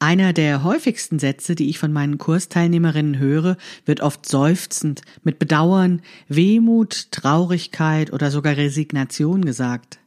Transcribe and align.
Einer 0.00 0.32
der 0.32 0.62
häufigsten 0.62 1.18
Sätze, 1.18 1.56
die 1.56 1.68
ich 1.68 1.80
von 1.80 1.92
meinen 1.92 2.18
Kursteilnehmerinnen 2.18 3.18
höre, 3.18 3.56
wird 3.84 4.00
oft 4.00 4.26
seufzend, 4.26 5.02
mit 5.24 5.40
Bedauern, 5.40 6.02
Wehmut, 6.28 7.10
Traurigkeit 7.10 8.12
oder 8.12 8.30
sogar 8.30 8.56
Resignation 8.56 9.44
gesagt. 9.44 9.98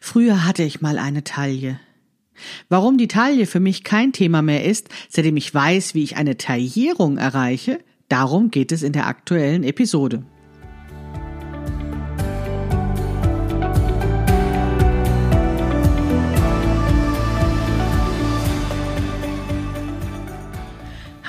Früher 0.00 0.46
hatte 0.46 0.62
ich 0.62 0.80
mal 0.80 0.98
eine 0.98 1.24
Taille. 1.24 1.78
Warum 2.70 2.96
die 2.96 3.08
Taille 3.08 3.44
für 3.44 3.60
mich 3.60 3.84
kein 3.84 4.12
Thema 4.12 4.40
mehr 4.40 4.64
ist, 4.64 4.88
seitdem 5.10 5.36
ich 5.36 5.52
weiß, 5.52 5.94
wie 5.94 6.04
ich 6.04 6.16
eine 6.16 6.38
Taillierung 6.38 7.18
erreiche, 7.18 7.80
darum 8.08 8.50
geht 8.50 8.72
es 8.72 8.82
in 8.82 8.94
der 8.94 9.08
aktuellen 9.08 9.62
Episode. 9.62 10.24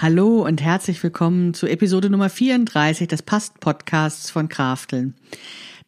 Hallo 0.00 0.46
und 0.46 0.62
herzlich 0.62 1.02
willkommen 1.02 1.54
zu 1.54 1.66
Episode 1.66 2.08
Nummer 2.08 2.30
34 2.30 3.08
des 3.08 3.22
Past-Podcasts 3.22 4.30
von 4.30 4.48
Krafteln. 4.48 5.14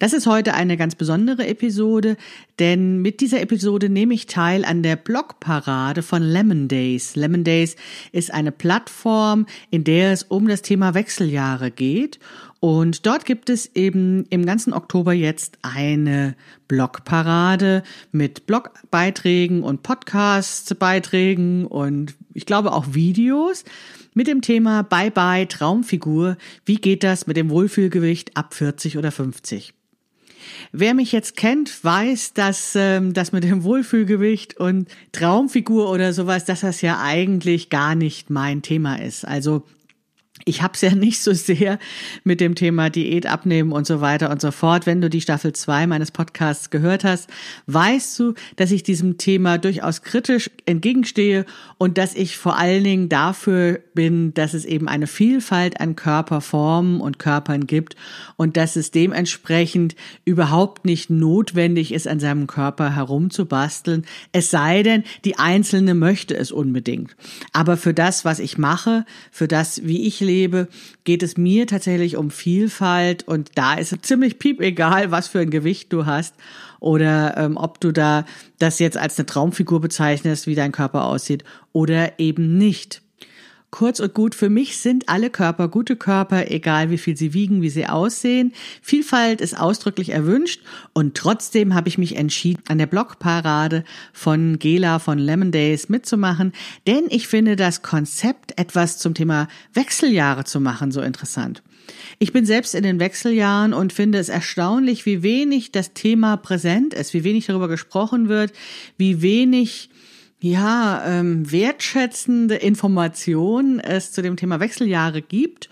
Das 0.01 0.13
ist 0.13 0.27
heute 0.27 0.55
eine 0.55 0.77
ganz 0.77 0.97
besondere 0.97 1.47
Episode, 1.47 2.17
denn 2.59 3.03
mit 3.03 3.21
dieser 3.21 3.41
Episode 3.41 3.89
nehme 3.89 4.15
ich 4.15 4.27
teil 4.27 4.65
an 4.65 4.83
der 4.83 4.97
Blogparade 4.97 6.03
von 6.03 6.25
Lemon 6.25 6.67
Days. 6.67 7.15
Lemon 7.15 7.45
Days 7.45 7.77
ist 8.11 8.35
eine 8.35 8.51
Plattform, 8.51 9.47
in 9.71 9.85
der 9.85 10.11
es 10.11 10.25
um 10.25 10.49
das 10.49 10.63
Thema 10.63 10.95
Wechseljahre 10.95 11.71
geht 11.71 12.19
und 12.61 13.07
dort 13.07 13.25
gibt 13.25 13.49
es 13.49 13.75
eben 13.75 14.27
im 14.29 14.45
ganzen 14.45 14.75
Oktober 14.75 15.15
jetzt 15.15 15.59
eine 15.63 16.37
Blogparade 16.69 17.83
mit 18.13 18.47
Blogbeiträgen 18.47 19.63
und 19.63 19.83
Podcast-Beiträgen 19.83 21.65
und 21.65 22.15
ich 22.35 22.45
glaube 22.45 22.73
auch 22.73 22.93
Videos 22.93 23.65
mit 24.13 24.27
dem 24.27 24.43
Thema 24.43 24.83
Bye 24.83 25.11
Bye 25.11 25.49
Traumfigur. 25.49 26.37
Wie 26.67 26.77
geht 26.77 27.03
das 27.03 27.27
mit 27.27 27.39
dem 27.39 27.49
Wohlfühlgewicht 27.49 28.37
ab 28.37 28.53
40 28.53 28.99
oder 28.99 29.11
50? 29.11 29.73
Wer 30.73 30.95
mich 30.95 31.13
jetzt 31.13 31.37
kennt, 31.37 31.83
weiß, 31.83 32.35
dass 32.35 32.75
ähm, 32.75 33.15
das 33.15 33.33
mit 33.33 33.45
dem 33.45 33.65
Wohlfühlgewicht 33.65 34.59
und 34.59 34.89
Traumfigur 35.13 35.91
oder 35.91 36.13
sowas, 36.13 36.45
dass 36.45 36.61
das 36.61 36.83
ja 36.83 37.01
eigentlich 37.01 37.71
gar 37.71 37.95
nicht 37.95 38.29
mein 38.29 38.61
Thema 38.61 38.97
ist. 38.97 39.27
Also 39.27 39.65
ich 40.45 40.63
habe 40.63 40.75
es 40.75 40.81
ja 40.81 40.95
nicht 40.95 41.23
so 41.23 41.33
sehr 41.33 41.79
mit 42.25 42.41
dem 42.41 42.55
Thema 42.55 42.91
Diät 42.91 43.27
abnehmen 43.27 43.73
und 43.73 43.87
so 43.87 44.01
weiter 44.01 44.31
und 44.31 44.41
so 44.41 44.51
fort. 44.51 44.87
Wenn 44.87 45.01
du 45.01 45.11
die 45.11 45.21
Staffel 45.21 45.53
2 45.53 45.87
meines 45.87 46.11
Podcasts 46.11 46.71
gehört 46.71 47.05
hast, 47.05 47.29
weißt 47.67 48.19
du, 48.19 48.35
dass 48.57 48.71
ich 48.71 48.83
diesem 48.83 49.19
Thema 49.19 49.59
durchaus 49.59 50.03
kritisch 50.03 50.51
entgegenstehe 50.67 51.45
und 51.79 51.99
dass 51.99 52.15
ich 52.15 52.37
vor 52.37 52.57
allen 52.57 52.85
Dingen 52.85 53.09
dafür 53.09 53.81
bin, 53.95 54.35
dass 54.35 54.55
es 54.55 54.65
eben 54.65 54.89
eine 54.89 55.07
Vielfalt 55.07 55.81
an 55.81 55.97
Körperformen 55.97 57.01
und 57.01 57.19
Körpern 57.19 57.67
gibt 57.67 57.97
und 58.37 58.57
dass 58.57 58.77
es 58.77 58.91
dementsprechend 58.91 59.95
überhaupt 60.25 60.85
nicht 60.85 61.11
notwendig 61.11 61.93
ist, 61.93 62.09
an 62.09 62.21
seinem 62.21 62.47
Körper 62.47 62.95
herumzubasteln, 62.95 64.05
es 64.33 64.51
sei 64.51 64.83
denn, 64.83 65.05
die 65.25 65.39
Einzelne 65.39 65.95
möchte 65.95 66.37
es 66.37 66.53
unbedingt. 66.53 67.17
Aber 67.53 67.77
für 67.77 67.95
das, 67.95 68.25
was 68.25 68.39
ich 68.39 68.59
mache, 68.59 69.05
für 69.31 69.49
das, 69.49 69.85
wie 69.85 70.07
ich 70.07 70.21
lebe, 70.21 70.30
geht 71.05 71.23
es 71.23 71.37
mir 71.37 71.67
tatsächlich 71.67 72.17
um 72.17 72.31
Vielfalt 72.31 73.27
und 73.27 73.51
da 73.55 73.75
ist 73.75 73.93
es 73.93 74.01
ziemlich 74.03 74.39
piep 74.39 74.61
egal, 74.61 75.11
was 75.11 75.29
für 75.29 75.41
ein 75.41 75.51
Gewicht 75.51 75.93
du 75.93 76.07
hast 76.07 76.35
oder 76.81 77.37
ähm, 77.37 77.57
ob 77.57 77.81
du 77.81 77.93
da 77.93 78.25
das 78.59 78.79
jetzt 78.79 78.97
als 78.97 79.19
eine 79.19 79.27
Traumfigur 79.27 79.81
bezeichnest, 79.81 80.47
wie 80.47 80.55
dein 80.55 80.73
Körper 80.73 81.05
aussieht 81.05 81.45
oder 81.73 82.19
eben 82.19 82.59
nicht. 82.59 83.03
Kurz 83.71 84.01
und 84.01 84.15
gut, 84.15 84.35
für 84.35 84.51
mich 84.51 84.79
sind 84.79 85.09
alle 85.09 85.31
Körper 85.31 85.69
gute 85.69 85.95
Körper, 85.95 86.51
egal 86.51 86.91
wie 86.91 86.99
viel 86.99 87.17
sie 87.17 87.35
wiegen, 87.35 87.63
wie 87.63 87.71
sie 87.71 87.87
aussehen. 87.87 88.53
Vielfalt 88.83 89.41
ist 89.41 89.57
ausdrücklich 89.57 90.11
erwünscht 90.11 90.61
und 90.93 91.17
trotzdem 91.17 91.75
habe 91.75 91.89
ich 91.89 91.97
mich 91.97 92.17
entschieden, 92.17 92.63
an 92.67 92.79
der 92.79 92.87
Blogparade 92.87 93.85
von 94.13 94.59
Gela 94.59 94.99
von 94.99 95.19
Lemon 95.19 95.53
Days 95.53 95.89
mitzumachen, 95.89 96.53
denn 96.89 97.05
ich 97.11 97.29
finde 97.29 97.55
das 97.55 97.83
Konzept, 97.83 98.59
etwas 98.59 98.99
zum 98.99 99.15
Thema 99.15 99.47
Wechseljahre 99.73 100.45
zu 100.45 100.61
machen, 100.61 100.91
so 100.91 101.01
interessant. 101.01 101.63
Ich 102.19 102.33
bin 102.33 102.45
selbst 102.45 102.75
in 102.75 102.83
den 102.83 102.99
Wechseljahren 102.99 103.73
und 103.73 103.93
finde 103.93 104.19
es 104.19 104.29
erstaunlich, 104.29 105.07
wie 105.07 105.23
wenig 105.23 105.71
das 105.71 105.93
Thema 105.93 106.37
präsent 106.37 106.93
ist, 106.93 107.15
wie 107.15 107.25
wenig 107.25 107.47
darüber 107.47 107.69
gesprochen 107.69 108.29
wird, 108.29 108.53
wie 108.97 109.23
wenig 109.23 109.91
ja, 110.41 111.05
ähm, 111.07 111.51
wertschätzende 111.51 112.57
Informationen 112.57 113.79
es 113.79 114.13
zu 114.13 114.23
dem 114.23 114.37
Thema 114.37 114.59
Wechseljahre 114.61 115.23
gibt. 115.23 115.69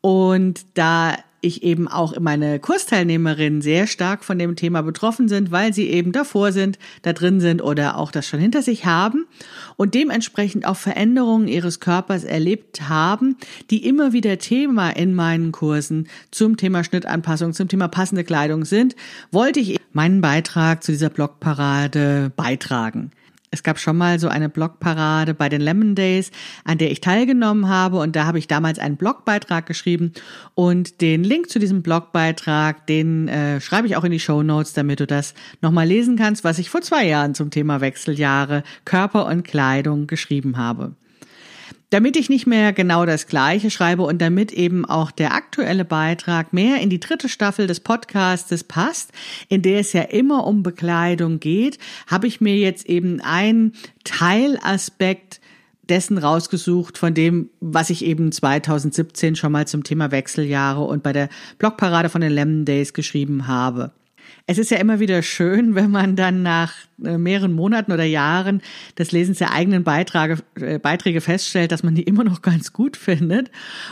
Und 0.00 0.64
da 0.74 1.16
ich 1.44 1.64
eben 1.64 1.88
auch 1.88 2.18
meine 2.20 2.60
Kursteilnehmerinnen 2.60 3.62
sehr 3.62 3.88
stark 3.88 4.24
von 4.24 4.38
dem 4.38 4.54
Thema 4.54 4.82
betroffen 4.82 5.28
sind, 5.28 5.50
weil 5.50 5.74
sie 5.74 5.88
eben 5.88 6.12
davor 6.12 6.52
sind, 6.52 6.78
da 7.02 7.12
drin 7.12 7.40
sind 7.40 7.60
oder 7.60 7.98
auch 7.98 8.12
das 8.12 8.28
schon 8.28 8.38
hinter 8.38 8.62
sich 8.62 8.86
haben 8.86 9.26
und 9.76 9.94
dementsprechend 9.94 10.66
auch 10.66 10.76
Veränderungen 10.76 11.48
ihres 11.48 11.80
Körpers 11.80 12.22
erlebt 12.22 12.88
haben, 12.88 13.36
die 13.70 13.84
immer 13.84 14.12
wieder 14.12 14.38
Thema 14.38 14.90
in 14.90 15.14
meinen 15.14 15.50
Kursen 15.50 16.08
zum 16.30 16.56
Thema 16.56 16.84
Schnittanpassung, 16.84 17.52
zum 17.52 17.66
Thema 17.66 17.88
passende 17.88 18.22
Kleidung 18.22 18.64
sind, 18.64 18.94
wollte 19.32 19.58
ich 19.58 19.80
meinen 19.92 20.20
Beitrag 20.20 20.84
zu 20.84 20.92
dieser 20.92 21.10
Blogparade 21.10 22.30
beitragen. 22.36 23.10
Es 23.54 23.62
gab 23.62 23.78
schon 23.78 23.98
mal 23.98 24.18
so 24.18 24.28
eine 24.28 24.48
Blogparade 24.48 25.34
bei 25.34 25.50
den 25.50 25.60
Lemon 25.60 25.94
Days, 25.94 26.30
an 26.64 26.78
der 26.78 26.90
ich 26.90 27.02
teilgenommen 27.02 27.68
habe 27.68 27.98
und 27.98 28.16
da 28.16 28.24
habe 28.24 28.38
ich 28.38 28.48
damals 28.48 28.78
einen 28.78 28.96
Blogbeitrag 28.96 29.66
geschrieben 29.66 30.12
und 30.54 31.02
den 31.02 31.22
Link 31.22 31.50
zu 31.50 31.58
diesem 31.58 31.82
Blogbeitrag, 31.82 32.86
den 32.86 33.28
äh, 33.28 33.60
schreibe 33.60 33.86
ich 33.86 33.96
auch 33.96 34.04
in 34.04 34.10
die 34.10 34.20
Show 34.20 34.42
Notes, 34.42 34.72
damit 34.72 35.00
du 35.00 35.06
das 35.06 35.34
nochmal 35.60 35.86
lesen 35.86 36.16
kannst, 36.16 36.44
was 36.44 36.58
ich 36.58 36.70
vor 36.70 36.80
zwei 36.80 37.06
Jahren 37.06 37.34
zum 37.34 37.50
Thema 37.50 37.82
Wechseljahre, 37.82 38.62
Körper 38.86 39.26
und 39.26 39.42
Kleidung 39.42 40.06
geschrieben 40.06 40.56
habe. 40.56 40.96
Damit 41.90 42.16
ich 42.16 42.28
nicht 42.28 42.46
mehr 42.46 42.72
genau 42.72 43.04
das 43.06 43.26
Gleiche 43.26 43.70
schreibe 43.70 44.02
und 44.02 44.20
damit 44.20 44.52
eben 44.52 44.84
auch 44.84 45.10
der 45.10 45.34
aktuelle 45.34 45.84
Beitrag 45.84 46.52
mehr 46.52 46.80
in 46.80 46.90
die 46.90 47.00
dritte 47.00 47.28
Staffel 47.28 47.66
des 47.66 47.80
Podcastes 47.80 48.64
passt, 48.64 49.12
in 49.48 49.62
der 49.62 49.80
es 49.80 49.92
ja 49.92 50.02
immer 50.02 50.46
um 50.46 50.62
Bekleidung 50.62 51.40
geht, 51.40 51.78
habe 52.06 52.26
ich 52.26 52.40
mir 52.40 52.56
jetzt 52.56 52.86
eben 52.86 53.20
einen 53.20 53.74
Teilaspekt 54.04 55.40
dessen 55.88 56.16
rausgesucht, 56.16 56.96
von 56.96 57.12
dem, 57.12 57.50
was 57.60 57.90
ich 57.90 58.04
eben 58.04 58.32
2017 58.32 59.36
schon 59.36 59.52
mal 59.52 59.66
zum 59.66 59.84
Thema 59.84 60.10
Wechseljahre 60.10 60.82
und 60.84 61.02
bei 61.02 61.12
der 61.12 61.28
Blogparade 61.58 62.08
von 62.08 62.20
den 62.20 62.32
Lemon 62.32 62.64
Days 62.64 62.94
geschrieben 62.94 63.46
habe. 63.46 63.92
Es 64.46 64.58
ist 64.58 64.70
ja 64.70 64.78
immer 64.78 64.98
wieder 64.98 65.22
schön, 65.22 65.74
wenn 65.74 65.90
man 65.90 66.16
dann 66.16 66.42
nach 66.42 66.74
äh, 67.04 67.16
mehreren 67.16 67.52
Monaten 67.52 67.92
oder 67.92 68.04
Jahren 68.04 68.60
des 68.98 69.12
Lesens 69.12 69.38
der 69.38 69.52
eigenen 69.52 69.84
Beiträge, 69.84 70.38
äh, 70.60 70.78
Beiträge 70.78 71.20
feststellt, 71.20 71.70
dass 71.70 71.82
man 71.82 71.94
die 71.94 72.02
immer 72.02 72.24
noch 72.24 72.42
ganz 72.42 72.72
gut 72.72 72.96
findet. 72.96 73.50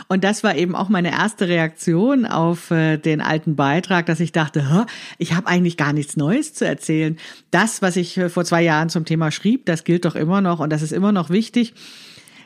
Und 0.09 0.23
das 0.23 0.43
war 0.43 0.55
eben 0.55 0.75
auch 0.75 0.89
meine 0.89 1.11
erste 1.11 1.47
Reaktion 1.47 2.25
auf 2.25 2.69
äh, 2.71 2.97
den 2.97 3.21
alten 3.21 3.55
Beitrag, 3.55 4.05
dass 4.05 4.19
ich 4.19 4.33
dachte, 4.33 4.85
ich 5.17 5.33
habe 5.33 5.47
eigentlich 5.47 5.77
gar 5.77 5.93
nichts 5.93 6.17
Neues 6.17 6.53
zu 6.53 6.65
erzählen. 6.65 7.17
Das, 7.51 7.81
was 7.81 7.95
ich 7.95 8.19
vor 8.27 8.43
zwei 8.43 8.61
Jahren 8.61 8.89
zum 8.89 9.05
Thema 9.05 9.31
schrieb, 9.31 9.65
das 9.65 9.83
gilt 9.83 10.05
doch 10.05 10.15
immer 10.15 10.41
noch 10.41 10.59
und 10.59 10.71
das 10.71 10.81
ist 10.81 10.91
immer 10.91 11.11
noch 11.11 11.29
wichtig. 11.29 11.73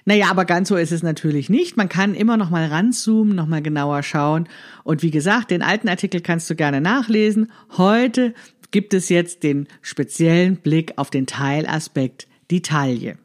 Naja, 0.05 0.27
aber 0.29 0.45
ganz 0.45 0.69
so 0.69 0.75
ist 0.75 0.91
es 0.91 1.01
natürlich 1.01 1.49
nicht. 1.49 1.77
Man 1.77 1.89
kann 1.89 2.13
immer 2.13 2.37
noch 2.37 2.51
mal 2.51 2.67
ranzoomen, 2.67 3.35
noch 3.35 3.47
mal 3.47 3.63
genauer 3.63 4.03
schauen. 4.03 4.47
Und 4.83 5.01
wie 5.01 5.09
gesagt, 5.09 5.49
den 5.49 5.63
alten 5.63 5.89
Artikel 5.89 6.21
kannst 6.21 6.47
du 6.49 6.55
gerne 6.55 6.79
nachlesen. 6.79 7.51
Heute 7.75 8.35
gibt 8.69 8.93
es 8.93 9.09
jetzt 9.09 9.41
den 9.41 9.67
speziellen 9.81 10.57
Blick 10.57 10.93
auf 10.97 11.09
den 11.09 11.25
Teilaspekt, 11.25 12.27
die 12.51 12.61
Taille. 12.61 13.17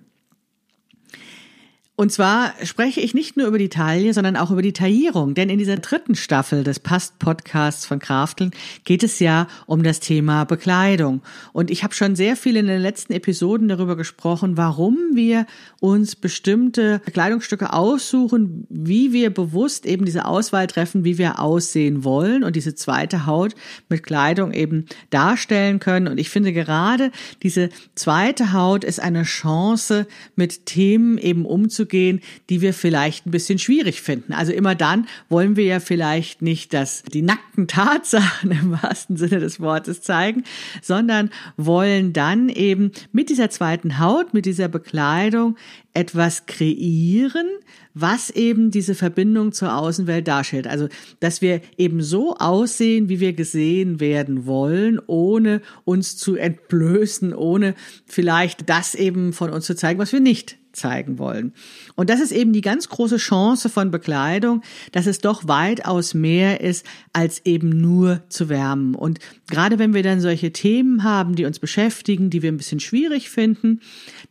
Und 2.00 2.10
zwar 2.10 2.54
spreche 2.64 2.98
ich 3.02 3.12
nicht 3.12 3.36
nur 3.36 3.46
über 3.46 3.58
die 3.58 3.68
Taille, 3.68 4.14
sondern 4.14 4.34
auch 4.38 4.50
über 4.50 4.62
die 4.62 4.72
Taillierung. 4.72 5.34
Denn 5.34 5.50
in 5.50 5.58
dieser 5.58 5.76
dritten 5.76 6.14
Staffel 6.14 6.64
des 6.64 6.80
Past-Podcasts 6.80 7.84
von 7.84 7.98
Krafteln 7.98 8.52
geht 8.84 9.02
es 9.02 9.18
ja 9.18 9.48
um 9.66 9.82
das 9.82 10.00
Thema 10.00 10.44
Bekleidung. 10.44 11.20
Und 11.52 11.70
ich 11.70 11.84
habe 11.84 11.92
schon 11.92 12.16
sehr 12.16 12.36
viel 12.36 12.56
in 12.56 12.68
den 12.68 12.80
letzten 12.80 13.12
Episoden 13.12 13.68
darüber 13.68 13.96
gesprochen, 13.96 14.56
warum 14.56 14.96
wir 15.12 15.44
uns 15.78 16.16
bestimmte 16.16 17.00
Kleidungsstücke 17.00 17.70
aussuchen, 17.70 18.66
wie 18.70 19.12
wir 19.12 19.28
bewusst 19.28 19.84
eben 19.84 20.06
diese 20.06 20.24
Auswahl 20.24 20.68
treffen, 20.68 21.04
wie 21.04 21.18
wir 21.18 21.38
aussehen 21.38 22.02
wollen 22.02 22.44
und 22.44 22.56
diese 22.56 22.74
zweite 22.74 23.26
Haut 23.26 23.54
mit 23.90 24.04
Kleidung 24.04 24.54
eben 24.54 24.86
darstellen 25.10 25.80
können. 25.80 26.08
Und 26.08 26.16
ich 26.16 26.30
finde 26.30 26.54
gerade 26.54 27.10
diese 27.42 27.68
zweite 27.94 28.54
Haut 28.54 28.84
ist 28.84 29.00
eine 29.00 29.24
Chance, 29.24 30.06
mit 30.34 30.64
Themen 30.64 31.18
eben 31.18 31.44
umzugehen, 31.44 31.89
umzugehen, 31.90 32.20
die 32.48 32.60
wir 32.60 32.72
vielleicht 32.72 33.26
ein 33.26 33.30
bisschen 33.30 33.58
schwierig 33.58 34.00
finden. 34.00 34.32
Also 34.32 34.52
immer 34.52 34.74
dann 34.74 35.06
wollen 35.28 35.56
wir 35.56 35.64
ja 35.64 35.80
vielleicht 35.80 36.42
nicht, 36.42 36.72
dass 36.72 37.02
die 37.02 37.22
nackten 37.22 37.66
Tatsachen 37.66 38.50
im 38.50 38.72
wahrsten 38.72 39.16
Sinne 39.16 39.40
des 39.40 39.60
Wortes 39.60 40.02
zeigen, 40.02 40.44
sondern 40.82 41.30
wollen 41.56 42.12
dann 42.12 42.48
eben 42.48 42.92
mit 43.12 43.28
dieser 43.28 43.50
zweiten 43.50 43.98
Haut, 43.98 44.34
mit 44.34 44.46
dieser 44.46 44.68
Bekleidung 44.68 45.56
etwas 45.92 46.46
kreieren, 46.46 47.48
was 47.94 48.30
eben 48.30 48.70
diese 48.70 48.94
Verbindung 48.94 49.52
zur 49.52 49.76
Außenwelt 49.76 50.28
darstellt. 50.28 50.68
Also, 50.68 50.88
dass 51.18 51.42
wir 51.42 51.60
eben 51.76 52.00
so 52.00 52.36
aussehen, 52.36 53.08
wie 53.08 53.18
wir 53.18 53.32
gesehen 53.32 53.98
werden 53.98 54.46
wollen, 54.46 55.00
ohne 55.08 55.60
uns 55.84 56.16
zu 56.16 56.36
entblößen, 56.36 57.34
ohne 57.34 57.74
vielleicht 58.06 58.68
das 58.68 58.94
eben 58.94 59.32
von 59.32 59.50
uns 59.50 59.66
zu 59.66 59.74
zeigen, 59.74 59.98
was 59.98 60.12
wir 60.12 60.20
nicht 60.20 60.59
zeigen 60.80 61.18
wollen. 61.18 61.52
Und 61.94 62.10
das 62.10 62.20
ist 62.20 62.32
eben 62.32 62.52
die 62.52 62.60
ganz 62.60 62.88
große 62.88 63.18
Chance 63.18 63.68
von 63.68 63.90
Bekleidung, 63.90 64.62
dass 64.92 65.06
es 65.06 65.18
doch 65.18 65.46
weitaus 65.46 66.14
mehr 66.14 66.60
ist, 66.60 66.84
als 67.12 67.44
eben 67.44 67.68
nur 67.68 68.22
zu 68.28 68.48
wärmen. 68.48 68.94
Und 68.94 69.20
gerade 69.48 69.78
wenn 69.78 69.94
wir 69.94 70.02
dann 70.02 70.20
solche 70.20 70.52
Themen 70.52 71.04
haben, 71.04 71.36
die 71.36 71.44
uns 71.44 71.58
beschäftigen, 71.58 72.30
die 72.30 72.42
wir 72.42 72.50
ein 72.50 72.56
bisschen 72.56 72.80
schwierig 72.80 73.30
finden, 73.30 73.80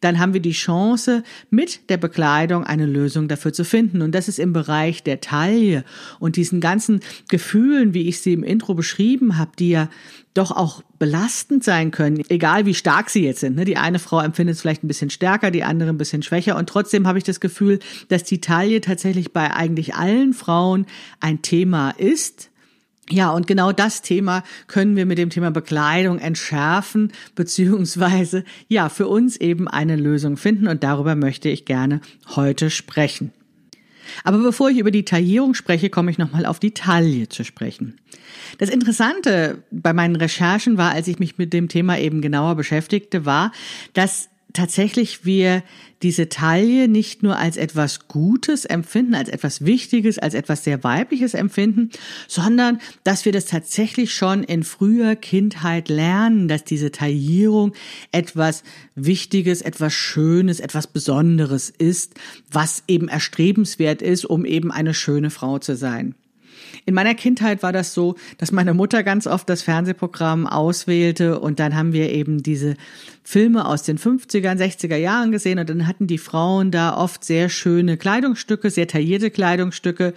dann 0.01 0.19
haben 0.19 0.33
wir 0.33 0.41
die 0.41 0.51
Chance, 0.51 1.23
mit 1.49 1.89
der 1.89 1.97
Bekleidung 1.97 2.63
eine 2.63 2.85
Lösung 2.85 3.27
dafür 3.27 3.53
zu 3.53 3.63
finden. 3.63 4.01
Und 4.01 4.13
das 4.13 4.27
ist 4.27 4.39
im 4.39 4.53
Bereich 4.53 5.03
der 5.03 5.21
Taille 5.21 5.83
und 6.19 6.35
diesen 6.35 6.59
ganzen 6.59 7.01
Gefühlen, 7.29 7.93
wie 7.93 8.07
ich 8.07 8.19
sie 8.21 8.33
im 8.33 8.43
Intro 8.43 8.73
beschrieben 8.73 9.37
habe, 9.37 9.51
die 9.57 9.69
ja 9.69 9.89
doch 10.39 10.51
auch 10.51 10.81
belastend 10.97 11.63
sein 11.63 11.91
können, 11.91 12.23
egal 12.29 12.65
wie 12.65 12.73
stark 12.73 13.09
sie 13.09 13.25
jetzt 13.25 13.41
sind. 13.41 13.57
Ne? 13.57 13.65
Die 13.65 13.77
eine 13.77 13.99
Frau 13.99 14.21
empfindet 14.21 14.55
es 14.55 14.61
vielleicht 14.61 14.83
ein 14.83 14.87
bisschen 14.87 15.09
stärker, 15.09 15.51
die 15.51 15.63
andere 15.63 15.89
ein 15.89 15.97
bisschen 15.97 16.23
schwächer. 16.23 16.55
Und 16.55 16.69
trotzdem 16.69 17.05
habe 17.07 17.17
ich 17.17 17.23
das 17.25 17.39
Gefühl, 17.39 17.79
dass 18.07 18.23
die 18.23 18.41
Taille 18.41 18.81
tatsächlich 18.81 19.33
bei 19.33 19.53
eigentlich 19.53 19.95
allen 19.95 20.33
Frauen 20.33 20.85
ein 21.19 21.41
Thema 21.41 21.91
ist. 21.91 22.49
Ja, 23.11 23.31
und 23.31 23.47
genau 23.47 23.71
das 23.71 24.01
Thema 24.01 24.43
können 24.67 24.95
wir 24.95 25.05
mit 25.05 25.17
dem 25.17 25.29
Thema 25.29 25.51
Bekleidung 25.51 26.19
entschärfen, 26.19 27.11
beziehungsweise 27.35 28.43
ja, 28.67 28.87
für 28.89 29.07
uns 29.07 29.35
eben 29.35 29.67
eine 29.67 29.97
Lösung 29.97 30.37
finden. 30.37 30.67
Und 30.67 30.83
darüber 30.83 31.15
möchte 31.15 31.49
ich 31.49 31.65
gerne 31.65 32.01
heute 32.35 32.69
sprechen. 32.69 33.33
Aber 34.23 34.37
bevor 34.39 34.69
ich 34.69 34.79
über 34.79 34.91
die 34.91 35.05
Taillierung 35.05 35.53
spreche, 35.53 35.89
komme 35.89 36.11
ich 36.11 36.17
nochmal 36.17 36.45
auf 36.45 36.59
die 36.59 36.73
Taille 36.73 37.29
zu 37.29 37.43
sprechen. 37.43 37.99
Das 38.57 38.69
Interessante 38.69 39.63
bei 39.71 39.93
meinen 39.93 40.15
Recherchen 40.15 40.77
war, 40.77 40.91
als 40.91 41.07
ich 41.07 41.19
mich 41.19 41.37
mit 41.37 41.53
dem 41.53 41.67
Thema 41.67 41.97
eben 41.97 42.21
genauer 42.21 42.55
beschäftigte, 42.55 43.25
war, 43.25 43.51
dass 43.93 44.29
tatsächlich 44.53 45.25
wir 45.25 45.63
diese 46.01 46.29
Taille 46.29 46.87
nicht 46.87 47.23
nur 47.23 47.37
als 47.37 47.57
etwas 47.57 48.07
Gutes 48.07 48.65
empfinden, 48.65 49.15
als 49.15 49.29
etwas 49.29 49.65
Wichtiges, 49.65 50.17
als 50.17 50.33
etwas 50.33 50.63
sehr 50.63 50.83
Weibliches 50.83 51.33
empfinden, 51.33 51.89
sondern 52.27 52.79
dass 53.03 53.25
wir 53.25 53.31
das 53.31 53.45
tatsächlich 53.45 54.13
schon 54.13 54.43
in 54.43 54.63
früher 54.63 55.15
Kindheit 55.15 55.89
lernen, 55.89 56.47
dass 56.47 56.63
diese 56.63 56.91
Taillierung 56.91 57.73
etwas 58.11 58.63
Wichtiges, 58.95 59.61
etwas 59.61 59.93
Schönes, 59.93 60.59
etwas 60.59 60.87
Besonderes 60.87 61.69
ist, 61.69 62.15
was 62.51 62.83
eben 62.87 63.07
erstrebenswert 63.09 64.01
ist, 64.01 64.25
um 64.25 64.45
eben 64.45 64.71
eine 64.71 64.93
schöne 64.93 65.29
Frau 65.29 65.59
zu 65.59 65.75
sein. 65.75 66.15
In 66.85 66.93
meiner 66.93 67.15
Kindheit 67.15 67.63
war 67.63 67.71
das 67.71 67.93
so, 67.93 68.15
dass 68.37 68.51
meine 68.51 68.73
Mutter 68.73 69.03
ganz 69.03 69.27
oft 69.27 69.49
das 69.49 69.61
Fernsehprogramm 69.61 70.47
auswählte 70.47 71.39
und 71.39 71.59
dann 71.59 71.75
haben 71.75 71.93
wir 71.93 72.11
eben 72.11 72.43
diese 72.43 72.75
Filme 73.29 73.67
aus 73.67 73.83
den 73.83 73.99
50er, 73.99 74.57
60er 74.57 74.95
Jahren 74.95 75.31
gesehen 75.31 75.59
und 75.59 75.69
dann 75.69 75.85
hatten 75.85 76.07
die 76.07 76.17
Frauen 76.17 76.71
da 76.71 76.97
oft 76.97 77.23
sehr 77.23 77.47
schöne 77.47 77.95
Kleidungsstücke, 77.95 78.71
sehr 78.71 78.87
taillierte 78.87 79.29
Kleidungsstücke. 79.29 80.15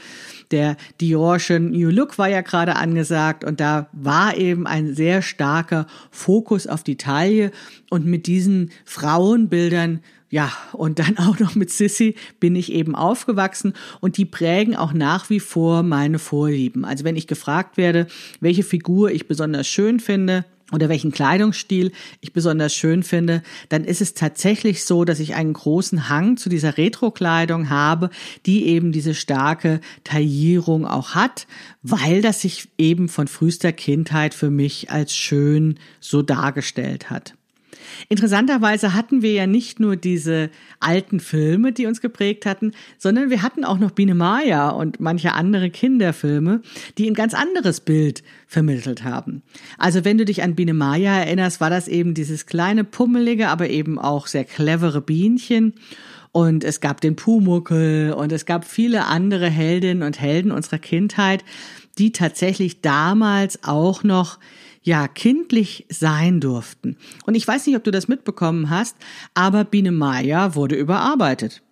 Der 0.50 0.79
Diorsche 0.99 1.61
New 1.61 1.91
Look 1.91 2.17
war 2.17 2.31
ja 2.31 2.41
gerade 2.41 2.76
angesagt 2.76 3.44
und 3.44 3.61
da 3.61 3.91
war 3.93 4.38
eben 4.38 4.67
ein 4.67 4.94
sehr 4.94 5.20
starker 5.20 5.87
Fokus 6.11 6.67
auf 6.67 6.85
die 6.85 6.97
Taille 6.97 7.50
und 7.91 8.06
mit 8.06 8.26
diesen 8.26 8.70
Frauenbildern 8.87 10.00
ja, 10.31 10.50
und 10.73 10.99
dann 10.99 11.19
auch 11.19 11.38
noch 11.38 11.55
mit 11.55 11.69
Sissy 11.69 12.15
bin 12.41 12.56
ich 12.56 12.73
eben 12.73 12.94
aufgewachsen 12.94 13.75
und 14.00 14.17
die 14.17 14.25
prägen 14.25 14.75
auch 14.75 14.94
nach 14.94 15.29
wie 15.29 15.41
vor 15.41 15.82
meine 15.82 16.19
Vorlieben. 16.19 16.87
Also 16.87 17.05
wenn 17.05 17.17
ich 17.17 17.26
gefragt 17.26 17.76
werde, 17.76 18.06
welche 18.41 18.62
Figur 18.62 19.11
ich 19.11 19.29
besonders 19.29 19.69
schön 19.69 20.00
finde, 20.00 20.47
oder 20.73 20.89
welchen 20.89 21.13
Kleidungsstil 21.13 21.93
ich 22.21 22.33
besonders 22.33 22.75
schön 22.75 23.03
finde, 23.03 23.43
dann 23.69 23.85
ist 23.85 24.01
es 24.01 24.15
tatsächlich 24.15 24.85
so, 24.85 25.05
dass 25.05 25.21
ich 25.21 25.35
einen 25.35 25.53
großen 25.53 26.09
Hang 26.09 26.37
zu 26.37 26.49
dieser 26.49 26.77
Retro-Kleidung 26.79 27.71
habe, 27.71 28.11
die 28.47 28.67
eben 28.67 28.93
diese 28.93 29.15
starke 29.15 29.81
Taillierung 30.05 30.87
auch 30.87 31.15
hat, 31.15 31.47
weil 31.83 32.23
das 32.23 32.41
sich 32.41 32.69
eben 32.79 33.09
von 33.09 33.29
frühester 33.29 33.73
Kindheit 33.73 34.35
für 34.35 34.51
mich 34.51 34.91
als 34.91 35.15
schön 35.15 35.79
so 36.01 36.23
dargestellt 36.23 37.11
hat. 37.11 37.35
Interessanterweise 38.09 38.94
hatten 38.94 39.23
wir 39.23 39.33
ja 39.33 39.47
nicht 39.47 39.81
nur 39.81 39.97
diese 39.97 40.50
alten 40.81 41.21
Filme, 41.21 41.73
die 41.73 41.87
uns 41.87 42.00
geprägt 42.00 42.47
hatten, 42.47 42.73
sondern 42.99 43.31
wir 43.31 43.43
hatten 43.43 43.65
auch 43.65 43.79
noch 43.79 43.91
Biene 43.91 44.15
Maya 44.15 44.71
und 44.71 45.00
manche 45.00 45.33
andere 45.33 45.71
Kinderfilme, 45.71 46.62
die 46.99 47.11
ein 47.11 47.15
ganz 47.15 47.35
anderes 47.35 47.81
Bild 47.81 48.23
vermittelt 48.47 49.05
haben. 49.05 49.43
Also 49.79 50.05
wenn 50.05 50.19
du 50.19 50.25
dich 50.25 50.43
an 50.43 50.55
Biene 50.55 50.75
Maya 50.75 51.19
erinnerst, 51.19 51.61
war 51.61 51.71
das 51.71 51.89
eben 51.89 52.15
dieses 52.15 52.47
kleine, 52.47 52.85
pummelige, 52.85 53.49
aber 53.49 53.69
eben 53.71 53.99
auch 53.99 54.27
sehr 54.27 54.44
clevere 54.44 55.00
Bienchen. 55.00 55.75
Und 56.33 56.65
es 56.65 56.81
gab 56.81 57.03
den 57.03 57.15
Pumuckel 57.15 58.15
und 58.15 58.33
es 58.33 58.47
gab 58.47 58.65
viele 58.65 59.05
andere 59.05 59.50
Heldinnen 59.50 60.03
und 60.03 60.19
Helden 60.19 60.50
unserer 60.50 60.79
Kindheit, 60.79 61.44
die 61.99 62.12
tatsächlich 62.12 62.81
damals 62.81 63.62
auch 63.65 64.03
noch 64.03 64.39
ja, 64.82 65.08
kindlich 65.08 65.87
sein 65.88 66.41
durften. 66.41 66.96
Und 67.24 67.34
ich 67.34 67.46
weiß 67.46 67.67
nicht, 67.67 67.77
ob 67.77 67.84
du 67.84 67.91
das 67.91 68.08
mitbekommen 68.08 68.70
hast, 68.70 68.96
aber 69.34 69.65
Biene 69.65 69.93
Maya 69.93 70.55
wurde 70.55 70.77
überarbeitet. 70.77 71.62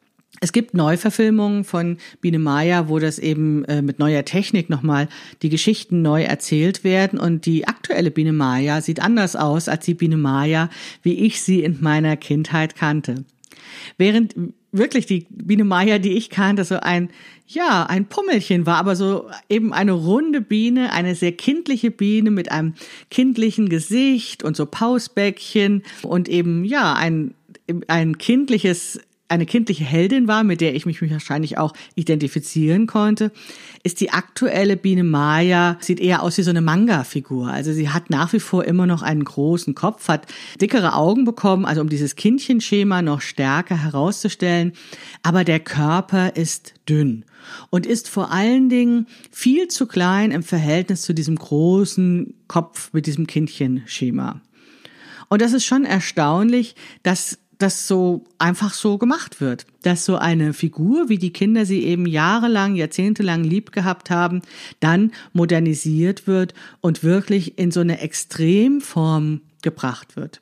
Es 0.40 0.52
gibt 0.52 0.74
Neuverfilmungen 0.74 1.64
von 1.64 1.98
Biene 2.20 2.38
Maya, 2.38 2.88
wo 2.88 2.98
das 2.98 3.18
eben 3.18 3.64
äh, 3.64 3.82
mit 3.82 3.98
neuer 3.98 4.24
Technik 4.24 4.70
nochmal 4.70 5.08
die 5.42 5.48
Geschichten 5.48 6.02
neu 6.02 6.22
erzählt 6.22 6.84
werden 6.84 7.18
und 7.18 7.46
die 7.46 7.66
aktuelle 7.66 8.10
Biene 8.10 8.32
Maya 8.32 8.80
sieht 8.80 9.00
anders 9.02 9.34
aus 9.34 9.68
als 9.68 9.84
die 9.84 9.94
Biene 9.94 10.16
Maya, 10.16 10.70
wie 11.02 11.14
ich 11.14 11.42
sie 11.42 11.62
in 11.62 11.78
meiner 11.80 12.16
Kindheit 12.16 12.76
kannte. 12.76 13.24
Während 13.98 14.34
wirklich 14.72 15.06
die 15.06 15.26
Biene 15.30 15.64
Maya, 15.64 15.98
die 15.98 16.12
ich 16.12 16.30
kannte, 16.30 16.64
so 16.64 16.76
ein, 16.76 17.10
ja, 17.46 17.84
ein 17.86 18.06
Pummelchen 18.06 18.66
war, 18.66 18.76
aber 18.76 18.96
so 18.96 19.28
eben 19.48 19.72
eine 19.72 19.92
runde 19.92 20.40
Biene, 20.40 20.92
eine 20.92 21.14
sehr 21.14 21.32
kindliche 21.32 21.90
Biene 21.90 22.30
mit 22.30 22.50
einem 22.52 22.74
kindlichen 23.10 23.68
Gesicht 23.68 24.44
und 24.44 24.56
so 24.56 24.66
Pausbäckchen 24.66 25.82
und 26.02 26.28
eben, 26.28 26.64
ja, 26.64 26.94
ein, 26.94 27.34
ein 27.88 28.18
kindliches 28.18 29.00
eine 29.30 29.46
kindliche 29.46 29.84
Heldin 29.84 30.26
war, 30.26 30.42
mit 30.42 30.60
der 30.60 30.74
ich 30.74 30.86
mich 30.86 31.00
wahrscheinlich 31.08 31.56
auch 31.56 31.72
identifizieren 31.94 32.86
konnte, 32.86 33.30
ist 33.84 34.00
die 34.00 34.10
aktuelle 34.10 34.76
Biene 34.76 35.04
Maya, 35.04 35.78
sieht 35.80 36.00
eher 36.00 36.22
aus 36.22 36.36
wie 36.36 36.42
so 36.42 36.50
eine 36.50 36.60
Manga-Figur. 36.60 37.48
Also 37.48 37.72
sie 37.72 37.90
hat 37.90 38.10
nach 38.10 38.32
wie 38.32 38.40
vor 38.40 38.64
immer 38.64 38.86
noch 38.86 39.02
einen 39.02 39.22
großen 39.22 39.74
Kopf, 39.76 40.08
hat 40.08 40.26
dickere 40.60 40.94
Augen 40.94 41.24
bekommen, 41.24 41.64
also 41.64 41.80
um 41.80 41.88
dieses 41.88 42.16
Kindchenschema 42.16 43.02
noch 43.02 43.20
stärker 43.20 43.80
herauszustellen. 43.80 44.72
Aber 45.22 45.44
der 45.44 45.60
Körper 45.60 46.34
ist 46.34 46.74
dünn 46.88 47.24
und 47.70 47.86
ist 47.86 48.08
vor 48.08 48.32
allen 48.32 48.68
Dingen 48.68 49.06
viel 49.30 49.68
zu 49.68 49.86
klein 49.86 50.32
im 50.32 50.42
Verhältnis 50.42 51.02
zu 51.02 51.14
diesem 51.14 51.36
großen 51.36 52.34
Kopf 52.48 52.92
mit 52.92 53.06
diesem 53.06 53.28
Kindchenschema. 53.28 54.40
Und 55.28 55.40
das 55.40 55.52
ist 55.52 55.64
schon 55.64 55.84
erstaunlich, 55.84 56.74
dass 57.04 57.38
das 57.62 57.86
so 57.86 58.24
einfach 58.38 58.74
so 58.74 58.98
gemacht 58.98 59.40
wird. 59.40 59.66
Dass 59.82 60.04
so 60.04 60.16
eine 60.16 60.52
Figur, 60.52 61.08
wie 61.08 61.18
die 61.18 61.32
Kinder 61.32 61.64
sie 61.64 61.84
eben 61.84 62.06
jahrelang, 62.06 62.74
jahrzehntelang 62.74 63.44
lieb 63.44 63.72
gehabt 63.72 64.10
haben, 64.10 64.42
dann 64.80 65.12
modernisiert 65.32 66.26
wird 66.26 66.54
und 66.80 67.04
wirklich 67.04 67.58
in 67.58 67.70
so 67.70 67.80
eine 67.80 68.00
Extremform 68.00 69.42
gebracht 69.62 70.16
wird. 70.16 70.40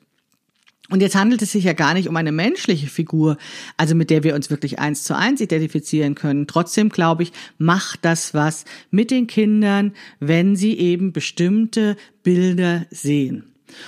Und 0.89 1.01
jetzt 1.01 1.15
handelt 1.15 1.43
es 1.43 1.51
sich 1.51 1.65
ja 1.65 1.73
gar 1.73 1.93
nicht 1.93 2.09
um 2.09 2.15
eine 2.15 2.31
menschliche 2.31 2.87
Figur, 2.87 3.37
also 3.77 3.93
mit 3.93 4.09
der 4.09 4.23
wir 4.23 4.33
uns 4.33 4.49
wirklich 4.49 4.79
eins 4.79 5.03
zu 5.03 5.15
eins 5.15 5.39
identifizieren 5.39 6.15
können. 6.15 6.47
Trotzdem 6.47 6.89
glaube 6.89 7.23
ich, 7.23 7.31
macht 7.59 8.03
das 8.03 8.33
was 8.33 8.65
mit 8.89 9.11
den 9.11 9.27
Kindern, 9.27 9.93
wenn 10.19 10.55
sie 10.55 10.77
eben 10.79 11.13
bestimmte 11.13 11.95
Bilder 12.23 12.87
sehen. 12.89 13.43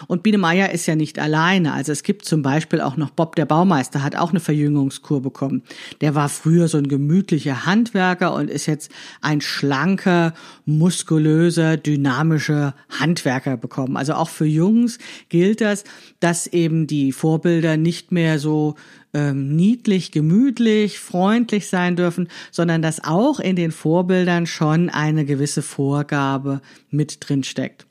Und 0.08 0.24
Biene 0.24 0.38
Meier 0.38 0.72
ist 0.72 0.86
ja 0.86 0.96
nicht 0.96 1.20
alleine. 1.20 1.74
Also 1.74 1.92
es 1.92 2.04
gibt 2.04 2.26
zum 2.26 2.42
Beispiel 2.42 2.82
auch 2.82 2.98
noch 2.98 3.10
Bob 3.10 3.36
der 3.36 3.46
Baumeister, 3.46 4.04
hat 4.04 4.16
auch 4.16 4.32
eine 4.32 4.40
Verjüngungskur 4.40 5.22
bekommen. 5.22 5.64
Der 6.02 6.16
war 6.16 6.30
früher 6.30 6.68
so 6.68 6.78
ein 6.78 6.88
gemütlicher 6.88 7.66
Handwerker 7.66 8.34
und 8.34 8.50
ist 8.50 8.66
jetzt 8.66 8.92
ein 9.22 9.42
schlanker, 9.42 10.34
muskulöser, 10.66 11.78
dynamischer 11.78 12.76
Handwerker 13.00 13.58
bekommen. 13.58 13.98
Also 13.98 14.14
auch 14.14 14.30
für 14.30 14.46
Jungs 14.46 14.98
gilt 15.30 15.62
das, 15.62 15.84
dass 16.20 16.48
eben 16.48 16.88
die 16.88 17.12
Vorbilder 17.12 17.78
nicht 17.78 18.12
mehr 18.12 18.40
so 18.40 18.76
ähm, 19.14 19.56
niedlich, 19.56 20.12
gemütlich, 20.12 21.00
freundlich 21.00 21.68
sein 21.68 21.96
dürfen, 21.96 22.30
sondern 22.52 22.82
dass 22.82 23.04
auch 23.04 23.40
in 23.40 23.56
den 23.56 23.72
Vorbildern 23.72 24.46
schon 24.46 24.90
eine 24.90 25.26
gewisse 25.26 25.62
Vorgabe 25.62 26.62
mit 26.90 27.18
drin 27.20 27.44
steckt. 27.44 27.86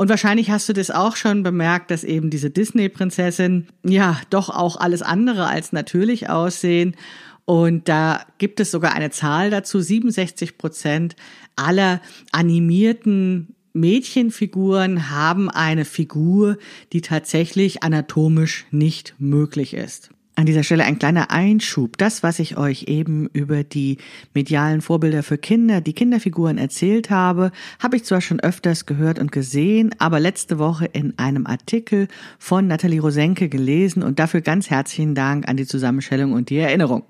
Und 0.00 0.08
wahrscheinlich 0.08 0.50
hast 0.50 0.66
du 0.66 0.72
das 0.72 0.90
auch 0.90 1.14
schon 1.14 1.42
bemerkt, 1.42 1.90
dass 1.90 2.04
eben 2.04 2.30
diese 2.30 2.48
Disney-Prinzessin 2.48 3.66
ja 3.84 4.18
doch 4.30 4.48
auch 4.48 4.76
alles 4.76 5.02
andere 5.02 5.46
als 5.46 5.72
natürlich 5.72 6.30
aussehen. 6.30 6.96
Und 7.44 7.86
da 7.86 8.24
gibt 8.38 8.60
es 8.60 8.70
sogar 8.70 8.94
eine 8.94 9.10
Zahl 9.10 9.50
dazu, 9.50 9.78
67 9.78 10.56
Prozent 10.56 11.16
aller 11.54 12.00
animierten 12.32 13.54
Mädchenfiguren 13.74 15.10
haben 15.10 15.50
eine 15.50 15.84
Figur, 15.84 16.56
die 16.94 17.02
tatsächlich 17.02 17.82
anatomisch 17.82 18.64
nicht 18.70 19.16
möglich 19.18 19.74
ist. 19.74 20.12
An 20.40 20.46
dieser 20.46 20.62
Stelle 20.62 20.84
ein 20.84 20.98
kleiner 20.98 21.30
Einschub. 21.30 21.98
Das, 21.98 22.22
was 22.22 22.38
ich 22.38 22.56
euch 22.56 22.84
eben 22.84 23.28
über 23.34 23.62
die 23.62 23.98
medialen 24.32 24.80
Vorbilder 24.80 25.22
für 25.22 25.36
Kinder, 25.36 25.82
die 25.82 25.92
Kinderfiguren 25.92 26.56
erzählt 26.56 27.10
habe, 27.10 27.52
habe 27.78 27.96
ich 27.96 28.04
zwar 28.04 28.22
schon 28.22 28.40
öfters 28.40 28.86
gehört 28.86 29.18
und 29.18 29.32
gesehen, 29.32 29.94
aber 29.98 30.18
letzte 30.18 30.58
Woche 30.58 30.86
in 30.86 31.12
einem 31.18 31.46
Artikel 31.46 32.08
von 32.38 32.66
Nathalie 32.68 33.02
Rosenke 33.02 33.50
gelesen 33.50 34.02
und 34.02 34.18
dafür 34.18 34.40
ganz 34.40 34.70
herzlichen 34.70 35.14
Dank 35.14 35.46
an 35.46 35.58
die 35.58 35.66
Zusammenstellung 35.66 36.32
und 36.32 36.48
die 36.48 36.56
Erinnerung. 36.56 37.02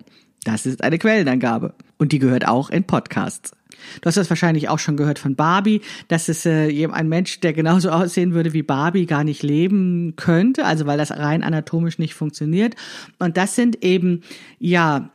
Das 0.43 0.67
ist 0.67 0.83
eine 0.83 0.99
Quellenangabe 0.99 1.75
und 2.01 2.13
die 2.13 2.19
gehört 2.19 2.49
auch 2.49 2.71
in 2.71 2.85
Podcasts. 2.85 3.53
Du 4.01 4.07
hast 4.07 4.17
das 4.17 4.31
wahrscheinlich 4.31 4.69
auch 4.69 4.79
schon 4.79 4.97
gehört 4.97 5.19
von 5.19 5.37
Barbie, 5.37 5.83
dass 6.09 6.29
es 6.29 6.45
äh, 6.47 6.87
ein 6.87 7.09
Mensch, 7.09 7.41
der 7.41 7.53
genauso 7.53 7.91
aussehen 7.91 8.33
würde 8.33 8.53
wie 8.53 8.63
Barbie, 8.63 9.07
gar 9.07 9.23
nicht 9.23 9.43
leben 9.43 10.15
könnte, 10.17 10.65
also 10.65 10.87
weil 10.87 10.99
das 10.99 11.13
rein 11.13 11.43
anatomisch 11.43 11.99
nicht 11.99 12.15
funktioniert. 12.15 12.75
Und 13.19 13.37
das 13.37 13.55
sind 13.55 13.85
eben, 13.85 14.23
ja, 14.59 15.11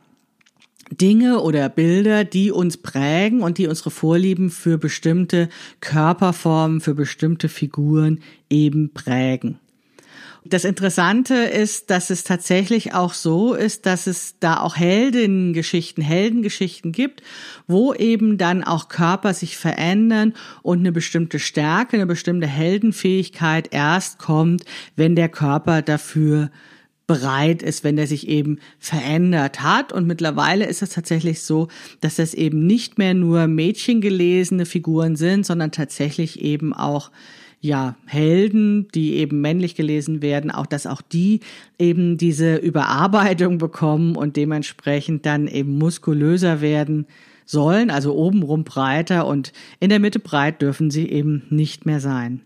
Dinge 0.92 1.40
oder 1.40 1.68
Bilder, 1.68 2.22
die 2.22 2.52
uns 2.52 2.76
prägen 2.76 3.42
und 3.42 3.58
die 3.58 3.66
unsere 3.66 3.90
Vorlieben 3.90 4.50
für 4.50 4.78
bestimmte 4.78 5.48
Körperformen, 5.80 6.80
für 6.80 6.94
bestimmte 6.94 7.48
Figuren 7.48 8.20
eben 8.48 8.92
prägen. 8.94 9.58
Das 10.50 10.64
Interessante 10.64 11.34
ist, 11.34 11.90
dass 11.90 12.10
es 12.10 12.24
tatsächlich 12.24 12.94
auch 12.94 13.14
so 13.14 13.54
ist, 13.54 13.86
dass 13.86 14.06
es 14.06 14.36
da 14.38 14.60
auch 14.60 14.76
Heldinnengeschichten, 14.76 16.02
Heldengeschichten 16.02 16.92
gibt, 16.92 17.22
wo 17.66 17.94
eben 17.94 18.38
dann 18.38 18.62
auch 18.62 18.88
Körper 18.88 19.34
sich 19.34 19.56
verändern 19.56 20.34
und 20.62 20.80
eine 20.80 20.92
bestimmte 20.92 21.38
Stärke, 21.38 21.96
eine 21.96 22.06
bestimmte 22.06 22.46
Heldenfähigkeit 22.46 23.68
erst 23.70 24.18
kommt, 24.18 24.64
wenn 24.94 25.16
der 25.16 25.28
Körper 25.28 25.82
dafür 25.82 26.50
bereit 27.06 27.62
ist, 27.62 27.84
wenn 27.84 27.96
der 27.96 28.06
sich 28.06 28.28
eben 28.28 28.58
verändert 28.78 29.62
hat. 29.62 29.92
Und 29.92 30.06
mittlerweile 30.06 30.66
ist 30.66 30.82
es 30.82 30.90
tatsächlich 30.90 31.42
so, 31.42 31.68
dass 32.00 32.16
das 32.16 32.34
eben 32.34 32.66
nicht 32.66 32.98
mehr 32.98 33.14
nur 33.14 33.46
mädchengelesene 33.46 34.66
Figuren 34.66 35.16
sind, 35.16 35.46
sondern 35.46 35.70
tatsächlich 35.70 36.40
eben 36.40 36.72
auch 36.72 37.10
ja, 37.60 37.96
Helden, 38.06 38.88
die 38.94 39.14
eben 39.14 39.40
männlich 39.40 39.74
gelesen 39.74 40.22
werden, 40.22 40.50
auch 40.50 40.66
dass 40.66 40.86
auch 40.86 41.02
die 41.02 41.40
eben 41.78 42.16
diese 42.16 42.56
Überarbeitung 42.56 43.58
bekommen 43.58 44.16
und 44.16 44.36
dementsprechend 44.36 45.26
dann 45.26 45.48
eben 45.48 45.78
muskulöser 45.78 46.60
werden 46.60 47.06
sollen, 47.46 47.90
also 47.90 48.14
obenrum 48.14 48.64
breiter 48.64 49.26
und 49.26 49.52
in 49.78 49.88
der 49.88 50.00
Mitte 50.00 50.18
breit 50.18 50.60
dürfen 50.60 50.90
sie 50.90 51.08
eben 51.08 51.44
nicht 51.48 51.86
mehr 51.86 52.00
sein. 52.00 52.40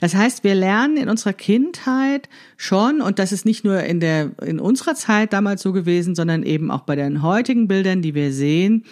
Das 0.00 0.14
heißt, 0.14 0.44
wir 0.44 0.54
lernen 0.54 0.96
in 0.96 1.08
unserer 1.08 1.32
Kindheit 1.32 2.28
schon, 2.56 3.00
und 3.00 3.18
das 3.18 3.32
ist 3.32 3.44
nicht 3.44 3.64
nur 3.64 3.82
in 3.82 3.98
der, 3.98 4.30
in 4.42 4.60
unserer 4.60 4.94
Zeit 4.94 5.32
damals 5.32 5.62
so 5.62 5.72
gewesen, 5.72 6.14
sondern 6.14 6.44
eben 6.44 6.70
auch 6.70 6.82
bei 6.82 6.94
den 6.94 7.22
heutigen 7.22 7.66
Bildern, 7.66 8.02
die 8.02 8.14
wir 8.14 8.32
sehen, 8.32 8.84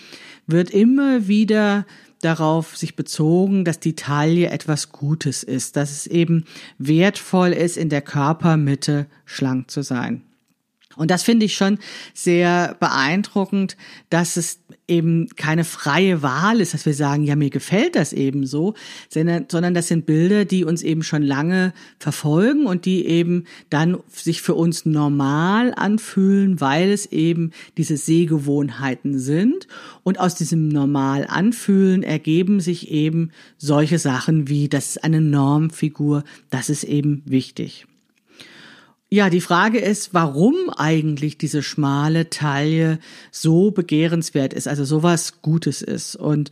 wird 0.46 0.70
immer 0.70 1.28
wieder 1.28 1.86
darauf 2.24 2.76
sich 2.76 2.96
bezogen, 2.96 3.64
dass 3.64 3.80
die 3.80 3.96
Taille 3.96 4.48
etwas 4.48 4.92
Gutes 4.92 5.42
ist, 5.42 5.76
dass 5.76 5.90
es 5.90 6.06
eben 6.06 6.44
wertvoll 6.78 7.52
ist, 7.52 7.76
in 7.76 7.88
der 7.88 8.02
Körpermitte 8.02 9.06
schlank 9.24 9.70
zu 9.70 9.82
sein. 9.82 10.22
Und 10.96 11.10
das 11.10 11.22
finde 11.22 11.46
ich 11.46 11.54
schon 11.56 11.78
sehr 12.12 12.76
beeindruckend, 12.78 13.76
dass 14.10 14.36
es 14.36 14.60
eben 14.86 15.28
keine 15.36 15.64
freie 15.64 16.22
Wahl 16.22 16.60
ist, 16.60 16.74
dass 16.74 16.84
wir 16.84 16.92
sagen, 16.92 17.24
ja, 17.24 17.36
mir 17.36 17.50
gefällt 17.50 17.96
das 17.96 18.12
eben 18.12 18.46
so, 18.46 18.74
sondern, 19.08 19.46
sondern 19.50 19.72
das 19.72 19.88
sind 19.88 20.04
Bilder, 20.04 20.44
die 20.44 20.64
uns 20.64 20.82
eben 20.82 21.02
schon 21.02 21.22
lange 21.22 21.72
verfolgen 21.98 22.66
und 22.66 22.84
die 22.84 23.06
eben 23.06 23.44
dann 23.70 23.96
sich 24.08 24.42
für 24.42 24.54
uns 24.54 24.84
normal 24.84 25.72
anfühlen, 25.74 26.60
weil 26.60 26.90
es 26.90 27.06
eben 27.06 27.52
diese 27.78 27.96
Sehgewohnheiten 27.96 29.18
sind. 29.18 29.68
Und 30.02 30.20
aus 30.20 30.34
diesem 30.34 30.68
normal 30.68 31.26
anfühlen 31.28 32.02
ergeben 32.02 32.60
sich 32.60 32.90
eben 32.90 33.30
solche 33.56 33.98
Sachen 33.98 34.48
wie, 34.48 34.68
das 34.68 34.88
ist 34.88 35.04
eine 35.04 35.22
Normfigur, 35.22 36.24
das 36.50 36.68
ist 36.68 36.84
eben 36.84 37.22
wichtig. 37.24 37.86
Ja, 39.14 39.30
die 39.30 39.40
Frage 39.40 39.78
ist, 39.78 40.12
warum 40.12 40.70
eigentlich 40.76 41.38
diese 41.38 41.62
schmale 41.62 42.30
Taille 42.30 42.98
so 43.30 43.70
begehrenswert 43.70 44.52
ist, 44.52 44.66
also 44.66 44.84
sowas 44.84 45.40
Gutes 45.40 45.82
ist. 45.82 46.16
Und 46.16 46.50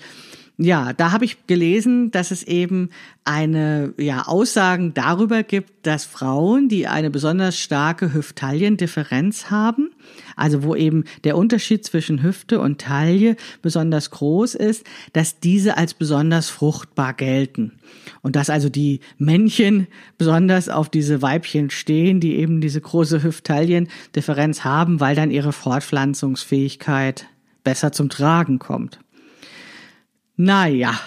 ja, 0.59 0.93
da 0.93 1.13
habe 1.13 1.25
ich 1.25 1.47
gelesen, 1.47 2.11
dass 2.11 2.31
es 2.31 2.43
eben 2.43 2.91
eine 3.25 3.95
ja 3.97 4.27
Aussagen 4.27 4.93
darüber 4.93 5.43
gibt, 5.43 5.87
dass 5.87 6.05
Frauen, 6.05 6.69
die 6.69 6.87
eine 6.87 7.11
besonders 7.11 7.59
starke 7.59 8.13
Hüft-Taillen-Differenz 8.13 9.51
haben, 9.51 9.91
also 10.37 10.63
wo 10.63 10.75
eben 10.75 11.05
der 11.25 11.39
Unterschied 11.39 11.85
zwischen 11.85 12.23
Hüfte 12.23 12.61
und 12.61 12.81
Taille 12.81 13.37
besonders 13.63 14.11
groß 14.11 14.55
ist, 14.55 14.85
dass 15.15 15.41
diese 15.41 15.79
als 15.79 15.95
besonders 15.95 16.51
fruchtbar 16.51 17.15
gelten. 17.15 17.73
Und 18.21 18.37
dass 18.37 18.51
also 18.51 18.69
die 18.69 19.01
Männchen 19.19 19.87
besonders 20.19 20.69
auf 20.69 20.91
diese 20.91 21.23
Weibchen 21.23 21.71
stehen, 21.71 22.21
die 22.21 22.37
eben 22.37 22.61
diese 22.61 22.81
große 22.81 23.23
Hüft-Taillen-Differenz 23.23 24.65
haben, 24.65 25.01
weil 25.01 25.17
dann 25.17 25.31
ihre 25.31 25.53
Fortpflanzungsfähigkeit 25.53 27.27
besser 27.65 27.93
zum 27.93 28.11
Tragen 28.11 28.59
kommt. 28.59 29.02
Naja. 30.43 30.99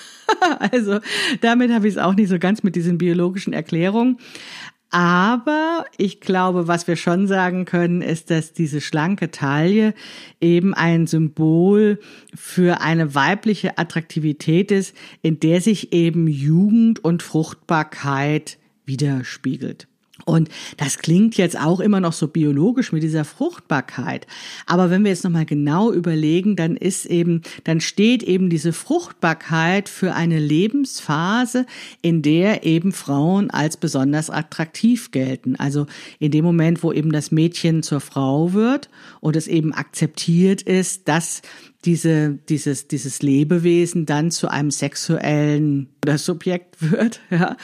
also 0.72 1.00
damit 1.42 1.70
habe 1.70 1.86
ich 1.86 1.94
es 1.94 1.98
auch 1.98 2.14
nicht 2.14 2.30
so 2.30 2.38
ganz 2.38 2.62
mit 2.62 2.76
diesen 2.76 2.96
biologischen 2.96 3.52
Erklärungen. 3.52 4.16
Aber 4.88 5.84
ich 5.98 6.20
glaube, 6.20 6.66
was 6.66 6.88
wir 6.88 6.96
schon 6.96 7.26
sagen 7.26 7.66
können, 7.66 8.00
ist, 8.00 8.30
dass 8.30 8.54
diese 8.54 8.80
schlanke 8.80 9.30
Taille 9.30 9.92
eben 10.40 10.72
ein 10.72 11.06
Symbol 11.06 12.00
für 12.34 12.80
eine 12.80 13.14
weibliche 13.14 13.76
Attraktivität 13.76 14.72
ist, 14.72 14.96
in 15.20 15.38
der 15.40 15.60
sich 15.60 15.92
eben 15.92 16.26
Jugend 16.26 17.04
und 17.04 17.22
Fruchtbarkeit 17.22 18.58
widerspiegelt. 18.86 19.89
Und 20.24 20.48
das 20.76 20.98
klingt 20.98 21.36
jetzt 21.36 21.58
auch 21.58 21.80
immer 21.80 22.00
noch 22.00 22.12
so 22.12 22.28
biologisch 22.28 22.92
mit 22.92 23.02
dieser 23.02 23.24
Fruchtbarkeit. 23.24 24.26
Aber 24.66 24.90
wenn 24.90 25.04
wir 25.04 25.10
jetzt 25.10 25.24
nochmal 25.24 25.46
genau 25.46 25.92
überlegen, 25.92 26.56
dann 26.56 26.76
ist 26.76 27.06
eben, 27.06 27.42
dann 27.64 27.80
steht 27.80 28.22
eben 28.22 28.50
diese 28.50 28.72
Fruchtbarkeit 28.72 29.88
für 29.88 30.14
eine 30.14 30.38
Lebensphase, 30.38 31.66
in 32.02 32.22
der 32.22 32.64
eben 32.64 32.92
Frauen 32.92 33.50
als 33.50 33.76
besonders 33.76 34.30
attraktiv 34.30 35.10
gelten. 35.10 35.56
Also 35.56 35.86
in 36.18 36.30
dem 36.30 36.44
Moment, 36.44 36.82
wo 36.82 36.92
eben 36.92 37.12
das 37.12 37.30
Mädchen 37.30 37.82
zur 37.82 38.00
Frau 38.00 38.52
wird 38.52 38.90
und 39.20 39.36
es 39.36 39.46
eben 39.46 39.72
akzeptiert 39.72 40.62
ist, 40.62 41.08
dass 41.08 41.42
diese, 41.84 42.38
dieses, 42.48 42.88
dieses 42.88 43.22
Lebewesen 43.22 44.06
dann 44.06 44.30
zu 44.30 44.48
einem 44.48 44.70
sexuellen 44.70 45.88
Subjekt 46.16 46.76
wird, 46.90 47.20
ja, 47.30 47.56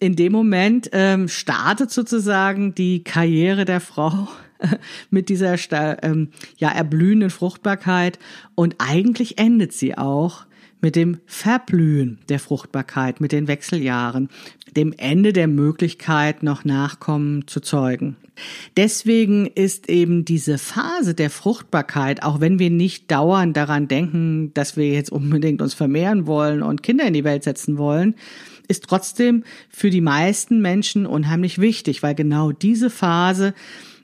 in 0.00 0.16
dem 0.16 0.32
Moment 0.32 0.90
ähm, 0.92 1.28
startet 1.28 1.90
sozusagen 1.90 2.74
die 2.74 3.04
Karriere 3.04 3.64
der 3.64 3.80
Frau 3.80 4.28
mit 5.10 5.28
dieser 5.28 5.56
ähm, 6.02 6.28
ja 6.56 6.70
erblühenden 6.70 7.30
Fruchtbarkeit 7.30 8.18
und 8.54 8.76
eigentlich 8.78 9.38
endet 9.38 9.72
sie 9.72 9.96
auch, 9.96 10.46
mit 10.80 10.96
dem 10.96 11.18
Verblühen 11.26 12.18
der 12.28 12.38
Fruchtbarkeit, 12.38 13.20
mit 13.20 13.32
den 13.32 13.48
Wechseljahren, 13.48 14.28
dem 14.76 14.94
Ende 14.96 15.32
der 15.32 15.48
Möglichkeit, 15.48 16.42
noch 16.42 16.64
Nachkommen 16.64 17.46
zu 17.46 17.60
zeugen. 17.60 18.16
Deswegen 18.76 19.46
ist 19.46 19.88
eben 19.88 20.24
diese 20.24 20.58
Phase 20.58 21.14
der 21.14 21.30
Fruchtbarkeit, 21.30 22.22
auch 22.22 22.40
wenn 22.40 22.60
wir 22.60 22.70
nicht 22.70 23.10
dauernd 23.10 23.56
daran 23.56 23.88
denken, 23.88 24.52
dass 24.54 24.76
wir 24.76 24.88
jetzt 24.88 25.10
unbedingt 25.10 25.60
uns 25.60 25.74
vermehren 25.74 26.26
wollen 26.26 26.62
und 26.62 26.84
Kinder 26.84 27.06
in 27.06 27.14
die 27.14 27.24
Welt 27.24 27.42
setzen 27.42 27.78
wollen, 27.78 28.14
ist 28.68 28.84
trotzdem 28.84 29.44
für 29.68 29.90
die 29.90 30.00
meisten 30.00 30.60
Menschen 30.60 31.06
unheimlich 31.06 31.58
wichtig, 31.58 32.02
weil 32.02 32.14
genau 32.14 32.52
diese 32.52 32.90
Phase 32.90 33.54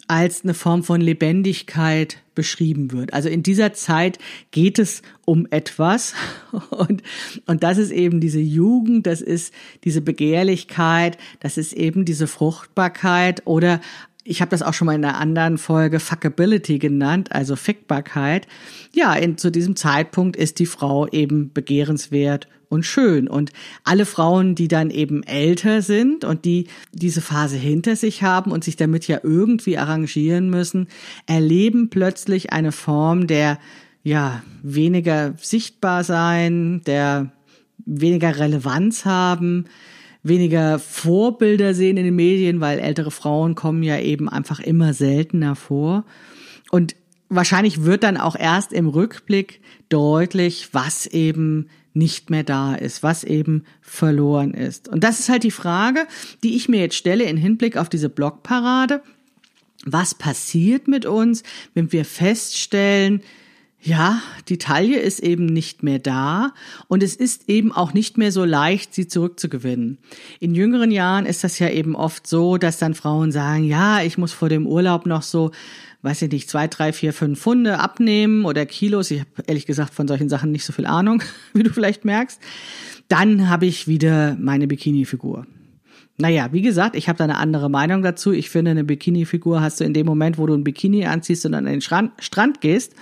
als 0.06 0.42
eine 0.42 0.54
Form 0.54 0.82
von 0.82 1.00
Lebendigkeit 1.00 2.18
beschrieben 2.34 2.92
wird. 2.92 3.14
Also 3.14 3.28
in 3.28 3.42
dieser 3.42 3.72
Zeit 3.72 4.18
geht 4.50 4.78
es 4.78 5.02
um 5.24 5.46
etwas 5.50 6.14
und, 6.70 7.02
und 7.46 7.62
das 7.62 7.78
ist 7.78 7.90
eben 7.90 8.20
diese 8.20 8.40
Jugend, 8.40 9.06
das 9.06 9.20
ist 9.22 9.54
diese 9.84 10.00
Begehrlichkeit, 10.00 11.16
das 11.40 11.56
ist 11.56 11.72
eben 11.72 12.04
diese 12.04 12.26
Fruchtbarkeit 12.26 13.46
oder 13.46 13.80
ich 14.24 14.40
habe 14.40 14.50
das 14.50 14.62
auch 14.62 14.72
schon 14.72 14.86
mal 14.86 14.94
in 14.94 15.04
einer 15.04 15.18
anderen 15.18 15.58
Folge 15.58 16.00
Fuckability 16.00 16.78
genannt, 16.78 17.32
also 17.32 17.56
Fickbarkeit. 17.56 18.46
Ja, 18.92 19.14
in, 19.14 19.36
zu 19.36 19.50
diesem 19.50 19.76
Zeitpunkt 19.76 20.34
ist 20.36 20.58
die 20.58 20.66
Frau 20.66 21.06
eben 21.08 21.52
begehrenswert 21.52 22.48
und 22.70 22.84
schön. 22.84 23.28
Und 23.28 23.52
alle 23.84 24.06
Frauen, 24.06 24.54
die 24.54 24.68
dann 24.68 24.90
eben 24.90 25.22
älter 25.22 25.82
sind 25.82 26.24
und 26.24 26.46
die 26.46 26.68
diese 26.92 27.20
Phase 27.20 27.56
hinter 27.56 27.96
sich 27.96 28.22
haben 28.22 28.50
und 28.50 28.64
sich 28.64 28.76
damit 28.76 29.06
ja 29.06 29.20
irgendwie 29.22 29.76
arrangieren 29.76 30.48
müssen, 30.48 30.88
erleben 31.26 31.90
plötzlich 31.90 32.52
eine 32.52 32.72
Form 32.72 33.26
der, 33.26 33.58
ja, 34.02 34.42
weniger 34.62 35.34
sichtbar 35.36 36.02
sein, 36.02 36.80
der 36.86 37.30
weniger 37.84 38.38
Relevanz 38.38 39.04
haben, 39.04 39.66
weniger 40.24 40.78
Vorbilder 40.80 41.74
sehen 41.74 41.96
in 41.96 42.04
den 42.04 42.16
Medien, 42.16 42.60
weil 42.60 42.80
ältere 42.80 43.12
Frauen 43.12 43.54
kommen 43.54 43.82
ja 43.82 44.00
eben 44.00 44.28
einfach 44.28 44.58
immer 44.58 44.94
seltener 44.94 45.54
vor. 45.54 46.04
Und 46.70 46.96
wahrscheinlich 47.28 47.84
wird 47.84 48.02
dann 48.02 48.16
auch 48.16 48.34
erst 48.34 48.72
im 48.72 48.88
Rückblick 48.88 49.60
deutlich, 49.88 50.70
was 50.72 51.06
eben 51.06 51.68
nicht 51.92 52.30
mehr 52.30 52.42
da 52.42 52.74
ist, 52.74 53.02
was 53.02 53.22
eben 53.22 53.64
verloren 53.80 54.52
ist. 54.52 54.88
Und 54.88 55.04
das 55.04 55.20
ist 55.20 55.28
halt 55.28 55.44
die 55.44 55.52
Frage, 55.52 56.06
die 56.42 56.56
ich 56.56 56.68
mir 56.68 56.80
jetzt 56.80 56.96
stelle 56.96 57.24
in 57.24 57.36
Hinblick 57.36 57.76
auf 57.76 57.88
diese 57.88 58.08
Blogparade. 58.08 59.02
Was 59.84 60.14
passiert 60.14 60.88
mit 60.88 61.06
uns, 61.06 61.42
wenn 61.74 61.92
wir 61.92 62.04
feststellen, 62.04 63.22
ja, 63.84 64.22
die 64.48 64.56
Taille 64.56 64.98
ist 64.98 65.20
eben 65.20 65.44
nicht 65.44 65.82
mehr 65.82 65.98
da 65.98 66.54
und 66.88 67.02
es 67.02 67.14
ist 67.14 67.50
eben 67.50 67.70
auch 67.70 67.92
nicht 67.92 68.16
mehr 68.16 68.32
so 68.32 68.44
leicht, 68.44 68.94
sie 68.94 69.06
zurückzugewinnen. 69.06 69.98
In 70.40 70.54
jüngeren 70.54 70.90
Jahren 70.90 71.26
ist 71.26 71.44
das 71.44 71.58
ja 71.58 71.68
eben 71.68 71.94
oft 71.94 72.26
so, 72.26 72.56
dass 72.56 72.78
dann 72.78 72.94
Frauen 72.94 73.30
sagen, 73.30 73.64
ja, 73.64 74.02
ich 74.02 74.16
muss 74.16 74.32
vor 74.32 74.48
dem 74.48 74.66
Urlaub 74.66 75.04
noch 75.04 75.20
so, 75.20 75.50
weiß 76.00 76.22
ich 76.22 76.32
nicht, 76.32 76.48
zwei, 76.48 76.66
drei, 76.66 76.94
vier, 76.94 77.12
fünf 77.12 77.38
Pfunde 77.38 77.78
abnehmen 77.78 78.46
oder 78.46 78.64
Kilos. 78.64 79.10
Ich 79.10 79.20
habe 79.20 79.30
ehrlich 79.46 79.66
gesagt 79.66 79.92
von 79.92 80.08
solchen 80.08 80.30
Sachen 80.30 80.50
nicht 80.50 80.64
so 80.64 80.72
viel 80.72 80.86
Ahnung, 80.86 81.22
wie 81.52 81.62
du 81.62 81.70
vielleicht 81.70 82.06
merkst. 82.06 82.40
Dann 83.08 83.50
habe 83.50 83.66
ich 83.66 83.86
wieder 83.86 84.34
meine 84.40 84.66
Bikini-Figur. 84.66 85.46
Naja, 86.16 86.48
wie 86.52 86.62
gesagt, 86.62 86.96
ich 86.96 87.08
habe 87.08 87.18
da 87.18 87.24
eine 87.24 87.36
andere 87.36 87.68
Meinung 87.68 88.02
dazu. 88.02 88.32
Ich 88.32 88.48
finde, 88.48 88.70
eine 88.70 88.84
Bikini-Figur 88.84 89.60
hast 89.60 89.80
du 89.80 89.84
in 89.84 89.92
dem 89.92 90.06
Moment, 90.06 90.38
wo 90.38 90.46
du 90.46 90.54
ein 90.54 90.64
Bikini 90.64 91.04
anziehst 91.04 91.44
und 91.44 91.52
an 91.52 91.66
den 91.66 91.82
Strand 91.82 92.60
gehst. 92.62 92.94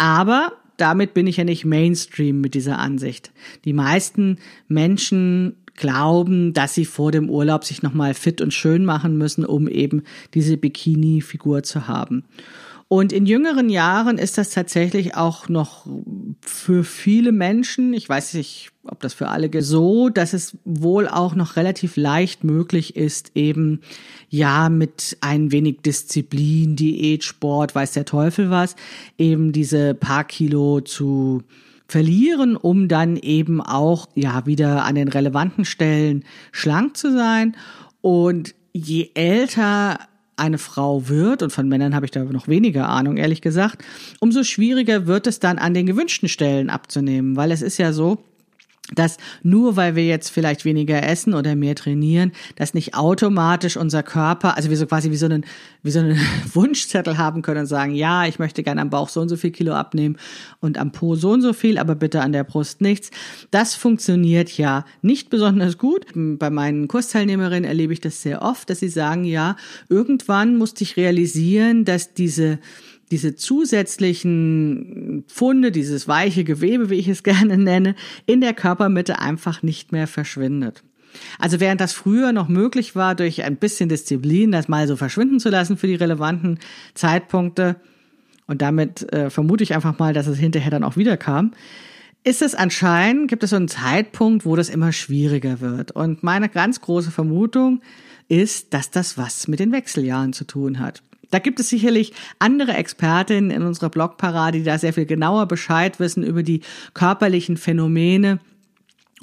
Aber 0.00 0.52
damit 0.78 1.12
bin 1.12 1.26
ich 1.26 1.36
ja 1.36 1.44
nicht 1.44 1.66
Mainstream 1.66 2.40
mit 2.40 2.54
dieser 2.54 2.78
Ansicht. 2.78 3.32
Die 3.66 3.74
meisten 3.74 4.38
Menschen 4.66 5.56
glauben, 5.76 6.54
dass 6.54 6.74
sie 6.74 6.86
vor 6.86 7.12
dem 7.12 7.28
Urlaub 7.28 7.64
sich 7.64 7.82
nochmal 7.82 8.14
fit 8.14 8.40
und 8.40 8.54
schön 8.54 8.86
machen 8.86 9.18
müssen, 9.18 9.44
um 9.44 9.68
eben 9.68 10.04
diese 10.32 10.56
Bikini-Figur 10.56 11.64
zu 11.64 11.86
haben. 11.86 12.24
Und 12.92 13.12
in 13.12 13.24
jüngeren 13.24 13.68
Jahren 13.68 14.18
ist 14.18 14.36
das 14.36 14.50
tatsächlich 14.50 15.14
auch 15.14 15.48
noch 15.48 15.86
für 16.40 16.82
viele 16.82 17.30
Menschen, 17.30 17.94
ich 17.94 18.08
weiß 18.08 18.34
nicht, 18.34 18.72
ob 18.82 18.98
das 18.98 19.14
für 19.14 19.28
alle 19.28 19.62
so, 19.62 20.08
dass 20.08 20.32
es 20.32 20.58
wohl 20.64 21.06
auch 21.06 21.36
noch 21.36 21.54
relativ 21.54 21.96
leicht 21.96 22.42
möglich 22.42 22.96
ist, 22.96 23.30
eben 23.36 23.82
ja 24.28 24.68
mit 24.68 25.16
ein 25.20 25.52
wenig 25.52 25.82
Disziplin, 25.82 26.74
Diät, 26.74 27.22
Sport, 27.22 27.76
weiß 27.76 27.92
der 27.92 28.06
Teufel 28.06 28.50
was, 28.50 28.74
eben 29.18 29.52
diese 29.52 29.94
paar 29.94 30.24
Kilo 30.24 30.80
zu 30.80 31.44
verlieren, 31.86 32.56
um 32.56 32.88
dann 32.88 33.16
eben 33.16 33.60
auch 33.60 34.08
ja 34.16 34.46
wieder 34.46 34.84
an 34.84 34.96
den 34.96 35.06
relevanten 35.06 35.64
Stellen 35.64 36.24
schlank 36.50 36.96
zu 36.96 37.12
sein. 37.12 37.54
Und 38.00 38.56
je 38.72 39.10
älter 39.14 40.09
eine 40.40 40.58
Frau 40.58 41.08
wird, 41.08 41.42
und 41.42 41.52
von 41.52 41.68
Männern 41.68 41.94
habe 41.94 42.06
ich 42.06 42.10
da 42.10 42.24
noch 42.24 42.48
weniger 42.48 42.88
Ahnung, 42.88 43.16
ehrlich 43.16 43.42
gesagt, 43.42 43.84
umso 44.18 44.42
schwieriger 44.42 45.06
wird 45.06 45.26
es 45.26 45.38
dann 45.38 45.58
an 45.58 45.74
den 45.74 45.86
gewünschten 45.86 46.28
Stellen 46.28 46.70
abzunehmen, 46.70 47.36
weil 47.36 47.52
es 47.52 47.62
ist 47.62 47.78
ja 47.78 47.92
so, 47.92 48.18
dass 48.94 49.16
nur 49.42 49.76
weil 49.76 49.96
wir 49.96 50.06
jetzt 50.06 50.30
vielleicht 50.30 50.64
weniger 50.64 51.02
essen 51.02 51.34
oder 51.34 51.54
mehr 51.54 51.74
trainieren, 51.74 52.32
dass 52.56 52.74
nicht 52.74 52.94
automatisch 52.94 53.76
unser 53.76 54.02
Körper, 54.02 54.56
also 54.56 54.70
wir 54.70 54.76
so 54.76 54.86
quasi 54.86 55.10
wie 55.10 55.16
so 55.16 55.26
einen, 55.26 55.44
wie 55.82 55.90
so 55.90 56.00
einen 56.00 56.18
Wunschzettel 56.54 57.18
haben 57.18 57.42
können 57.42 57.60
und 57.60 57.66
sagen, 57.66 57.94
ja, 57.94 58.26
ich 58.26 58.38
möchte 58.38 58.62
gerne 58.62 58.80
am 58.80 58.90
Bauch 58.90 59.08
so 59.08 59.20
und 59.20 59.28
so 59.28 59.36
viel 59.36 59.50
Kilo 59.50 59.74
abnehmen 59.74 60.16
und 60.60 60.78
am 60.78 60.92
Po 60.92 61.14
so 61.14 61.30
und 61.30 61.42
so 61.42 61.52
viel, 61.52 61.78
aber 61.78 61.94
bitte 61.94 62.20
an 62.20 62.32
der 62.32 62.44
Brust 62.44 62.80
nichts. 62.80 63.10
Das 63.50 63.74
funktioniert 63.74 64.50
ja 64.56 64.84
nicht 65.02 65.30
besonders 65.30 65.78
gut. 65.78 66.06
Bei 66.14 66.50
meinen 66.50 66.88
Kursteilnehmerinnen 66.88 67.64
erlebe 67.64 67.92
ich 67.92 68.00
das 68.00 68.22
sehr 68.22 68.42
oft, 68.42 68.70
dass 68.70 68.80
sie 68.80 68.88
sagen, 68.88 69.24
ja, 69.24 69.56
irgendwann 69.88 70.56
musste 70.56 70.84
ich 70.84 70.96
realisieren, 70.96 71.84
dass 71.84 72.14
diese 72.14 72.58
diese 73.10 73.34
zusätzlichen 73.34 75.24
Funde, 75.26 75.72
dieses 75.72 76.06
weiche 76.06 76.44
Gewebe, 76.44 76.90
wie 76.90 76.98
ich 76.98 77.08
es 77.08 77.22
gerne 77.24 77.58
nenne, 77.58 77.94
in 78.26 78.40
der 78.40 78.54
Körpermitte 78.54 79.18
einfach 79.18 79.62
nicht 79.62 79.92
mehr 79.92 80.06
verschwindet. 80.06 80.82
Also 81.38 81.58
während 81.58 81.80
das 81.80 81.92
früher 81.92 82.32
noch 82.32 82.48
möglich 82.48 82.94
war, 82.94 83.14
durch 83.16 83.42
ein 83.42 83.56
bisschen 83.56 83.88
Disziplin 83.88 84.52
das 84.52 84.68
mal 84.68 84.86
so 84.86 84.94
verschwinden 84.94 85.40
zu 85.40 85.48
lassen 85.48 85.76
für 85.76 85.88
die 85.88 85.96
relevanten 85.96 86.60
Zeitpunkte, 86.94 87.76
und 88.50 88.62
damit 88.62 89.12
äh, 89.12 89.30
vermute 89.30 89.62
ich 89.62 89.76
einfach 89.76 90.00
mal, 90.00 90.12
dass 90.12 90.26
es 90.26 90.36
hinterher 90.36 90.72
dann 90.72 90.82
auch 90.82 90.96
wieder 90.96 91.16
kam, 91.16 91.52
ist 92.24 92.42
es 92.42 92.56
anscheinend, 92.56 93.28
gibt 93.28 93.44
es 93.44 93.50
so 93.50 93.56
einen 93.56 93.68
Zeitpunkt, 93.68 94.44
wo 94.44 94.56
das 94.56 94.68
immer 94.68 94.90
schwieriger 94.92 95.60
wird. 95.60 95.92
Und 95.92 96.24
meine 96.24 96.48
ganz 96.48 96.80
große 96.80 97.12
Vermutung 97.12 97.80
ist, 98.26 98.74
dass 98.74 98.90
das 98.90 99.16
was 99.16 99.46
mit 99.46 99.60
den 99.60 99.70
Wechseljahren 99.70 100.32
zu 100.32 100.44
tun 100.44 100.80
hat. 100.80 101.04
Da 101.30 101.38
gibt 101.38 101.60
es 101.60 101.68
sicherlich 101.68 102.12
andere 102.38 102.74
Expertinnen 102.74 103.50
in 103.50 103.62
unserer 103.62 103.88
Blogparade, 103.88 104.58
die 104.58 104.64
da 104.64 104.78
sehr 104.78 104.92
viel 104.92 105.06
genauer 105.06 105.46
Bescheid 105.46 106.00
wissen 106.00 106.22
über 106.22 106.42
die 106.42 106.60
körperlichen 106.94 107.56
Phänomene 107.56 108.40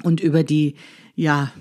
und 0.02 0.20
über 0.20 0.42
die, 0.42 0.74
ja, 1.14 1.52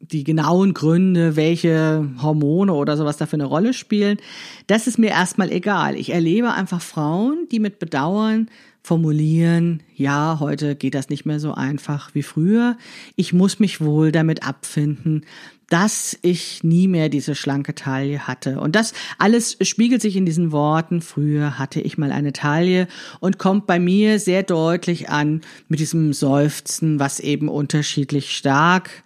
die 0.00 0.24
genauen 0.24 0.74
Gründe, 0.74 1.36
welche 1.36 2.08
Hormone 2.22 2.72
oder 2.72 2.96
sowas 2.96 3.18
da 3.18 3.26
für 3.26 3.36
eine 3.36 3.44
Rolle 3.44 3.74
spielen. 3.74 4.18
Das 4.66 4.86
ist 4.86 4.98
mir 4.98 5.10
erstmal 5.10 5.50
egal. 5.50 5.96
Ich 5.96 6.10
erlebe 6.10 6.52
einfach 6.52 6.80
Frauen, 6.80 7.46
die 7.50 7.60
mit 7.60 7.78
Bedauern 7.78 8.48
formulieren, 8.82 9.82
ja, 9.94 10.38
heute 10.40 10.74
geht 10.74 10.94
das 10.94 11.10
nicht 11.10 11.26
mehr 11.26 11.40
so 11.40 11.52
einfach 11.52 12.14
wie 12.14 12.22
früher. 12.22 12.78
Ich 13.16 13.34
muss 13.34 13.58
mich 13.58 13.82
wohl 13.82 14.12
damit 14.12 14.46
abfinden, 14.46 15.26
dass 15.68 16.18
ich 16.22 16.64
nie 16.64 16.88
mehr 16.88 17.08
diese 17.08 17.34
schlanke 17.34 17.74
Taille 17.74 18.26
hatte. 18.26 18.60
Und 18.60 18.74
das 18.74 18.94
alles 19.18 19.58
spiegelt 19.62 20.00
sich 20.00 20.16
in 20.16 20.24
diesen 20.24 20.50
Worten, 20.50 21.02
früher 21.02 21.58
hatte 21.58 21.80
ich 21.80 21.98
mal 21.98 22.10
eine 22.10 22.32
Taille 22.32 22.88
und 23.20 23.38
kommt 23.38 23.66
bei 23.66 23.78
mir 23.78 24.18
sehr 24.18 24.42
deutlich 24.42 25.10
an 25.10 25.42
mit 25.68 25.80
diesem 25.80 26.12
Seufzen, 26.12 26.98
was 26.98 27.20
eben 27.20 27.48
unterschiedlich 27.48 28.34
stark 28.34 29.04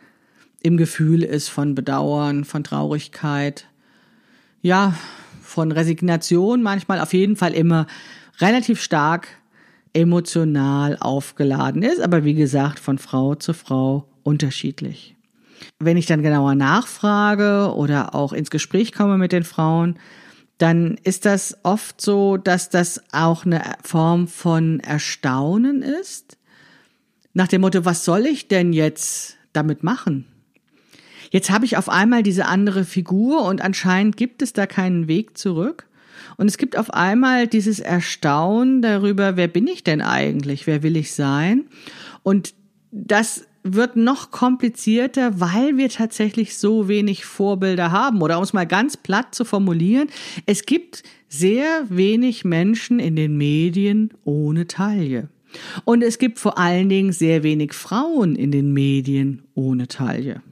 im 0.62 0.76
Gefühl 0.76 1.24
ist 1.24 1.48
von 1.48 1.74
Bedauern, 1.74 2.44
von 2.44 2.62
Traurigkeit, 2.62 3.66
ja, 4.60 4.94
von 5.42 5.72
Resignation, 5.72 6.62
manchmal 6.62 7.00
auf 7.00 7.12
jeden 7.12 7.34
Fall 7.34 7.52
immer 7.52 7.88
relativ 8.40 8.80
stark 8.80 9.26
emotional 9.92 10.96
aufgeladen 10.98 11.82
ist, 11.82 12.00
aber 12.00 12.24
wie 12.24 12.34
gesagt, 12.34 12.78
von 12.78 12.98
Frau 12.98 13.34
zu 13.34 13.52
Frau 13.52 14.08
unterschiedlich. 14.22 15.16
Wenn 15.78 15.96
ich 15.96 16.06
dann 16.06 16.22
genauer 16.22 16.54
nachfrage 16.54 17.74
oder 17.74 18.14
auch 18.14 18.32
ins 18.32 18.50
Gespräch 18.50 18.92
komme 18.92 19.18
mit 19.18 19.32
den 19.32 19.44
Frauen, 19.44 19.98
dann 20.58 20.96
ist 21.02 21.24
das 21.24 21.58
oft 21.64 22.00
so, 22.00 22.36
dass 22.36 22.70
das 22.70 23.02
auch 23.12 23.44
eine 23.44 23.62
Form 23.82 24.28
von 24.28 24.80
Erstaunen 24.80 25.82
ist. 25.82 26.38
Nach 27.34 27.48
dem 27.48 27.62
Motto, 27.62 27.84
was 27.84 28.04
soll 28.04 28.26
ich 28.26 28.48
denn 28.48 28.72
jetzt 28.72 29.38
damit 29.52 29.82
machen? 29.82 30.26
Jetzt 31.30 31.50
habe 31.50 31.64
ich 31.64 31.78
auf 31.78 31.88
einmal 31.88 32.22
diese 32.22 32.46
andere 32.46 32.84
Figur 32.84 33.44
und 33.44 33.62
anscheinend 33.62 34.16
gibt 34.16 34.42
es 34.42 34.52
da 34.52 34.66
keinen 34.66 35.08
Weg 35.08 35.38
zurück. 35.38 35.88
Und 36.36 36.46
es 36.46 36.58
gibt 36.58 36.76
auf 36.76 36.92
einmal 36.92 37.46
dieses 37.46 37.80
Erstaunen 37.80 38.82
darüber, 38.82 39.36
wer 39.36 39.48
bin 39.48 39.66
ich 39.66 39.82
denn 39.82 40.02
eigentlich? 40.02 40.66
Wer 40.66 40.82
will 40.82 40.96
ich 40.96 41.14
sein? 41.14 41.64
Und 42.22 42.54
das 42.90 43.46
wird 43.62 43.96
noch 43.96 44.30
komplizierter, 44.30 45.40
weil 45.40 45.76
wir 45.76 45.88
tatsächlich 45.88 46.56
so 46.56 46.88
wenig 46.88 47.24
Vorbilder 47.24 47.92
haben. 47.92 48.22
Oder 48.22 48.38
um 48.38 48.44
es 48.44 48.52
mal 48.52 48.66
ganz 48.66 48.96
platt 48.96 49.34
zu 49.34 49.44
formulieren, 49.44 50.08
es 50.46 50.66
gibt 50.66 51.02
sehr 51.28 51.84
wenig 51.88 52.44
Menschen 52.44 52.98
in 52.98 53.16
den 53.16 53.36
Medien 53.36 54.10
ohne 54.24 54.66
Taille. 54.66 55.28
Und 55.84 56.02
es 56.02 56.18
gibt 56.18 56.38
vor 56.38 56.58
allen 56.58 56.88
Dingen 56.88 57.12
sehr 57.12 57.42
wenig 57.42 57.72
Frauen 57.72 58.36
in 58.36 58.50
den 58.50 58.72
Medien 58.72 59.42
ohne 59.54 59.86
Taille. 59.88 60.42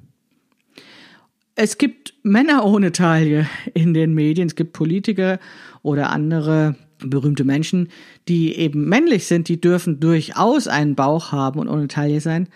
Es 1.55 1.79
gibt 1.79 2.15
Männer 2.23 2.65
ohne 2.65 2.93
Taille 2.93 3.47
in 3.75 3.93
den 3.93 4.15
Medien. 4.15 4.49
Es 4.49 4.55
gibt 4.55 4.73
Politiker 4.73 5.39
oder 5.83 6.11
andere 6.11 6.77
berühmte 6.99 7.45
Menschen, 7.45 7.89
die 8.29 8.57
eben 8.57 8.89
männlich 8.89 9.27
sind, 9.27 9.49
die 9.49 9.61
dürfen 9.61 10.01
durchaus 10.01 10.69
einen 10.69 10.95
Bauch 10.95 11.33
haben 11.33 11.61
und 11.61 11.69
ohne 11.69 11.89
Taille 11.89 12.21
sein. 12.21 12.49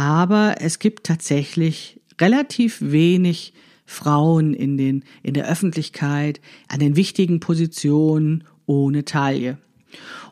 Aber 0.00 0.54
es 0.60 0.78
gibt 0.78 1.04
tatsächlich 1.04 2.00
relativ 2.18 2.78
wenig 2.80 3.52
Frauen 3.84 4.54
in 4.54 4.78
den, 4.78 5.04
in 5.22 5.34
der 5.34 5.46
Öffentlichkeit, 5.46 6.40
an 6.68 6.80
den 6.80 6.96
wichtigen 6.96 7.38
Positionen 7.38 8.44
ohne 8.64 9.04
Taille. 9.04 9.58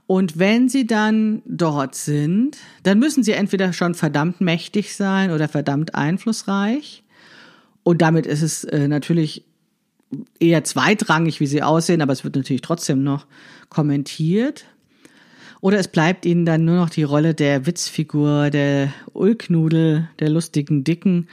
Und 0.07 0.38
wenn 0.38 0.70
sie 0.70 0.87
dann 0.87 1.42
dort 1.44 1.96
sind, 1.96 2.57
dann 2.83 2.98
müssen 2.98 3.22
sie 3.22 3.33
entweder 3.33 3.74
schon 3.74 3.94
verdammt 3.94 4.40
mächtig 4.40 4.96
sein 4.96 5.33
oder 5.33 5.48
verdammt 5.48 5.94
einflussreich. 5.94 7.04
Und 7.83 8.00
damit 8.00 8.24
ist 8.24 8.40
es 8.40 8.64
äh, 8.64 8.88
natürlich 8.88 9.44
eher 10.40 10.64
zweitrangig, 10.64 11.40
wie 11.40 11.46
sie 11.46 11.62
aussehen, 11.62 12.00
aber 12.00 12.14
es 12.14 12.24
wird 12.24 12.37
natürlich 12.37 12.62
trotzdem 12.62 13.02
noch 13.02 13.26
kommentiert. 13.68 14.64
Oder 15.61 15.79
es 15.79 15.88
bleibt 15.88 16.25
ihnen 16.25 16.44
dann 16.44 16.64
nur 16.64 16.77
noch 16.77 16.90
die 16.90 17.03
Rolle 17.03 17.35
der 17.35 17.66
Witzfigur, 17.66 18.51
der 18.51 18.92
Ulknudel, 19.12 20.09
der 20.21 20.29
lustigen 20.29 20.85
Dicken 20.85 21.29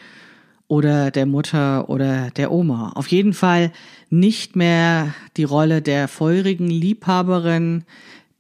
oder 0.67 1.11
der 1.11 1.25
Mutter 1.25 1.89
oder 1.89 2.31
der 2.31 2.51
Oma. 2.51 2.93
Auf 2.95 3.07
jeden 3.07 3.33
Fall 3.33 3.71
nicht 4.09 4.55
mehr 4.55 5.13
die 5.38 5.43
Rolle 5.43 5.81
der 5.81 6.07
feurigen 6.07 6.69
Liebhaberin, 6.69 7.83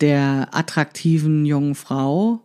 der 0.01 0.49
attraktiven 0.51 1.45
jungen 1.45 1.75
Frau 1.75 2.41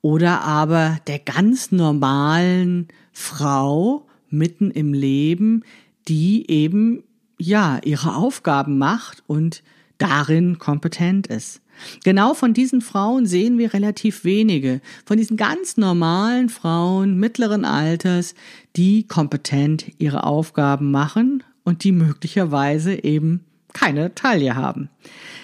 oder 0.00 0.42
aber 0.42 0.98
der 1.06 1.18
ganz 1.18 1.72
normalen 1.72 2.88
Frau 3.12 4.06
mitten 4.30 4.70
im 4.70 4.92
Leben, 4.92 5.64
die 6.08 6.48
eben 6.50 7.02
ja 7.38 7.80
ihre 7.84 8.14
Aufgaben 8.14 8.78
macht 8.78 9.24
und 9.26 9.62
darin 9.98 10.58
kompetent 10.58 11.26
ist. 11.26 11.60
Genau 12.04 12.34
von 12.34 12.54
diesen 12.54 12.80
Frauen 12.80 13.26
sehen 13.26 13.58
wir 13.58 13.72
relativ 13.72 14.24
wenige, 14.24 14.80
von 15.04 15.16
diesen 15.16 15.36
ganz 15.36 15.76
normalen 15.76 16.48
Frauen 16.48 17.18
mittleren 17.18 17.64
Alters, 17.64 18.34
die 18.76 19.06
kompetent 19.06 19.92
ihre 19.98 20.24
Aufgaben 20.24 20.90
machen 20.90 21.42
und 21.64 21.84
die 21.84 21.92
möglicherweise 21.92 23.04
eben 23.04 23.44
keine 23.76 24.14
Taille 24.14 24.56
haben. 24.56 24.88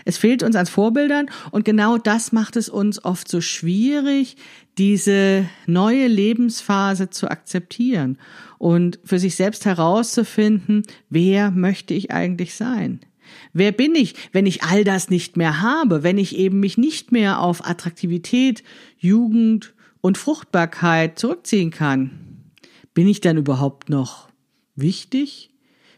Es 0.07 0.17
fehlt 0.17 0.43
uns 0.43 0.57
an 0.57 0.65
Vorbildern 0.65 1.29
und 1.51 1.67
genau 1.67 1.99
das 1.99 2.33
macht 2.33 2.57
es 2.57 2.71
uns 2.71 3.05
oft 3.05 3.29
so 3.29 3.43
schwierig, 3.43 4.37
diese 4.79 5.47
neue 5.67 6.07
Lebensphase 6.07 7.11
zu 7.11 7.31
akzeptieren 7.31 8.17
und 8.57 8.99
für 9.05 9.19
sich 9.19 9.37
selbst 9.37 9.67
herauszufinden, 9.67 10.83
wer 11.11 11.51
möchte 11.51 11.93
ich 11.93 12.11
eigentlich 12.11 12.55
sein? 12.55 13.01
Wer 13.53 13.73
bin 13.73 13.95
ich, 13.95 14.15
wenn 14.33 14.47
ich 14.47 14.63
all 14.63 14.85
das 14.85 15.11
nicht 15.11 15.37
mehr 15.37 15.61
habe, 15.61 16.03
wenn 16.03 16.19
ich 16.19 16.37
eben 16.37 16.61
mich 16.61 16.79
nicht 16.79 17.13
mehr 17.13 17.41
auf 17.41 17.67
Attraktivität, 17.67 18.63
Jugend 18.99 19.75
und 20.01 20.19
Fruchtbarkeit 20.19 21.19
zurückziehen 21.19 21.71
kann? 21.71 22.51
Bin 22.95 23.09
ich 23.09 23.21
dann 23.21 23.37
überhaupt 23.37 23.89
noch 23.89 24.29
wichtig? 24.75 25.51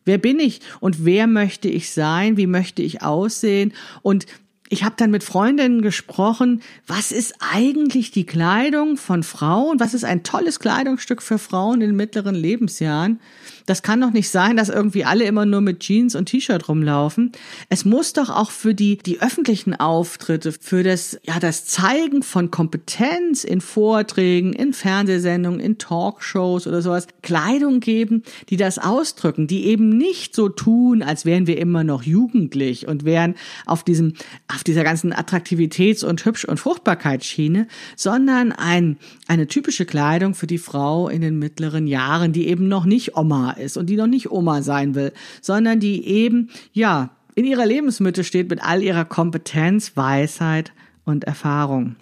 Wer 0.04 0.18
bin 0.18 0.38
ich 0.38 0.60
und 0.80 1.04
wer 1.04 1.26
möchte 1.26 1.68
ich 1.68 1.90
sein? 1.90 2.36
Wie 2.36 2.46
möchte 2.46 2.82
ich 2.82 3.02
aussehen? 3.02 3.72
Und 4.02 4.26
ich 4.70 4.82
habe 4.82 4.94
dann 4.96 5.10
mit 5.10 5.22
Freundinnen 5.22 5.82
gesprochen, 5.82 6.62
was 6.86 7.12
ist 7.12 7.34
eigentlich 7.38 8.10
die 8.10 8.26
Kleidung 8.26 8.96
von 8.96 9.22
Frauen? 9.22 9.78
Was 9.78 9.94
ist 9.94 10.04
ein 10.04 10.22
tolles 10.22 10.58
Kleidungsstück 10.58 11.22
für 11.22 11.38
Frauen 11.38 11.80
in 11.80 11.94
mittleren 11.96 12.34
Lebensjahren? 12.34 13.20
Das 13.66 13.82
kann 13.82 14.00
doch 14.00 14.10
nicht 14.10 14.28
sein, 14.28 14.56
dass 14.56 14.68
irgendwie 14.68 15.04
alle 15.06 15.24
immer 15.24 15.46
nur 15.46 15.62
mit 15.62 15.80
Jeans 15.80 16.14
und 16.14 16.26
T-Shirt 16.26 16.68
rumlaufen. 16.68 17.32
Es 17.70 17.86
muss 17.86 18.12
doch 18.12 18.28
auch 18.28 18.50
für 18.50 18.74
die, 18.74 18.98
die 18.98 19.22
öffentlichen 19.22 19.74
Auftritte, 19.74 20.52
für 20.52 20.82
das, 20.82 21.18
ja, 21.22 21.40
das 21.40 21.64
Zeigen 21.64 22.22
von 22.22 22.50
Kompetenz 22.50 23.42
in 23.42 23.62
Vorträgen, 23.62 24.52
in 24.52 24.74
Fernsehsendungen, 24.74 25.60
in 25.60 25.78
Talkshows 25.78 26.66
oder 26.66 26.82
sowas 26.82 27.06
Kleidung 27.22 27.80
geben, 27.80 28.22
die 28.50 28.58
das 28.58 28.78
ausdrücken, 28.78 29.46
die 29.46 29.64
eben 29.66 29.88
nicht 29.88 30.34
so 30.34 30.50
tun, 30.50 31.02
als 31.02 31.24
wären 31.24 31.46
wir 31.46 31.56
immer 31.56 31.84
noch 31.84 32.02
jugendlich 32.02 32.86
und 32.86 33.06
wären 33.06 33.34
auf 33.64 33.82
diesem, 33.82 34.12
auf 34.54 34.62
dieser 34.62 34.84
ganzen 34.84 35.14
Attraktivitäts- 35.14 36.04
und 36.04 36.24
Hübsch- 36.26 36.44
und 36.44 36.60
Fruchtbarkeitsschiene, 36.60 37.66
sondern 37.96 38.52
ein, 38.52 38.98
eine 39.26 39.46
typische 39.46 39.86
Kleidung 39.86 40.34
für 40.34 40.46
die 40.46 40.58
Frau 40.58 41.08
in 41.08 41.22
den 41.22 41.38
mittleren 41.38 41.86
Jahren, 41.86 42.34
die 42.34 42.46
eben 42.48 42.68
noch 42.68 42.84
nicht 42.84 43.16
Oma 43.16 43.53
ist 43.58 43.76
und 43.76 43.86
die 43.86 43.96
noch 43.96 44.06
nicht 44.06 44.30
Oma 44.30 44.62
sein 44.62 44.94
will, 44.94 45.12
sondern 45.40 45.80
die 45.80 46.06
eben, 46.06 46.50
ja, 46.72 47.10
in 47.34 47.44
ihrer 47.44 47.66
Lebensmitte 47.66 48.24
steht 48.24 48.50
mit 48.50 48.62
all 48.62 48.82
ihrer 48.82 49.04
Kompetenz, 49.04 49.96
Weisheit 49.96 50.72
und 51.04 51.24
Erfahrung. 51.24 51.96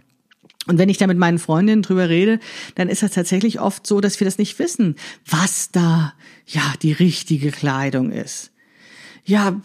Und 0.66 0.78
wenn 0.78 0.88
ich 0.88 0.98
da 0.98 1.06
mit 1.06 1.18
meinen 1.18 1.38
Freundinnen 1.38 1.82
drüber 1.82 2.08
rede, 2.08 2.38
dann 2.76 2.88
ist 2.88 3.02
das 3.02 3.12
tatsächlich 3.12 3.60
oft 3.60 3.86
so, 3.86 4.00
dass 4.00 4.20
wir 4.20 4.24
das 4.24 4.38
nicht 4.38 4.58
wissen, 4.58 4.96
was 5.26 5.70
da 5.72 6.14
ja 6.46 6.62
die 6.82 6.92
richtige 6.92 7.50
Kleidung 7.50 8.12
ist. 8.12 8.52
Ja, 9.24 9.60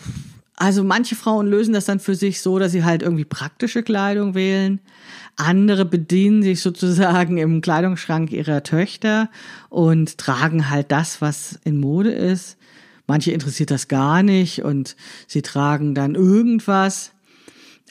also 0.58 0.84
manche 0.84 1.16
Frauen 1.16 1.48
lösen 1.48 1.74
das 1.74 1.86
dann 1.86 2.00
für 2.00 2.16
sich 2.16 2.42
so, 2.42 2.58
dass 2.58 2.72
sie 2.72 2.84
halt 2.84 3.04
irgendwie 3.04 3.26
praktische 3.26 3.84
Kleidung 3.84 4.34
wählen. 4.34 4.82
Andere 5.36 5.86
bedienen 5.86 6.42
sich 6.42 6.62
sozusagen 6.62 7.38
im 7.38 7.62
Kleidungsschrank 7.62 8.32
ihrer 8.32 8.64
Töchter 8.64 9.30
und 9.70 10.18
tragen 10.18 10.72
halt 10.72 10.92
das, 10.92 11.22
was 11.22 11.60
in 11.64 11.80
Mode 11.80 12.12
ist. 12.12 12.58
Manche 13.06 13.32
interessiert 13.32 13.70
das 13.70 13.88
gar 13.88 14.24
nicht 14.24 14.64
und 14.64 14.96
sie 15.28 15.44
tragen 15.44 15.94
dann 15.94 16.16
irgendwas. 16.16 17.12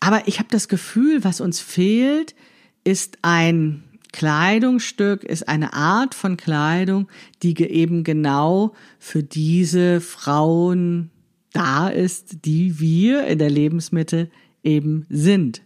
Aber 0.00 0.26
ich 0.26 0.40
habe 0.40 0.48
das 0.50 0.66
Gefühl, 0.66 1.22
was 1.22 1.40
uns 1.40 1.60
fehlt, 1.60 2.34
ist 2.82 3.18
ein 3.22 3.84
Kleidungsstück, 4.12 5.22
ist 5.22 5.48
eine 5.48 5.72
Art 5.72 6.16
von 6.16 6.36
Kleidung, 6.36 7.06
die 7.44 7.56
eben 7.62 8.02
genau 8.02 8.74
für 8.98 9.22
diese 9.22 10.00
Frauen 10.00 11.12
da 11.56 11.88
ist, 11.88 12.44
die 12.44 12.78
wir 12.78 13.26
in 13.26 13.38
der 13.38 13.50
Lebensmitte 13.50 14.28
eben 14.62 15.06
sind. 15.08 15.62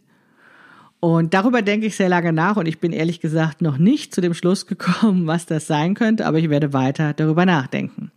Und 1.00 1.33
darüber 1.33 1.62
denke 1.62 1.87
ich 1.87 1.96
sehr 1.96 2.11
lange 2.11 2.33
nach 2.33 2.57
und 2.57 2.66
ich 2.66 2.79
bin 2.79 2.92
ehrlich 2.92 3.20
gesagt 3.20 3.62
noch 3.62 3.79
nicht 3.79 4.14
zu 4.14 4.20
dem 4.20 4.35
Schluss 4.35 4.66
gekommen, 4.66 5.26
was 5.26 5.46
das 5.46 5.66
sein 5.66 5.94
könnte, 5.94 6.26
aber 6.26 6.38
ich 6.38 6.50
werde 6.50 6.72
weiter 6.72 7.14
darüber 7.14 7.46
nachdenken. 7.46 8.12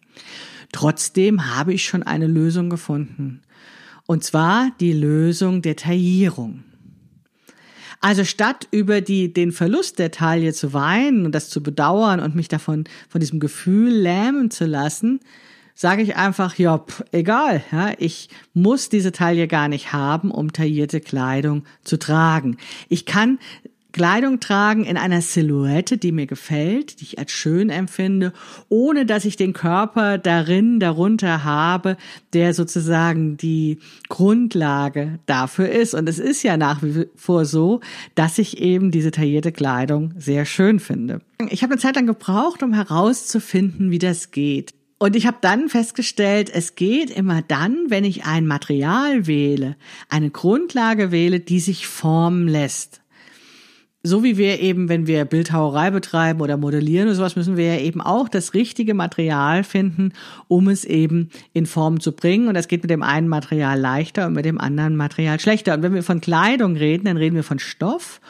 Trotzdem 0.72 1.56
habe 1.56 1.74
ich 1.74 1.86
schon 1.86 2.04
eine 2.04 2.28
Lösung 2.28 2.70
gefunden. 2.70 3.42
Und 4.06 4.24
zwar 4.24 4.72
die 4.80 4.92
Lösung 4.92 5.62
der 5.62 5.78
Taillierung. 5.78 6.64
Also 8.02 8.26
statt 8.26 8.68
über 8.72 9.00
die, 9.00 9.32
den 9.32 9.54
Verlust 9.54 9.98
der 9.98 10.12
Taille 10.12 10.52
zu 10.52 10.74
weinen 10.74 11.26
und 11.26 11.34
das 11.34 11.50
zu 11.50 11.64
bedauern 11.64 12.20
und 12.20 12.36
mich 12.36 12.50
davon, 12.50 12.84
von 13.08 13.22
diesem 13.22 13.40
Gefühl 13.40 13.94
lähmen 13.94 14.52
zu 14.52 14.66
lassen, 14.66 15.22
sage 15.76 16.02
ich 16.02 16.16
einfach, 16.16 16.56
ja, 16.58 16.78
pff, 16.78 17.04
egal, 17.12 17.64
ja, 17.72 17.92
ich 17.98 18.30
muss 18.54 18.90
diese 18.90 19.12
Taille 19.12 19.48
gar 19.48 19.68
nicht 19.68 19.94
haben, 19.94 20.32
um 20.32 20.54
taillierte 20.54 21.02
Kleidung 21.02 21.64
zu 21.84 21.98
tragen. 21.98 22.58
Ich 22.90 23.06
kann 23.06 23.40
Kleidung 23.94 24.40
tragen 24.40 24.86
in 24.86 24.98
einer 24.98 25.22
Silhouette, 25.22 26.00
die 26.00 26.12
mir 26.12 26.26
gefällt, 26.26 27.00
die 27.00 27.04
ich 27.04 27.20
als 27.20 27.32
schön 27.32 27.70
empfinde, 27.70 28.34
ohne 28.68 29.06
dass 29.06 29.24
ich 29.24 29.36
den 29.38 29.54
Körper 29.54 30.18
darin, 30.18 30.80
darunter 30.80 31.44
habe, 31.44 31.96
der 32.34 32.56
sozusagen 32.56 33.38
die 33.38 33.78
Grundlage 34.10 35.20
dafür 35.28 35.70
ist. 35.70 35.94
Und 35.94 36.10
es 36.10 36.18
ist 36.18 36.42
ja 36.42 36.58
nach 36.58 36.82
wie 36.82 37.06
vor 37.16 37.46
so, 37.46 37.82
dass 38.16 38.40
ich 38.40 38.58
eben 38.58 38.90
diese 38.90 39.12
taillierte 39.12 39.52
Kleidung 39.52 40.16
sehr 40.18 40.46
schön 40.46 40.80
finde. 40.80 41.22
Ich 41.50 41.62
habe 41.62 41.74
eine 41.74 41.82
Zeit 41.82 41.96
lang 41.96 42.08
gebraucht, 42.08 42.64
um 42.64 42.74
herauszufinden, 42.74 43.92
wie 43.92 44.00
das 44.00 44.32
geht. 44.32 44.74
Und 45.04 45.18
ich 45.18 45.28
habe 45.28 45.36
dann 45.42 45.68
festgestellt, 45.68 46.50
es 46.50 46.76
geht 46.76 47.10
immer 47.10 47.42
dann, 47.42 47.88
wenn 47.90 48.06
ich 48.06 48.24
ein 48.24 48.48
Material 48.48 49.28
wähle, 49.28 49.76
eine 50.08 50.30
Grundlage 50.30 51.12
wähle, 51.12 51.42
die 51.42 51.60
sich 51.60 51.88
formen 51.88 52.48
lässt. 52.48 53.02
so 54.02 54.24
wie 54.24 54.38
wir 54.38 54.62
eben, 54.62 54.88
wenn 54.88 55.06
wir 55.06 55.26
Bildhauerei 55.26 55.92
betreiben 55.92 56.40
oder 56.40 56.56
modellieren 56.56 57.08
oder 57.08 57.18
sowas, 57.18 57.36
müssen 57.36 57.58
wir 57.58 57.76
ja 57.76 57.82
eben 57.82 58.00
auch 58.00 58.30
das 58.30 58.54
richtige 58.54 58.94
Material 58.94 59.66
finden, 59.66 60.14
um 60.48 60.70
es 60.70 60.86
eben 60.86 61.32
in 61.52 61.66
Form 61.66 62.00
zu 62.00 62.14
bringen. 62.14 62.48
Und 62.48 62.54
das 62.54 62.70
geht 62.70 62.84
mit 62.84 62.90
dem 62.90 63.04
einen 63.04 63.28
Material 63.28 63.78
leichter 63.78 64.28
und 64.28 64.34
mit 64.34 64.46
dem 64.46 64.58
anderen 64.58 64.96
Material 64.96 65.38
schlechter. 65.38 65.74
Und 65.74 65.84
wenn 65.84 65.94
wir 65.94 66.04
von 66.04 66.22
Kleidung 66.22 66.78
reden, 66.78 67.04
dann 67.04 67.18
reden 67.18 67.36
wir 67.36 67.44
von 67.44 67.60
Stoff. 67.60 68.22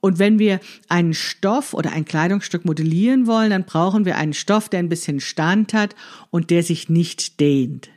Und 0.00 0.18
wenn 0.18 0.38
wir 0.38 0.60
einen 0.88 1.14
Stoff 1.14 1.74
oder 1.74 1.92
ein 1.92 2.04
Kleidungsstück 2.04 2.64
modellieren 2.64 3.26
wollen, 3.26 3.50
dann 3.50 3.64
brauchen 3.64 4.04
wir 4.04 4.16
einen 4.16 4.34
Stoff, 4.34 4.68
der 4.68 4.80
ein 4.80 4.88
bisschen 4.88 5.20
Stand 5.20 5.74
hat 5.74 5.94
und 6.30 6.50
der 6.50 6.62
sich 6.62 6.88
nicht 6.88 7.40
dehnt. 7.40 7.90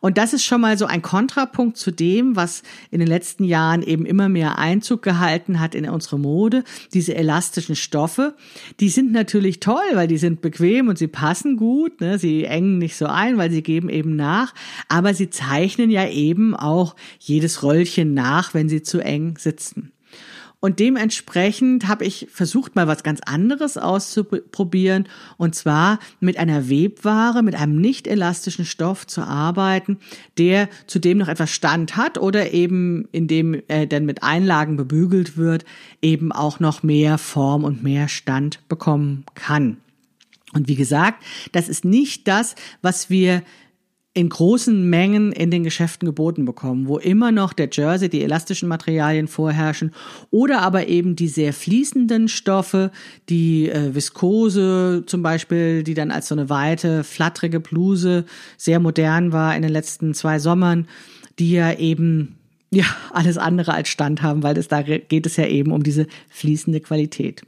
Und 0.00 0.16
das 0.16 0.32
ist 0.32 0.44
schon 0.44 0.62
mal 0.62 0.78
so 0.78 0.86
ein 0.86 1.02
Kontrapunkt 1.02 1.76
zu 1.76 1.90
dem, 1.90 2.34
was 2.34 2.62
in 2.90 3.00
den 3.00 3.08
letzten 3.08 3.44
Jahren 3.44 3.82
eben 3.82 4.06
immer 4.06 4.28
mehr 4.30 4.58
Einzug 4.58 5.02
gehalten 5.02 5.60
hat 5.60 5.74
in 5.74 5.88
unsere 5.88 6.18
Mode. 6.18 6.64
Diese 6.94 7.14
elastischen 7.14 7.76
Stoffe, 7.76 8.34
die 8.80 8.88
sind 8.88 9.12
natürlich 9.12 9.60
toll, 9.60 9.76
weil 9.92 10.08
die 10.08 10.16
sind 10.16 10.40
bequem 10.40 10.88
und 10.88 10.96
sie 10.96 11.06
passen 11.06 11.56
gut. 11.56 12.00
Ne? 12.00 12.18
Sie 12.18 12.44
engen 12.44 12.78
nicht 12.78 12.96
so 12.96 13.06
ein, 13.06 13.36
weil 13.36 13.50
sie 13.50 13.62
geben 13.62 13.90
eben 13.90 14.16
nach. 14.16 14.54
Aber 14.88 15.12
sie 15.12 15.28
zeichnen 15.28 15.90
ja 15.90 16.08
eben 16.08 16.56
auch 16.56 16.96
jedes 17.18 17.62
Röllchen 17.62 18.14
nach, 18.14 18.54
wenn 18.54 18.70
sie 18.70 18.82
zu 18.82 19.00
eng 19.00 19.36
sitzen. 19.38 19.92
Und 20.60 20.78
dementsprechend 20.78 21.88
habe 21.88 22.04
ich 22.04 22.28
versucht, 22.30 22.76
mal 22.76 22.86
was 22.86 23.02
ganz 23.02 23.20
anderes 23.24 23.78
auszuprobieren. 23.78 25.08
Und 25.38 25.54
zwar 25.54 25.98
mit 26.20 26.36
einer 26.36 26.68
Webware, 26.68 27.42
mit 27.42 27.54
einem 27.54 27.80
nicht 27.80 28.06
elastischen 28.06 28.66
Stoff 28.66 29.06
zu 29.06 29.22
arbeiten, 29.22 29.98
der 30.36 30.68
zudem 30.86 31.18
noch 31.18 31.28
etwas 31.28 31.50
Stand 31.50 31.96
hat 31.96 32.18
oder 32.18 32.52
eben, 32.52 33.08
indem 33.10 33.62
er 33.68 33.86
dann 33.86 34.04
mit 34.04 34.22
Einlagen 34.22 34.76
bebügelt 34.76 35.38
wird, 35.38 35.64
eben 36.02 36.30
auch 36.30 36.60
noch 36.60 36.82
mehr 36.82 37.16
Form 37.16 37.64
und 37.64 37.82
mehr 37.82 38.08
Stand 38.08 38.68
bekommen 38.68 39.24
kann. 39.34 39.78
Und 40.52 40.68
wie 40.68 40.74
gesagt, 40.74 41.22
das 41.52 41.68
ist 41.68 41.84
nicht 41.86 42.28
das, 42.28 42.54
was 42.82 43.08
wir 43.08 43.42
in 44.12 44.28
großen 44.28 44.90
Mengen 44.90 45.30
in 45.30 45.52
den 45.52 45.62
Geschäften 45.62 46.04
geboten 46.04 46.44
bekommen, 46.44 46.88
wo 46.88 46.98
immer 46.98 47.30
noch 47.30 47.52
der 47.52 47.68
Jersey, 47.70 48.08
die 48.08 48.22
elastischen 48.22 48.68
Materialien 48.68 49.28
vorherrschen 49.28 49.94
oder 50.30 50.62
aber 50.62 50.88
eben 50.88 51.14
die 51.14 51.28
sehr 51.28 51.52
fließenden 51.52 52.26
Stoffe, 52.26 52.90
die 53.28 53.68
äh, 53.68 53.94
Viskose 53.94 55.04
zum 55.06 55.22
Beispiel, 55.22 55.84
die 55.84 55.94
dann 55.94 56.10
als 56.10 56.26
so 56.26 56.34
eine 56.34 56.50
weite, 56.50 57.04
flatterige 57.04 57.60
Bluse 57.60 58.24
sehr 58.56 58.80
modern 58.80 59.32
war 59.32 59.54
in 59.54 59.62
den 59.62 59.70
letzten 59.70 60.12
zwei 60.12 60.40
Sommern, 60.40 60.88
die 61.38 61.52
ja 61.52 61.72
eben 61.72 62.36
ja 62.72 62.84
alles 63.12 63.38
andere 63.38 63.74
als 63.74 63.88
Stand 63.88 64.22
haben, 64.22 64.42
weil 64.42 64.58
es 64.58 64.66
da 64.66 64.82
geht 64.82 65.26
es 65.26 65.36
ja 65.36 65.46
eben 65.46 65.70
um 65.70 65.84
diese 65.84 66.08
fließende 66.28 66.80
Qualität. 66.80 67.42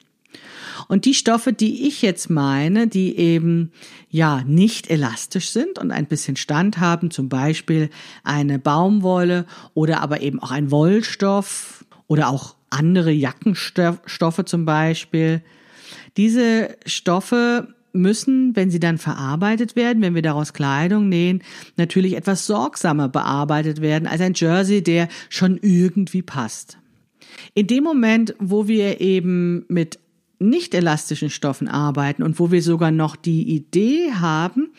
Und 0.88 1.04
die 1.04 1.14
Stoffe, 1.14 1.52
die 1.52 1.86
ich 1.86 2.02
jetzt 2.02 2.28
meine, 2.30 2.88
die 2.88 3.16
eben 3.16 3.72
ja 4.10 4.42
nicht 4.44 4.90
elastisch 4.90 5.50
sind 5.50 5.78
und 5.78 5.90
ein 5.90 6.06
bisschen 6.06 6.36
Stand 6.36 6.78
haben, 6.78 7.10
zum 7.10 7.28
Beispiel 7.28 7.90
eine 8.24 8.58
Baumwolle 8.58 9.46
oder 9.74 10.00
aber 10.00 10.20
eben 10.20 10.40
auch 10.40 10.50
ein 10.50 10.70
Wollstoff 10.70 11.84
oder 12.06 12.28
auch 12.28 12.56
andere 12.70 13.10
Jackenstoffe 13.10 14.44
zum 14.44 14.64
Beispiel. 14.64 15.42
Diese 16.16 16.76
Stoffe 16.86 17.68
müssen, 17.92 18.56
wenn 18.56 18.70
sie 18.70 18.80
dann 18.80 18.98
verarbeitet 18.98 19.76
werden, 19.76 20.02
wenn 20.02 20.14
wir 20.14 20.22
daraus 20.22 20.52
Kleidung 20.52 21.08
nähen, 21.08 21.42
natürlich 21.76 22.16
etwas 22.16 22.46
sorgsamer 22.46 23.08
bearbeitet 23.08 23.80
werden 23.80 24.08
als 24.08 24.20
ein 24.20 24.34
Jersey, 24.34 24.82
der 24.82 25.08
schon 25.28 25.58
irgendwie 25.60 26.22
passt. 26.22 26.78
In 27.54 27.66
dem 27.66 27.84
Moment, 27.84 28.34
wo 28.38 28.68
wir 28.68 29.00
eben 29.00 29.64
mit 29.68 29.98
nicht 30.42 30.74
elastischen 30.74 31.30
Stoffen 31.30 31.68
arbeiten 31.68 32.22
und 32.22 32.38
wo 32.38 32.50
wir 32.50 32.62
sogar 32.62 32.90
noch 32.90 33.16
die 33.16 33.54
Idee 33.54 34.12
haben, 34.12 34.72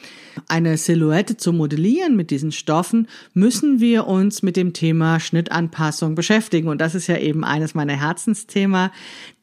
eine 0.47 0.77
Silhouette 0.77 1.37
zu 1.37 1.53
modellieren 1.53 2.15
mit 2.15 2.31
diesen 2.31 2.51
Stoffen, 2.51 3.07
müssen 3.33 3.79
wir 3.79 4.07
uns 4.07 4.43
mit 4.43 4.57
dem 4.57 4.73
Thema 4.73 5.19
Schnittanpassung 5.19 6.15
beschäftigen. 6.15 6.67
Und 6.67 6.81
das 6.81 6.95
ist 6.95 7.07
ja 7.07 7.17
eben 7.17 7.43
eines 7.43 7.75
meiner 7.75 7.99
Herzensthema, 7.99 8.91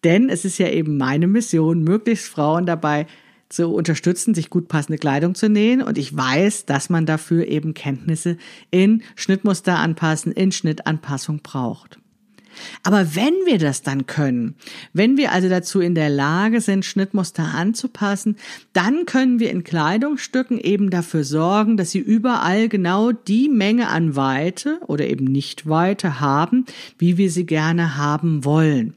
denn 0.04 0.28
es 0.28 0.44
ist 0.44 0.58
ja 0.58 0.68
eben 0.68 0.96
meine 0.96 1.26
Mission, 1.26 1.82
möglichst 1.82 2.26
Frauen 2.26 2.66
dabei 2.66 3.06
zu 3.48 3.74
unterstützen, 3.74 4.34
sich 4.34 4.48
gut 4.48 4.68
passende 4.68 4.98
Kleidung 4.98 5.34
zu 5.34 5.48
nähen. 5.48 5.82
Und 5.82 5.98
ich 5.98 6.16
weiß, 6.16 6.66
dass 6.66 6.88
man 6.88 7.04
dafür 7.04 7.46
eben 7.48 7.74
Kenntnisse 7.74 8.38
in 8.70 9.02
Schnittmuster 9.16 9.78
anpassen, 9.78 10.32
in 10.32 10.52
Schnittanpassung 10.52 11.40
braucht. 11.42 11.98
Aber 12.82 13.14
wenn 13.14 13.34
wir 13.46 13.58
das 13.58 13.82
dann 13.82 14.06
können, 14.06 14.54
wenn 14.92 15.16
wir 15.16 15.32
also 15.32 15.48
dazu 15.48 15.80
in 15.80 15.94
der 15.94 16.10
Lage 16.10 16.60
sind, 16.60 16.84
Schnittmuster 16.84 17.44
anzupassen, 17.54 18.36
dann 18.72 19.06
können 19.06 19.40
wir 19.40 19.50
in 19.50 19.64
Kleidungsstücken 19.64 20.58
eben 20.58 20.90
dafür 20.90 21.24
sorgen, 21.24 21.76
dass 21.76 21.90
sie 21.90 21.98
überall 21.98 22.68
genau 22.68 23.12
die 23.12 23.48
Menge 23.48 23.88
an 23.88 24.16
Weite 24.16 24.80
oder 24.86 25.06
eben 25.06 25.24
nicht 25.24 25.68
Weite 25.68 26.20
haben, 26.20 26.64
wie 26.98 27.16
wir 27.16 27.30
sie 27.30 27.46
gerne 27.46 27.96
haben 27.96 28.44
wollen 28.44 28.94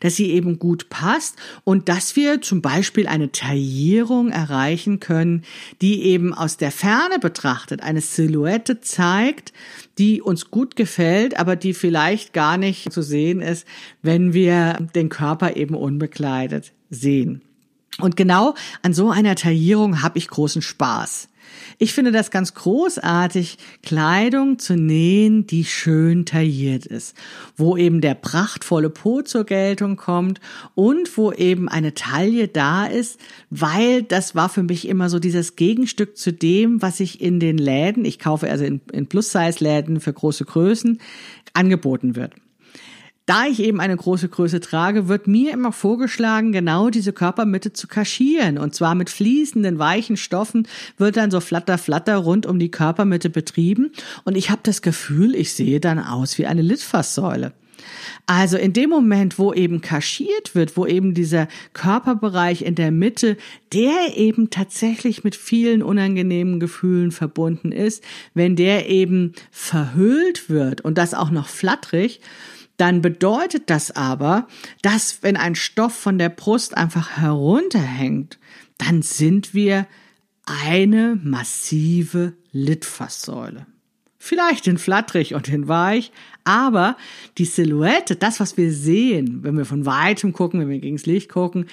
dass 0.00 0.16
sie 0.16 0.30
eben 0.30 0.58
gut 0.58 0.88
passt 0.88 1.36
und 1.64 1.88
dass 1.88 2.16
wir 2.16 2.42
zum 2.42 2.62
Beispiel 2.62 3.06
eine 3.06 3.32
Taillierung 3.32 4.30
erreichen 4.30 5.00
können, 5.00 5.44
die 5.80 6.02
eben 6.02 6.34
aus 6.34 6.56
der 6.56 6.70
Ferne 6.70 7.18
betrachtet 7.18 7.82
eine 7.82 8.00
Silhouette 8.00 8.80
zeigt, 8.80 9.52
die 9.98 10.22
uns 10.22 10.50
gut 10.50 10.76
gefällt, 10.76 11.38
aber 11.38 11.56
die 11.56 11.74
vielleicht 11.74 12.32
gar 12.32 12.56
nicht 12.56 12.92
zu 12.92 13.02
sehen 13.02 13.40
ist, 13.40 13.66
wenn 14.02 14.32
wir 14.32 14.78
den 14.94 15.08
Körper 15.08 15.56
eben 15.56 15.74
unbekleidet 15.74 16.72
sehen. 16.90 17.42
Und 17.98 18.16
genau 18.16 18.54
an 18.82 18.94
so 18.94 19.10
einer 19.10 19.34
Taillierung 19.34 20.02
habe 20.02 20.18
ich 20.18 20.28
großen 20.28 20.62
Spaß. 20.62 21.28
Ich 21.78 21.92
finde 21.92 22.12
das 22.12 22.30
ganz 22.30 22.54
großartig, 22.54 23.58
Kleidung 23.82 24.58
zu 24.58 24.74
nähen, 24.74 25.46
die 25.46 25.64
schön 25.64 26.26
tailliert 26.26 26.86
ist, 26.86 27.16
wo 27.56 27.76
eben 27.76 28.00
der 28.00 28.14
prachtvolle 28.14 28.90
Po 28.90 29.22
zur 29.22 29.44
Geltung 29.44 29.96
kommt 29.96 30.40
und 30.74 31.16
wo 31.16 31.32
eben 31.32 31.68
eine 31.68 31.94
Taille 31.94 32.48
da 32.48 32.86
ist, 32.86 33.20
weil 33.50 34.02
das 34.02 34.34
war 34.34 34.48
für 34.48 34.62
mich 34.62 34.88
immer 34.88 35.08
so 35.08 35.18
dieses 35.18 35.56
Gegenstück 35.56 36.16
zu 36.16 36.32
dem, 36.32 36.82
was 36.82 37.00
ich 37.00 37.20
in 37.20 37.40
den 37.40 37.58
Läden, 37.58 38.04
ich 38.04 38.18
kaufe 38.18 38.50
also 38.50 38.64
in, 38.64 38.80
in 38.92 39.06
Plus-Size-Läden 39.06 40.00
für 40.00 40.12
große 40.12 40.44
Größen, 40.44 40.98
angeboten 41.54 42.16
wird. 42.16 42.32
Da 43.24 43.46
ich 43.46 43.60
eben 43.60 43.80
eine 43.80 43.96
große 43.96 44.28
Größe 44.28 44.60
trage, 44.60 45.06
wird 45.06 45.28
mir 45.28 45.52
immer 45.52 45.70
vorgeschlagen, 45.70 46.50
genau 46.50 46.90
diese 46.90 47.12
Körpermitte 47.12 47.72
zu 47.72 47.86
kaschieren. 47.86 48.58
Und 48.58 48.74
zwar 48.74 48.96
mit 48.96 49.10
fließenden, 49.10 49.78
weichen 49.78 50.16
Stoffen 50.16 50.66
wird 50.98 51.16
dann 51.16 51.30
so 51.30 51.38
flatter, 51.38 51.78
flatter 51.78 52.16
rund 52.16 52.46
um 52.46 52.58
die 52.58 52.70
Körpermitte 52.70 53.30
betrieben. 53.30 53.92
Und 54.24 54.36
ich 54.36 54.50
habe 54.50 54.62
das 54.64 54.82
Gefühl, 54.82 55.36
ich 55.36 55.52
sehe 55.52 55.78
dann 55.78 56.00
aus 56.00 56.36
wie 56.36 56.46
eine 56.46 56.62
Litfaßsäule. 56.62 57.52
Also 58.26 58.56
in 58.56 58.72
dem 58.72 58.90
Moment, 58.90 59.38
wo 59.38 59.52
eben 59.52 59.80
kaschiert 59.80 60.54
wird, 60.54 60.76
wo 60.76 60.86
eben 60.86 61.14
dieser 61.14 61.48
Körperbereich 61.74 62.62
in 62.62 62.74
der 62.74 62.90
Mitte, 62.90 63.36
der 63.72 64.16
eben 64.16 64.50
tatsächlich 64.50 65.24
mit 65.24 65.36
vielen 65.36 65.82
unangenehmen 65.82 66.60
Gefühlen 66.60 67.12
verbunden 67.12 67.72
ist, 67.72 68.02
wenn 68.34 68.56
der 68.56 68.88
eben 68.88 69.32
verhüllt 69.50 70.48
wird 70.48 70.80
und 70.80 70.98
das 70.98 71.14
auch 71.14 71.30
noch 71.30 71.48
flatterig, 71.48 72.20
dann 72.76 73.02
bedeutet 73.02 73.70
das 73.70 73.90
aber, 73.90 74.48
dass 74.82 75.22
wenn 75.22 75.36
ein 75.36 75.54
Stoff 75.54 75.94
von 75.94 76.18
der 76.18 76.28
Brust 76.28 76.76
einfach 76.76 77.16
herunterhängt, 77.16 78.38
dann 78.78 79.02
sind 79.02 79.54
wir 79.54 79.86
eine 80.46 81.18
massive 81.22 82.34
Litfaßsäule. 82.52 83.66
Vielleicht 84.18 84.66
in 84.68 84.78
flatterig 84.78 85.34
und 85.34 85.48
in 85.48 85.66
weich, 85.66 86.12
aber 86.44 86.96
die 87.38 87.44
Silhouette, 87.44 88.16
das, 88.16 88.40
was 88.40 88.56
wir 88.56 88.72
sehen, 88.72 89.42
wenn 89.42 89.56
wir 89.56 89.64
von 89.64 89.84
weitem 89.86 90.32
gucken, 90.32 90.60
wenn 90.60 90.68
wir 90.68 90.78
gegens 90.78 91.06
Licht 91.06 91.28
gucken, 91.28 91.66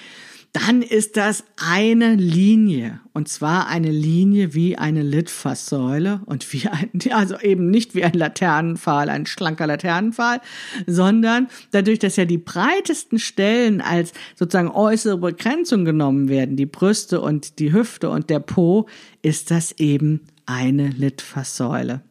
dann 0.52 0.82
ist 0.82 1.16
das 1.16 1.44
eine 1.58 2.16
Linie. 2.16 3.02
Und 3.14 3.28
zwar 3.28 3.68
eine 3.68 3.92
Linie 3.92 4.54
wie 4.54 4.78
eine 4.78 5.04
Litfaßsäule 5.04 6.22
und 6.26 6.52
wie 6.54 6.68
ein, 6.68 6.90
also 7.12 7.40
eben 7.40 7.70
nicht 7.70 7.94
wie 7.94 8.04
ein 8.04 8.14
Laternenpfahl, 8.14 9.10
ein 9.10 9.26
schlanker 9.26 9.68
Laternenpfahl, 9.68 10.42
sondern 10.88 11.48
dadurch, 11.72 12.00
dass 12.00 12.16
ja 12.16 12.26
die 12.26 12.38
breitesten 12.38 13.20
Stellen 13.20 13.82
als 13.82 14.14
sozusagen 14.36 14.72
äußere 14.72 15.18
Begrenzung 15.18 15.86
genommen 15.86 16.30
werden, 16.30 16.56
die 16.56 16.66
Brüste 16.66 17.22
und 17.22 17.60
die 17.60 17.72
Hüfte 17.72 18.10
und 18.10 18.30
der 18.30 18.40
Po, 18.40 18.88
ist 19.22 19.52
das 19.52 19.74
eben 19.74 20.22
eine 20.46 20.90
Litfaßsäule. 20.90 22.02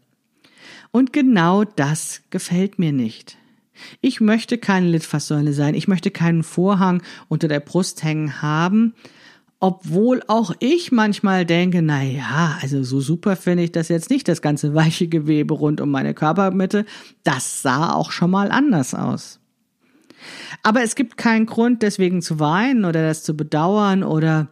Und 0.93 1.13
genau 1.13 1.65
das 1.65 2.23
gefällt 2.31 2.79
mir 2.79 2.93
nicht. 2.93 3.37
Ich 4.01 4.21
möchte 4.21 4.59
keine 4.59 4.89
Litfaßsäule 4.89 5.53
sein. 5.53 5.75
Ich 5.75 5.89
möchte 5.89 6.11
keinen 6.11 6.43
Vorhang 6.43 7.03
unter 7.29 7.49
der 7.49 7.61
Brust 7.61 8.03
hängen 8.03 8.43
haben. 8.43 8.95
Obwohl 9.61 10.23
auch 10.29 10.53
ich 10.61 10.93
manchmal 10.93 11.45
denke, 11.45 11.83
na 11.83 12.03
ja, 12.03 12.59
also 12.63 12.85
so 12.85 13.01
super 13.01 13.35
finde 13.35 13.65
ich 13.65 13.73
das 13.73 13.89
jetzt 13.89 14.09
nicht, 14.09 14.29
das 14.29 14.41
ganze 14.41 14.75
weiche 14.75 15.09
Gewebe 15.09 15.55
rund 15.55 15.81
um 15.81 15.91
meine 15.91 16.15
Körpermitte. 16.15 16.85
Das 17.25 17.63
sah 17.63 17.93
auch 17.93 18.13
schon 18.13 18.31
mal 18.31 18.51
anders 18.51 18.95
aus. 18.95 19.41
Aber 20.63 20.83
es 20.83 20.95
gibt 20.95 21.17
keinen 21.17 21.47
Grund, 21.47 21.83
deswegen 21.83 22.23
zu 22.23 22.41
weinen 22.41 22.85
oder 22.85 23.03
das 23.03 23.23
zu 23.23 23.37
bedauern 23.37 24.03
oder 24.03 24.49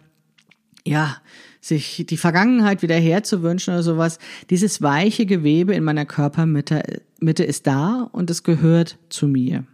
ja, 0.85 1.17
sich 1.67 2.05
die 2.09 2.17
Vergangenheit 2.17 2.83
wieder 2.83 2.97
herzuwünschen 2.97 3.75
oder 3.75 3.83
sowas. 3.83 4.19
Dieses 4.51 4.83
weiche 4.83 5.27
Gewebe 5.27 5.75
in 5.75 5.85
meiner 5.85 6.07
Körpermitte 6.07 7.03
Mitte 7.19 7.45
ist 7.45 7.67
da 7.67 8.09
und 8.13 8.31
es 8.31 8.43
gehört 8.43 8.99
zu 9.09 9.27
mir. 9.27 9.65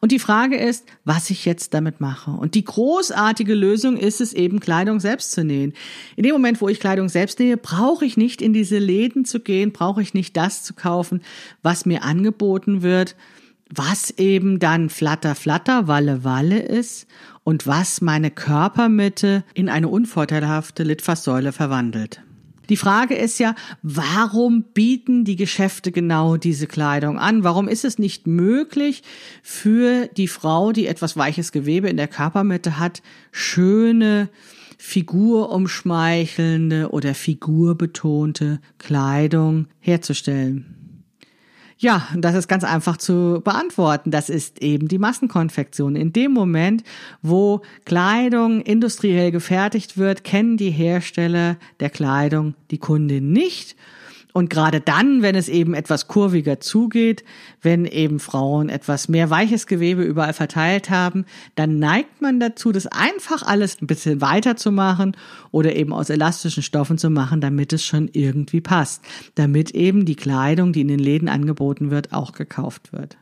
Und 0.00 0.12
die 0.12 0.18
Frage 0.18 0.56
ist, 0.56 0.86
was 1.04 1.30
ich 1.30 1.44
jetzt 1.44 1.74
damit 1.74 2.00
mache. 2.00 2.30
Und 2.30 2.54
die 2.54 2.64
großartige 2.64 3.54
Lösung 3.54 3.96
ist 3.96 4.20
es 4.20 4.32
eben, 4.32 4.60
Kleidung 4.60 4.98
selbst 4.98 5.32
zu 5.32 5.44
nähen. 5.44 5.72
In 6.16 6.24
dem 6.24 6.32
Moment, 6.32 6.60
wo 6.60 6.68
ich 6.68 6.80
Kleidung 6.80 7.08
selbst 7.08 7.38
nähe, 7.38 7.56
brauche 7.56 8.04
ich 8.04 8.16
nicht 8.16 8.42
in 8.42 8.52
diese 8.52 8.78
Läden 8.78 9.24
zu 9.24 9.40
gehen, 9.40 9.72
brauche 9.72 10.02
ich 10.02 10.14
nicht 10.14 10.36
das 10.36 10.62
zu 10.62 10.74
kaufen, 10.74 11.22
was 11.62 11.86
mir 11.86 12.02
angeboten 12.02 12.82
wird, 12.82 13.14
was 13.70 14.10
eben 14.18 14.58
dann 14.58 14.90
Flatter, 14.90 15.34
Flatter, 15.34 15.86
Walle, 15.86 16.24
Walle 16.24 16.60
ist 16.60 17.06
und 17.44 17.66
was 17.66 18.00
meine 18.00 18.30
Körpermitte 18.30 19.44
in 19.54 19.68
eine 19.68 19.88
unvorteilhafte 19.88 20.82
Litfaßsäule 20.82 21.52
verwandelt. 21.52 22.22
Die 22.70 22.76
Frage 22.76 23.14
ist 23.14 23.38
ja, 23.38 23.54
warum 23.82 24.62
bieten 24.72 25.24
die 25.24 25.36
Geschäfte 25.36 25.92
genau 25.92 26.38
diese 26.38 26.66
Kleidung 26.66 27.18
an? 27.18 27.44
Warum 27.44 27.68
ist 27.68 27.84
es 27.84 27.98
nicht 27.98 28.26
möglich 28.26 29.02
für 29.42 30.06
die 30.06 30.28
Frau, 30.28 30.72
die 30.72 30.86
etwas 30.86 31.18
weiches 31.18 31.52
Gewebe 31.52 31.90
in 31.90 31.98
der 31.98 32.08
Körpermitte 32.08 32.78
hat, 32.78 33.02
schöne, 33.32 34.30
figurumschmeichelnde 34.78 36.88
oder 36.90 37.14
figurbetonte 37.14 38.60
Kleidung 38.78 39.66
herzustellen? 39.80 40.83
Ja, 41.84 42.08
das 42.16 42.34
ist 42.34 42.48
ganz 42.48 42.64
einfach 42.64 42.96
zu 42.96 43.42
beantworten. 43.44 44.10
Das 44.10 44.30
ist 44.30 44.62
eben 44.62 44.88
die 44.88 44.96
Massenkonfektion. 44.96 45.96
In 45.96 46.14
dem 46.14 46.32
Moment, 46.32 46.82
wo 47.20 47.60
Kleidung 47.84 48.62
industriell 48.62 49.30
gefertigt 49.30 49.98
wird, 49.98 50.24
kennen 50.24 50.56
die 50.56 50.70
Hersteller 50.70 51.58
der 51.80 51.90
Kleidung 51.90 52.54
die 52.70 52.78
Kundin 52.78 53.32
nicht 53.32 53.76
und 54.36 54.50
gerade 54.50 54.80
dann, 54.80 55.22
wenn 55.22 55.36
es 55.36 55.48
eben 55.48 55.74
etwas 55.74 56.08
kurviger 56.08 56.58
zugeht, 56.58 57.22
wenn 57.62 57.84
eben 57.84 58.18
Frauen 58.18 58.68
etwas 58.68 59.08
mehr 59.08 59.30
weiches 59.30 59.68
Gewebe 59.68 60.02
überall 60.02 60.32
verteilt 60.32 60.90
haben, 60.90 61.24
dann 61.54 61.78
neigt 61.78 62.20
man 62.20 62.40
dazu, 62.40 62.72
das 62.72 62.88
einfach 62.88 63.44
alles 63.44 63.80
ein 63.80 63.86
bisschen 63.86 64.20
weiter 64.20 64.56
zu 64.56 64.72
machen 64.72 65.16
oder 65.52 65.76
eben 65.76 65.92
aus 65.92 66.10
elastischen 66.10 66.64
Stoffen 66.64 66.98
zu 66.98 67.10
machen, 67.10 67.40
damit 67.40 67.72
es 67.72 67.84
schon 67.84 68.10
irgendwie 68.12 68.60
passt, 68.60 69.04
damit 69.36 69.70
eben 69.70 70.04
die 70.04 70.16
Kleidung, 70.16 70.72
die 70.72 70.80
in 70.80 70.88
den 70.88 70.98
Läden 70.98 71.28
angeboten 71.28 71.92
wird, 71.92 72.12
auch 72.12 72.32
gekauft 72.32 72.92
wird. 72.92 73.16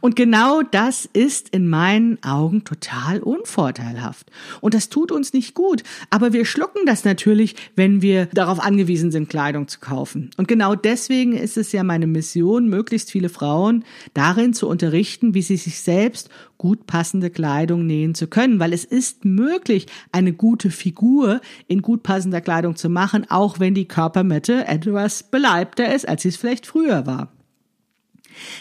Und 0.00 0.16
genau 0.16 0.62
das 0.62 1.08
ist 1.12 1.50
in 1.50 1.68
meinen 1.68 2.22
Augen 2.22 2.64
total 2.64 3.20
unvorteilhaft. 3.20 4.30
Und 4.60 4.74
das 4.74 4.88
tut 4.88 5.12
uns 5.12 5.32
nicht 5.32 5.54
gut. 5.54 5.82
Aber 6.10 6.32
wir 6.32 6.44
schlucken 6.44 6.86
das 6.86 7.04
natürlich, 7.04 7.56
wenn 7.76 8.02
wir 8.02 8.26
darauf 8.26 8.60
angewiesen 8.60 9.10
sind, 9.10 9.28
Kleidung 9.28 9.68
zu 9.68 9.80
kaufen. 9.80 10.30
Und 10.36 10.48
genau 10.48 10.74
deswegen 10.74 11.36
ist 11.36 11.56
es 11.56 11.72
ja 11.72 11.82
meine 11.82 12.06
Mission, 12.06 12.68
möglichst 12.68 13.10
viele 13.10 13.28
Frauen 13.28 13.84
darin 14.14 14.54
zu 14.54 14.68
unterrichten, 14.68 15.34
wie 15.34 15.42
sie 15.42 15.56
sich 15.56 15.80
selbst 15.80 16.28
gut 16.58 16.86
passende 16.86 17.30
Kleidung 17.30 17.86
nähen 17.86 18.14
zu 18.14 18.26
können. 18.26 18.60
Weil 18.60 18.72
es 18.72 18.84
ist 18.84 19.24
möglich, 19.24 19.86
eine 20.12 20.32
gute 20.32 20.70
Figur 20.70 21.40
in 21.68 21.80
gut 21.80 22.02
passender 22.02 22.40
Kleidung 22.40 22.76
zu 22.76 22.88
machen, 22.90 23.26
auch 23.30 23.60
wenn 23.60 23.74
die 23.74 23.88
Körpermitte 23.88 24.66
etwas 24.66 25.22
beleibter 25.22 25.94
ist, 25.94 26.08
als 26.08 26.22
sie 26.22 26.28
es 26.28 26.36
vielleicht 26.36 26.66
früher 26.66 27.06
war. 27.06 27.32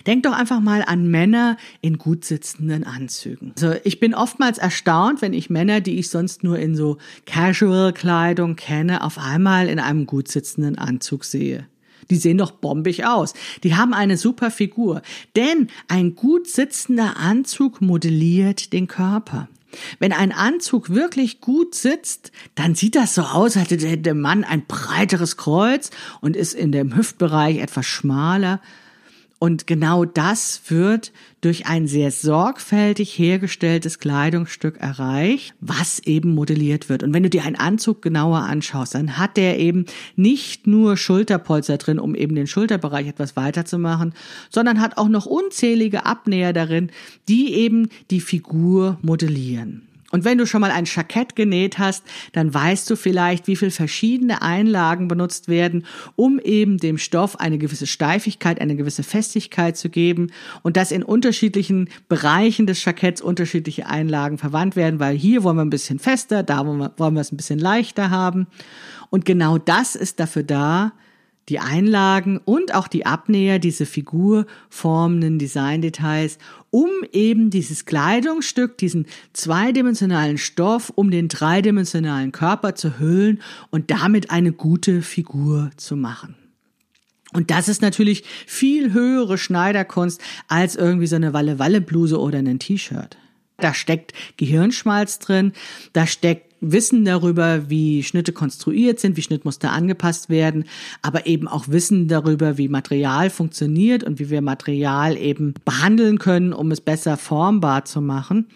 Denk 0.07 0.23
doch 0.23 0.33
einfach 0.33 0.59
mal 0.59 0.83
an 0.85 1.07
Männer 1.07 1.57
in 1.81 1.97
gut 1.97 2.25
sitzenden 2.25 2.83
Anzügen. 2.83 3.53
Also 3.55 3.75
ich 3.83 3.99
bin 3.99 4.13
oftmals 4.13 4.57
erstaunt, 4.57 5.21
wenn 5.21 5.33
ich 5.33 5.49
Männer, 5.49 5.81
die 5.81 5.99
ich 5.99 6.09
sonst 6.09 6.43
nur 6.43 6.59
in 6.59 6.75
so 6.75 6.97
Casual-Kleidung 7.25 8.55
kenne, 8.55 9.03
auf 9.03 9.17
einmal 9.17 9.67
in 9.67 9.79
einem 9.79 10.05
gut 10.05 10.27
sitzenden 10.27 10.77
Anzug 10.77 11.23
sehe. 11.25 11.67
Die 12.09 12.15
sehen 12.15 12.37
doch 12.37 12.51
bombig 12.51 13.05
aus. 13.05 13.33
Die 13.63 13.75
haben 13.75 13.93
eine 13.93 14.17
super 14.17 14.51
Figur. 14.51 15.01
Denn 15.35 15.67
ein 15.87 16.15
gut 16.15 16.47
sitzender 16.47 17.17
Anzug 17.17 17.81
modelliert 17.81 18.73
den 18.73 18.87
Körper. 18.87 19.47
Wenn 19.99 20.13
ein 20.13 20.31
Anzug 20.31 20.89
wirklich 20.89 21.41
gut 21.41 21.75
sitzt, 21.75 22.31
dann 22.55 22.73
sieht 22.73 22.95
das 22.95 23.13
so 23.13 23.21
aus, 23.21 23.55
als 23.55 23.69
hätte 23.69 23.97
der 23.97 24.15
Mann 24.15 24.43
ein 24.43 24.65
breiteres 24.65 25.37
Kreuz 25.37 25.91
und 26.21 26.35
ist 26.35 26.53
in 26.53 26.71
dem 26.71 26.95
Hüftbereich 26.95 27.57
etwas 27.57 27.85
schmaler. 27.85 28.61
Und 29.39 29.67
genau 29.67 30.03
das 30.03 30.61
wird 30.67 31.13
durch 31.39 31.65
ein 31.65 31.87
sehr 31.87 32.11
sorgfältig 32.11 33.17
hergestelltes 33.17 33.97
Kleidungsstück 33.99 34.77
erreicht, 34.77 35.53
was 35.61 35.99
eben 35.99 36.35
modelliert 36.35 36.89
wird. 36.89 37.03
Und 37.03 37.13
wenn 37.13 37.23
du 37.23 37.29
dir 37.29 37.45
einen 37.45 37.55
Anzug 37.55 38.01
genauer 38.01 38.39
anschaust, 38.39 38.95
dann 38.95 39.17
hat 39.17 39.37
der 39.37 39.57
eben 39.57 39.85
nicht 40.17 40.67
nur 40.67 40.97
Schulterpolster 40.97 41.77
drin, 41.77 41.99
um 41.99 42.15
eben 42.15 42.35
den 42.35 42.47
Schulterbereich 42.47 43.07
etwas 43.07 43.37
weiter 43.37 43.63
zu 43.63 43.79
machen, 43.79 44.13
sondern 44.49 44.81
hat 44.81 44.97
auch 44.97 45.07
noch 45.07 45.25
unzählige 45.25 46.05
Abnäher 46.05 46.51
darin, 46.51 46.91
die 47.29 47.53
eben 47.53 47.87
die 48.11 48.19
Figur 48.19 48.97
modellieren. 49.01 49.88
Und 50.11 50.25
wenn 50.25 50.37
du 50.37 50.47
schon 50.47 50.61
mal 50.61 50.71
ein 50.71 50.85
Jackett 50.85 51.35
genäht 51.35 51.77
hast, 51.77 52.03
dann 52.31 52.53
weißt 52.53 52.89
du 52.89 52.95
vielleicht, 52.95 53.47
wie 53.47 53.55
viel 53.55 53.71
verschiedene 53.71 54.41
Einlagen 54.41 55.07
benutzt 55.07 55.47
werden, 55.47 55.85
um 56.15 56.39
eben 56.39 56.77
dem 56.77 56.97
Stoff 56.97 57.39
eine 57.39 57.57
gewisse 57.57 57.85
Steifigkeit, 57.85 58.59
eine 58.59 58.75
gewisse 58.75 59.03
Festigkeit 59.03 59.77
zu 59.77 59.89
geben 59.89 60.31
und 60.63 60.77
dass 60.77 60.91
in 60.91 61.03
unterschiedlichen 61.03 61.89
Bereichen 62.07 62.65
des 62.65 62.83
Jacketts 62.83 63.21
unterschiedliche 63.21 63.87
Einlagen 63.87 64.37
verwandt 64.37 64.75
werden, 64.75 64.99
weil 64.99 65.15
hier 65.15 65.43
wollen 65.43 65.57
wir 65.57 65.65
ein 65.65 65.69
bisschen 65.69 65.99
fester, 65.99 66.41
da 66.43 66.65
wollen 66.65 66.79
wir, 66.79 66.93
wollen 66.97 67.13
wir 67.13 67.21
es 67.21 67.31
ein 67.31 67.37
bisschen 67.37 67.59
leichter 67.59 68.09
haben. 68.09 68.47
Und 69.11 69.25
genau 69.25 69.57
das 69.57 69.95
ist 69.95 70.19
dafür 70.19 70.43
da, 70.43 70.93
die 71.49 71.59
Einlagen 71.59 72.37
und 72.37 72.73
auch 72.73 72.87
die 72.87 73.05
Abnäher, 73.05 73.59
diese 73.59 73.85
figurformenden 73.85 75.39
Designdetails, 75.39 76.37
um 76.69 76.89
eben 77.11 77.49
dieses 77.49 77.85
Kleidungsstück, 77.85 78.77
diesen 78.77 79.07
zweidimensionalen 79.33 80.37
Stoff, 80.37 80.91
um 80.95 81.11
den 81.11 81.27
dreidimensionalen 81.27 82.31
Körper 82.31 82.75
zu 82.75 82.99
hüllen 82.99 83.41
und 83.71 83.89
damit 83.91 84.29
eine 84.29 84.51
gute 84.51 85.01
Figur 85.01 85.71
zu 85.77 85.95
machen. 85.95 86.35
Und 87.33 87.51
das 87.51 87.67
ist 87.67 87.81
natürlich 87.81 88.23
viel 88.47 88.93
höhere 88.93 89.37
Schneiderkunst 89.37 90.21
als 90.47 90.75
irgendwie 90.75 91.07
so 91.07 91.15
eine 91.15 91.33
Walle-Walle-Bluse 91.33 92.19
oder 92.19 92.39
ein 92.39 92.59
T-Shirt. 92.59 93.17
Da 93.57 93.73
steckt 93.73 94.13
Gehirnschmalz 94.37 95.19
drin, 95.19 95.53
da 95.93 96.07
steckt 96.07 96.48
Wissen 96.61 97.05
darüber, 97.05 97.69
wie 97.69 98.03
Schnitte 98.03 98.33
konstruiert 98.33 98.99
sind, 98.99 99.17
wie 99.17 99.21
Schnittmuster 99.21 99.71
angepasst 99.71 100.29
werden, 100.29 100.65
aber 101.01 101.25
eben 101.25 101.47
auch 101.47 101.67
Wissen 101.67 102.07
darüber, 102.07 102.57
wie 102.57 102.67
Material 102.67 103.29
funktioniert 103.29 104.03
und 104.03 104.19
wie 104.19 104.29
wir 104.29 104.41
Material 104.41 105.17
eben 105.17 105.53
behandeln 105.65 106.19
können, 106.19 106.53
um 106.53 106.71
es 106.71 106.81
besser 106.81 107.17
formbar 107.17 107.85
zu 107.85 108.01
machen. 108.01 108.47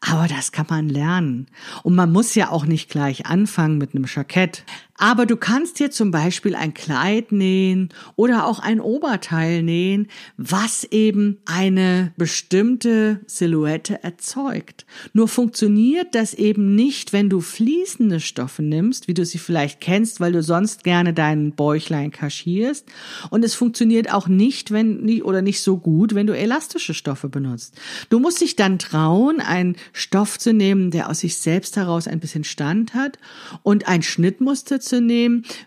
Aber 0.00 0.28
das 0.28 0.52
kann 0.52 0.66
man 0.68 0.88
lernen. 0.88 1.48
Und 1.82 1.96
man 1.96 2.12
muss 2.12 2.34
ja 2.34 2.50
auch 2.50 2.66
nicht 2.66 2.88
gleich 2.88 3.26
anfangen 3.26 3.78
mit 3.78 3.94
einem 3.94 4.06
Jackett. 4.06 4.64
Aber 4.98 5.26
du 5.26 5.36
kannst 5.36 5.78
dir 5.78 5.92
zum 5.92 6.10
Beispiel 6.10 6.56
ein 6.56 6.74
Kleid 6.74 7.30
nähen 7.30 7.90
oder 8.16 8.46
auch 8.46 8.58
ein 8.58 8.80
Oberteil 8.80 9.62
nähen, 9.62 10.08
was 10.36 10.84
eben 10.84 11.38
eine 11.46 12.12
bestimmte 12.16 13.20
Silhouette 13.26 14.02
erzeugt. 14.02 14.86
Nur 15.12 15.28
funktioniert 15.28 16.16
das 16.16 16.34
eben 16.34 16.74
nicht, 16.74 17.12
wenn 17.12 17.30
du 17.30 17.40
fließende 17.40 18.18
Stoffe 18.18 18.62
nimmst, 18.62 19.06
wie 19.06 19.14
du 19.14 19.24
sie 19.24 19.38
vielleicht 19.38 19.80
kennst, 19.80 20.18
weil 20.20 20.32
du 20.32 20.42
sonst 20.42 20.82
gerne 20.82 21.14
deinen 21.14 21.52
Bäuchlein 21.52 22.10
kaschierst. 22.10 22.86
Und 23.30 23.44
es 23.44 23.54
funktioniert 23.54 24.12
auch 24.12 24.26
nicht, 24.26 24.72
wenn 24.72 24.98
oder 25.22 25.42
nicht 25.42 25.62
so 25.62 25.78
gut, 25.78 26.16
wenn 26.16 26.26
du 26.26 26.36
elastische 26.36 26.92
Stoffe 26.92 27.28
benutzt. 27.28 27.74
Du 28.10 28.18
musst 28.18 28.40
dich 28.40 28.56
dann 28.56 28.80
trauen, 28.80 29.40
einen 29.40 29.76
Stoff 29.92 30.38
zu 30.38 30.52
nehmen, 30.52 30.90
der 30.90 31.08
aus 31.08 31.20
sich 31.20 31.36
selbst 31.36 31.76
heraus 31.76 32.08
ein 32.08 32.18
bisschen 32.18 32.42
Stand 32.42 32.94
hat 32.94 33.18
und 33.62 33.86
ein 33.86 34.02
Schnittmuster 34.02 34.80
zu 34.88 34.98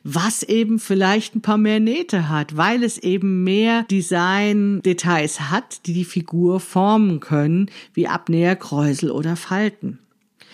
was 0.04 0.44
eben 0.44 0.80
vielleicht 0.80 1.36
ein 1.36 1.42
paar 1.42 1.58
mehr 1.58 1.80
Nähte 1.80 2.30
hat, 2.30 2.58
weil 2.58 2.84
es 2.84 2.98
eben 2.98 3.44
mehr 3.44 3.84
Design-Details 3.84 5.52
hat, 5.52 5.86
die 5.86 5.94
die 5.94 6.06
Figur 6.06 6.60
formen 6.60 7.20
können, 7.20 7.70
wie 7.94 8.08
Abnäher, 8.08 8.56
Kräusel 8.56 9.12
oder 9.12 9.36
Falten. 9.36 10.00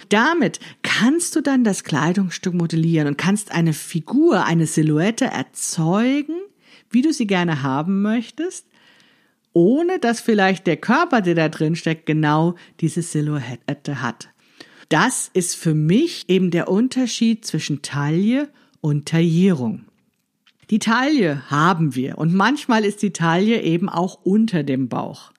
Damit 0.09 0.59
kannst 0.83 1.35
du 1.35 1.41
dann 1.41 1.63
das 1.63 1.83
Kleidungsstück 1.83 2.53
modellieren 2.53 3.07
und 3.07 3.17
kannst 3.17 3.51
eine 3.51 3.73
Figur, 3.73 4.45
eine 4.45 4.67
Silhouette 4.67 5.25
erzeugen, 5.25 6.35
wie 6.89 7.01
du 7.01 7.11
sie 7.11 7.27
gerne 7.27 7.63
haben 7.63 8.01
möchtest, 8.01 8.67
ohne 9.53 9.99
dass 9.99 10.21
vielleicht 10.21 10.67
der 10.67 10.77
Körper, 10.77 11.21
der 11.21 11.35
da 11.35 11.49
drin 11.49 11.75
steckt, 11.75 12.05
genau 12.05 12.55
diese 12.79 13.01
Silhouette 13.01 14.01
hat. 14.01 14.29
Das 14.89 15.29
ist 15.33 15.55
für 15.55 15.73
mich 15.73 16.29
eben 16.29 16.49
der 16.49 16.69
Unterschied 16.69 17.45
zwischen 17.45 17.81
Taille 17.81 18.47
und 18.79 19.07
Taillierung. 19.07 19.85
Die 20.69 20.79
Taille 20.79 21.49
haben 21.49 21.95
wir 21.95 22.17
und 22.17 22.33
manchmal 22.33 22.85
ist 22.85 23.01
die 23.01 23.11
Taille 23.11 23.61
eben 23.61 23.89
auch 23.89 24.19
unter 24.23 24.63
dem 24.63 24.87
Bauch. 24.87 25.31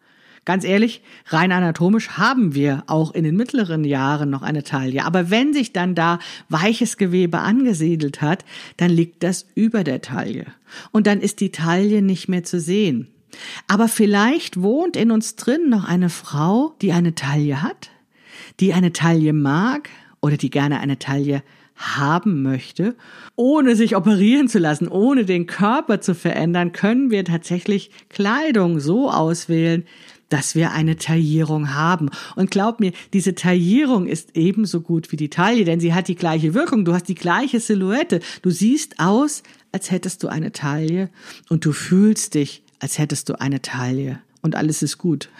Ganz 0.44 0.64
ehrlich, 0.64 1.02
rein 1.26 1.52
anatomisch 1.52 2.10
haben 2.10 2.54
wir 2.54 2.82
auch 2.86 3.12
in 3.12 3.24
den 3.24 3.36
mittleren 3.36 3.84
Jahren 3.84 4.30
noch 4.30 4.40
eine 4.40 4.62
Taille. 4.62 5.04
Aber 5.04 5.28
wenn 5.28 5.52
sich 5.52 5.74
dann 5.74 5.94
da 5.94 6.18
weiches 6.48 6.96
Gewebe 6.96 7.40
angesiedelt 7.40 8.22
hat, 8.22 8.46
dann 8.78 8.90
liegt 8.90 9.22
das 9.22 9.46
über 9.54 9.84
der 9.84 10.00
Taille. 10.00 10.46
Und 10.90 11.06
dann 11.06 11.20
ist 11.20 11.40
die 11.40 11.52
Taille 11.52 12.00
nicht 12.00 12.28
mehr 12.28 12.44
zu 12.44 12.60
sehen. 12.60 13.08
Aber 13.66 13.88
vielleicht 13.88 14.62
wohnt 14.62 14.96
in 14.96 15.10
uns 15.10 15.36
drin 15.36 15.68
noch 15.68 15.84
eine 15.84 16.08
Frau, 16.08 16.74
die 16.80 16.92
eine 16.92 17.14
Taille 17.14 17.60
hat, 17.60 17.90
die 18.60 18.72
eine 18.72 18.92
Taille 18.92 19.32
mag 19.32 19.90
oder 20.20 20.36
die 20.36 20.50
gerne 20.50 20.80
eine 20.80 20.98
Taille 20.98 21.42
haben 21.76 22.42
möchte, 22.42 22.96
ohne 23.36 23.76
sich 23.76 23.94
operieren 23.94 24.48
zu 24.48 24.58
lassen, 24.58 24.88
ohne 24.88 25.24
den 25.24 25.46
Körper 25.46 26.00
zu 26.00 26.14
verändern, 26.14 26.72
können 26.72 27.10
wir 27.10 27.24
tatsächlich 27.24 27.90
Kleidung 28.08 28.80
so 28.80 29.10
auswählen, 29.10 29.84
dass 30.28 30.54
wir 30.54 30.72
eine 30.72 30.96
Taillierung 30.96 31.74
haben. 31.74 32.10
Und 32.36 32.50
glaub 32.50 32.80
mir, 32.80 32.92
diese 33.12 33.34
Taillierung 33.34 34.06
ist 34.06 34.36
ebenso 34.36 34.80
gut 34.80 35.10
wie 35.12 35.16
die 35.16 35.30
Taille, 35.30 35.64
denn 35.64 35.80
sie 35.80 35.94
hat 35.94 36.08
die 36.08 36.16
gleiche 36.16 36.52
Wirkung. 36.52 36.84
Du 36.84 36.92
hast 36.92 37.08
die 37.08 37.14
gleiche 37.14 37.60
Silhouette. 37.60 38.20
Du 38.42 38.50
siehst 38.50 38.98
aus, 38.98 39.42
als 39.72 39.90
hättest 39.90 40.22
du 40.22 40.28
eine 40.28 40.52
Taille 40.52 41.10
und 41.48 41.64
du 41.64 41.72
fühlst 41.72 42.34
dich, 42.34 42.62
als 42.80 42.98
hättest 42.98 43.28
du 43.28 43.40
eine 43.40 43.62
Taille. 43.62 44.20
Und 44.42 44.56
alles 44.56 44.82
ist 44.82 44.98
gut. 44.98 45.28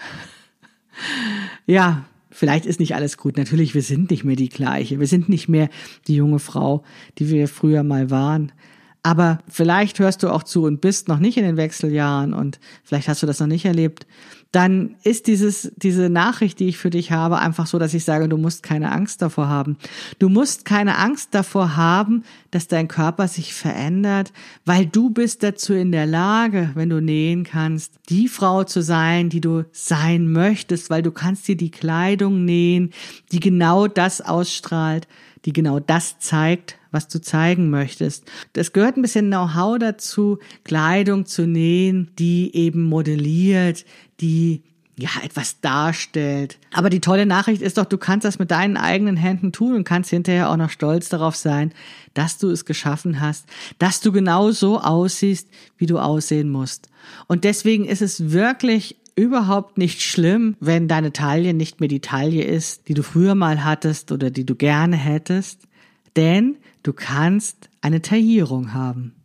Ja, 1.65 2.03
vielleicht 2.39 2.65
ist 2.65 2.79
nicht 2.79 2.95
alles 2.95 3.17
gut. 3.17 3.37
Natürlich, 3.37 3.75
wir 3.75 3.81
sind 3.81 4.09
nicht 4.09 4.23
mehr 4.23 4.37
die 4.37 4.47
gleiche. 4.47 4.99
Wir 4.99 5.07
sind 5.07 5.27
nicht 5.27 5.49
mehr 5.49 5.69
die 6.07 6.15
junge 6.15 6.39
Frau, 6.39 6.83
die 7.17 7.29
wir 7.29 7.49
früher 7.49 7.83
mal 7.83 8.09
waren. 8.09 8.53
Aber 9.01 9.39
vielleicht 9.47 9.99
hörst 9.99 10.23
du 10.23 10.29
auch 10.29 10.43
zu 10.43 10.63
und 10.63 10.81
bist 10.81 11.07
noch 11.07 11.19
nicht 11.19 11.37
in 11.37 11.45
den 11.45 11.57
Wechseljahren 11.57 12.33
und 12.33 12.59
vielleicht 12.83 13.07
hast 13.07 13.23
du 13.23 13.27
das 13.27 13.39
noch 13.39 13.47
nicht 13.47 13.65
erlebt. 13.65 14.05
Dann 14.51 14.95
ist 15.03 15.27
dieses, 15.27 15.71
diese 15.75 16.09
Nachricht, 16.09 16.59
die 16.59 16.67
ich 16.67 16.77
für 16.79 16.89
dich 16.89 17.11
habe, 17.11 17.37
einfach 17.37 17.67
so, 17.67 17.77
dass 17.77 17.93
ich 17.93 18.03
sage, 18.03 18.27
du 18.27 18.35
musst 18.35 18.63
keine 18.63 18.91
Angst 18.91 19.21
davor 19.21 19.47
haben. 19.47 19.77
Du 20.17 20.27
musst 20.27 20.65
keine 20.65 20.97
Angst 20.97 21.35
davor 21.35 21.77
haben, 21.77 22.23
dass 22.49 22.67
dein 22.67 22.87
Körper 22.87 23.27
sich 23.27 23.53
verändert, 23.53 24.33
weil 24.65 24.87
du 24.87 25.11
bist 25.11 25.43
dazu 25.43 25.73
in 25.73 25.91
der 25.91 26.07
Lage, 26.07 26.71
wenn 26.73 26.89
du 26.89 26.99
nähen 26.99 27.43
kannst, 27.43 27.93
die 28.09 28.27
Frau 28.27 28.63
zu 28.63 28.81
sein, 28.81 29.29
die 29.29 29.41
du 29.41 29.65
sein 29.71 30.31
möchtest, 30.31 30.89
weil 30.89 31.03
du 31.03 31.11
kannst 31.11 31.47
dir 31.47 31.55
die 31.55 31.71
Kleidung 31.71 32.43
nähen, 32.43 32.89
die 33.31 33.39
genau 33.39 33.87
das 33.87 34.19
ausstrahlt, 34.19 35.07
die 35.45 35.53
genau 35.53 35.79
das 35.79 36.19
zeigt, 36.19 36.77
was 36.91 37.07
du 37.07 37.21
zeigen 37.21 37.69
möchtest. 37.69 38.25
Das 38.53 38.73
gehört 38.73 38.97
ein 38.97 39.01
bisschen 39.01 39.27
Know-how 39.27 39.77
dazu, 39.79 40.39
Kleidung 40.63 41.25
zu 41.25 41.47
nähen, 41.47 42.11
die 42.17 42.55
eben 42.55 42.83
modelliert, 42.83 43.85
die 44.19 44.63
ja, 44.99 45.09
etwas 45.23 45.61
darstellt. 45.61 46.59
Aber 46.73 46.89
die 46.89 46.99
tolle 46.99 47.25
Nachricht 47.25 47.61
ist 47.61 47.77
doch, 47.77 47.85
du 47.85 47.97
kannst 47.97 48.25
das 48.25 48.37
mit 48.37 48.51
deinen 48.51 48.75
eigenen 48.75 49.15
Händen 49.15 49.53
tun 49.53 49.75
und 49.75 49.83
kannst 49.85 50.09
hinterher 50.09 50.49
auch 50.49 50.57
noch 50.57 50.69
stolz 50.69 51.07
darauf 51.07 51.37
sein, 51.37 51.73
dass 52.13 52.37
du 52.37 52.49
es 52.49 52.65
geschaffen 52.65 53.21
hast, 53.21 53.45
dass 53.77 54.01
du 54.01 54.11
genau 54.11 54.51
so 54.51 54.79
aussiehst, 54.79 55.47
wie 55.77 55.85
du 55.85 55.99
aussehen 55.99 56.49
musst. 56.49 56.89
Und 57.27 57.45
deswegen 57.45 57.85
ist 57.85 58.01
es 58.01 58.31
wirklich 58.31 58.97
überhaupt 59.19 59.77
nicht 59.77 60.01
schlimm, 60.01 60.55
wenn 60.59 60.87
deine 60.87 61.13
Taille 61.13 61.53
nicht 61.53 61.79
mehr 61.79 61.89
die 61.89 62.01
Taille 62.01 62.43
ist, 62.43 62.87
die 62.87 62.93
du 62.93 63.03
früher 63.03 63.35
mal 63.35 63.63
hattest 63.63 64.11
oder 64.11 64.31
die 64.31 64.45
du 64.45 64.55
gerne 64.55 64.95
hättest, 64.95 65.67
denn 66.15 66.57
du 66.83 66.93
kannst 66.93 67.69
eine 67.81 68.01
Taillierung 68.01 68.73
haben. 68.73 69.15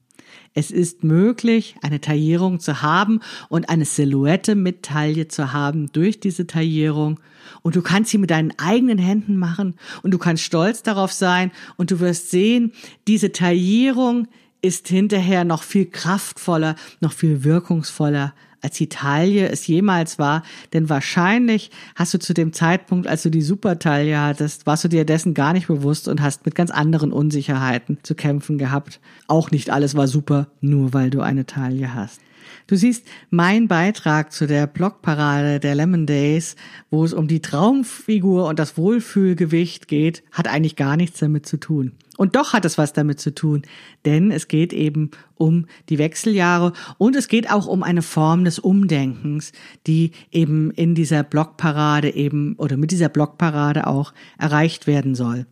Es 0.53 0.71
ist 0.71 1.03
möglich, 1.03 1.75
eine 1.83 2.01
Taillierung 2.01 2.61
zu 2.61 2.81
haben 2.81 3.21
und 3.49 3.69
eine 3.69 3.85
Silhouette 3.85 4.55
mit 4.55 4.85
Taille 4.85 5.27
zu 5.27 5.53
haben 5.53 5.91
durch 5.93 6.21
diese 6.21 6.47
Taillierung. 6.47 7.19
Und 7.63 7.75
du 7.75 7.83
kannst 7.83 8.11
sie 8.11 8.19
mit 8.19 8.31
deinen 8.31 8.53
eigenen 8.59 8.99
Händen 8.99 9.37
machen 9.37 9.75
und 10.03 10.13
du 10.13 10.19
kannst 10.19 10.45
stolz 10.45 10.83
darauf 10.83 11.13
sein 11.13 11.51
und 11.77 11.91
du 11.91 11.99
wirst 11.99 12.31
sehen, 12.31 12.73
diese 13.09 13.33
Taillierung 13.33 14.29
ist 14.63 14.89
hinterher 14.89 15.45
noch 15.45 15.63
viel 15.63 15.87
kraftvoller, 15.87 16.77
noch 17.01 17.13
viel 17.13 17.45
wirkungsvoller 17.45 18.33
als 18.65 18.77
die 18.77 18.89
Taille 18.89 19.49
es 19.49 19.67
jemals 19.67 20.19
war, 20.19 20.43
denn 20.73 20.89
wahrscheinlich 20.89 21.71
hast 21.95 22.15
du 22.15 22.19
zu 22.19 22.35
dem 22.35 22.53
Zeitpunkt, 22.53 23.07
als 23.07 23.23
du 23.23 23.31
die 23.31 23.43
Supertaille 23.43 24.19
hattest, 24.19 24.67
warst 24.67 24.85
du 24.85 24.89
dir 24.89 25.05
dessen 25.05 25.35
gar 25.35 25.53
nicht 25.53 25.69
bewusst 25.69 26.09
und 26.09 26.23
hast 26.23 26.47
mit 26.47 26.55
ganz 26.55 26.71
anderen 26.71 27.13
Unsicherheiten 27.13 27.99
zu 28.03 28.15
kämpfen 28.15 28.59
gehabt. 28.59 29.01
Auch 29.29 29.51
nicht 29.51 29.71
alles 29.71 29.95
war 29.95 30.09
super, 30.09 30.49
nur 30.61 30.95
weil 30.95 31.11
du 31.11 31.21
eine 31.21 31.47
Taille 31.47 31.95
hast. 31.95 32.21
Du 32.67 32.77
siehst, 32.77 33.07
mein 33.31 33.69
Beitrag 33.69 34.33
zu 34.33 34.47
der 34.47 34.67
Blogparade 34.67 35.61
der 35.61 35.75
Lemon 35.75 36.07
Days, 36.07 36.57
wo 36.91 37.05
es 37.05 37.13
um 37.13 37.29
die 37.29 37.41
Traumfigur 37.41 38.47
und 38.47 38.59
das 38.59 38.77
Wohlfühlgewicht 38.77 39.89
geht, 39.89 40.23
hat 40.33 40.49
eigentlich 40.49 40.77
gar 40.77 40.97
nichts 40.97 41.21
damit 41.21 41.47
zu 41.47 41.59
tun. 41.59 41.93
Und 42.17 42.37
doch 42.37 42.53
hat 42.53 42.65
es 42.65 42.79
was 42.79 42.93
damit 42.93 43.21
zu 43.21 43.35
tun, 43.35 43.63
denn 44.05 44.31
es 44.31 44.47
geht 44.49 44.73
eben 44.73 45.11
um 45.35 45.67
die 45.89 45.99
Wechseljahre 45.99 46.73
und 46.97 47.17
es 47.17 47.29
geht 47.29 47.51
auch 47.51 47.67
um 47.67 47.83
eine 47.83 48.03
Form 48.03 48.45
des 48.45 48.59
Umdenkens, 48.59 49.53
die 49.87 50.13
eben 50.31 50.71
in 50.71 50.95
dieser 50.95 51.25
Blogparade 51.25 52.15
eben 52.15 52.55
oder 52.57 52.77
mit 52.77 52.93
dieser 52.93 53.09
Blogparade 53.09 53.87
auch 53.87 54.15
erreicht 54.39 54.87
werden 54.87 55.15
soll. 55.15 55.47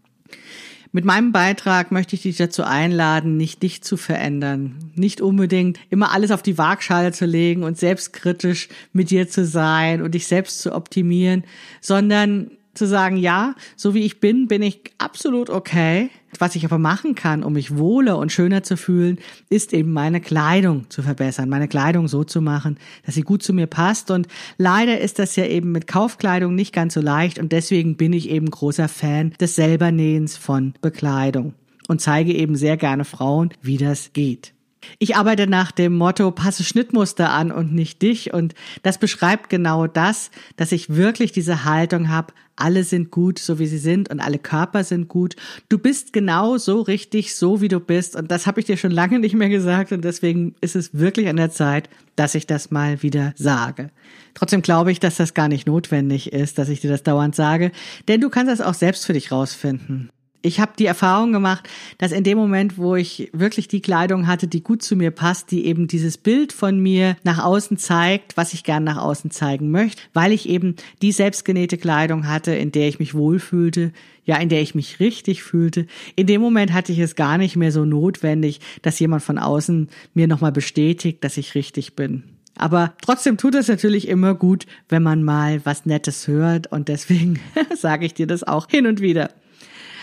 Mit 0.95 1.07
meinem 1.07 1.33
Beitrag 1.33 1.91
möchte 1.91 2.17
ich 2.17 2.23
dich 2.23 2.37
dazu 2.37 2.65
einladen, 2.65 3.39
nicht 3.39 3.63
dich 3.63 3.83
zu 3.83 3.97
verändern, 3.97 4.93
nicht 4.95 5.23
unbedingt 5.23 5.81
immer 5.89 6.13
alles 6.13 6.31
auf 6.31 6.43
die 6.43 6.59
Waagschale 6.59 7.13
zu 7.13 7.25
legen 7.25 7.63
und 7.63 7.79
selbstkritisch 7.79 8.69
mit 8.93 9.09
dir 9.09 9.27
zu 9.27 9.47
sein 9.47 10.03
und 10.03 10.15
dich 10.15 10.27
selbst 10.27 10.61
zu 10.61 10.75
optimieren, 10.75 11.45
sondern 11.81 12.51
zu 12.75 12.87
sagen, 12.87 13.17
ja, 13.17 13.55
so 13.77 13.95
wie 13.95 14.03
ich 14.03 14.21
bin, 14.21 14.49
bin 14.49 14.63
ich 14.63 14.81
absolut 14.99 15.51
okay. 15.51 16.11
Was 16.39 16.57
ich 16.57 16.65
aber 16.65 16.79
machen 16.79 17.15
kann, 17.15 17.45
um 17.45 17.53
mich 17.53 17.77
wohler 17.77 18.17
und 18.17 18.33
schöner 18.33 18.63
zu 18.63 18.77
fühlen, 18.77 19.19
ist 19.51 19.75
eben 19.75 19.93
meine 19.93 20.21
Kleidung 20.21 20.89
zu 20.89 21.03
verbessern, 21.03 21.51
meine 21.51 21.69
Kleidung 21.69 22.09
so 22.09 22.25
zu 22.25 22.41
machen, 22.41 22.79
dass 23.05 23.15
sie 23.15 23.23
gut 23.23 23.43
zu 23.43 23.53
mir 23.53 23.67
passt. 23.67 24.11
Und 24.11 24.29
leider 24.57 25.01
ist 25.01 25.19
das 25.19 25.37
ja 25.37 25.45
eben 25.45 25.73
mit 25.73 25.87
Kaufkleidung 25.87 26.55
nicht 26.55 26.73
ganz 26.73 26.95
so 26.95 27.01
leicht 27.01 27.39
und 27.39 27.53
deswegen 27.53 27.97
bin 27.97 28.15
ich 28.15 28.31
eben 28.31 28.51
großer 28.51 28.89
Fan 28.89 29.35
des 29.41 29.55
Selbernähens 29.57 30.37
von 30.39 30.73
Bekleidung 30.81 31.55
und 31.89 32.01
zeige 32.01 32.33
eben 32.33 32.57
sehr 32.57 32.79
gerne 32.79 33.05
Frauen, 33.05 33.51
wie 33.61 33.77
das 33.77 34.13
geht. 34.15 34.55
Ich 34.99 35.17
arbeite 35.17 35.47
nach 35.47 35.73
dem 35.73 35.97
Motto, 35.97 36.31
passe 36.31 36.65
Schnittmuster 36.65 37.31
an 37.31 37.53
und 37.53 37.73
nicht 37.73 38.03
dich. 38.03 38.33
Und 38.33 38.55
das 38.83 38.99
beschreibt 38.99 39.49
genau 39.49 39.87
das, 39.87 40.31
dass 40.57 40.73
ich 40.73 40.95
wirklich 40.95 41.33
diese 41.33 41.65
Haltung 41.65 42.09
habe, 42.09 42.33
alle 42.57 42.85
sind 42.85 43.11
gut, 43.11 43.39
so 43.39 43.59
wie 43.59 43.67
sie 43.67 43.79
sind 43.79 44.11
und 44.11 44.21
alle 44.21 44.39
Körper 44.39 44.85
sind 44.85 45.09
gut. 45.09 45.37
Du 45.69 45.79
bist 45.79 46.13
genau 46.13 46.59
so 46.59 46.83
richtig, 46.83 47.35
so 47.35 47.61
wie 47.61 47.69
du 47.69 47.81
bist. 47.81 48.15
Und 48.15 48.31
das 48.31 48.47
habe 48.47 48.61
ich 48.61 48.67
dir 48.67 48.77
schon 48.77 48.91
lange 48.91 49.19
nicht 49.19 49.35
mehr 49.35 49.49
gesagt. 49.49 49.93
Und 49.93 50.05
deswegen 50.05 50.55
ist 50.61 50.77
es 50.77 50.97
wirklich 50.97 51.29
an 51.29 51.37
der 51.37 51.51
Zeit, 51.51 51.89
dass 52.15 52.35
ich 52.35 52.47
das 52.47 52.71
mal 52.71 53.03
wieder 53.03 53.33
sage. 53.37 53.91
Trotzdem 54.35 54.63
glaube 54.63 54.93
ich, 54.93 55.01
dass 55.01 55.17
das 55.17 55.35
gar 55.35 55.49
nicht 55.49 55.67
notwendig 55.67 56.33
ist, 56.33 56.59
dass 56.59 56.69
ich 56.69 56.81
dir 56.81 56.91
das 56.91 57.03
dauernd 57.03 57.35
sage. 57.35 57.73
Denn 58.09 58.21
du 58.21 58.29
kannst 58.29 58.53
das 58.53 58.61
auch 58.61 58.75
selbst 58.75 59.07
für 59.07 59.15
dich 59.15 59.33
rausfinden 59.33 60.11
ich 60.43 60.61
habe 60.61 60.73
die 60.79 60.87
Erfahrung 60.87 61.33
gemacht, 61.33 61.69
dass 61.99 62.13
in 62.13 62.25
dem 62.25 62.37
Moment, 62.37 62.77
wo 62.77 62.97
ich 62.97 63.31
wirklich 63.33 63.69
die 63.69 63.81
Kleidung 63.81 64.27
hatte, 64.27 64.49
die 64.49 64.63
gut 64.63 64.83
zu 64.83 64.97
mir 64.97 65.13
passt, 65.13 65.51
die 65.53 65.67
eben 65.67 65.87
dieses 65.87 66.19
Bild 66.19 66.53
von 66.53 66.79
mir 66.79 67.17
nach 67.23 67.43
außen 67.43 67.79
zeigt, 67.79 68.37
was 68.37 68.53
ich 68.53 68.65
gern 68.65 68.85
nach 68.85 68.99
außen 68.99 69.31
zeigen 69.31 69.71
möchte, 69.71 70.03
weil 70.13 70.33
ich 70.33 70.49
eben 70.49 70.77
die 71.01 71.13
selbstgenähte 71.13 71.79
Kleidung 71.79 72.27
hatte, 72.27 72.53
in 72.55 72.73
der 72.73 72.89
ich 72.89 72.99
mich 72.99 73.15
wohlfühlte, 73.15 73.93
ja, 74.25 74.37
in 74.37 74.49
der 74.49 74.63
ich 74.63 74.75
mich 74.75 75.01
richtig 75.01 75.43
fühlte. 75.43 75.87
In 76.17 76.27
dem 76.27 76.41
Moment 76.41 76.73
hatte 76.73 76.93
ich 76.93 76.99
es 76.99 77.15
gar 77.15 77.39
nicht 77.39 77.57
mehr 77.57 77.73
so 77.73 77.85
notwendig, 77.85 78.61
dass 78.83 79.01
jemand 79.01 79.23
von 79.23 79.39
außen 79.39 79.89
mir 80.15 80.27
nochmal 80.27 80.53
bestätigt, 80.53 81.23
dass 81.25 81.37
ich 81.37 81.55
richtig 81.55 81.95
bin. 81.95 82.25
Aber 82.57 82.93
trotzdem 83.01 83.39
tut 83.39 83.55
es 83.55 83.69
natürlich 83.69 84.09
immer 84.09 84.35
gut, 84.35 84.67
wenn 84.89 85.03
man 85.03 85.23
mal 85.23 85.65
was 85.65 85.87
Nettes 85.87 86.29
hört 86.29 86.71
und 86.71 86.89
deswegen 86.89 87.41
sage 87.77 88.07
ich 88.07 88.15
dir 88.15 88.27
das 88.27 88.43
auch 88.45 88.69
hin 88.69 88.87
und 88.87 89.01
wieder. 89.01 89.31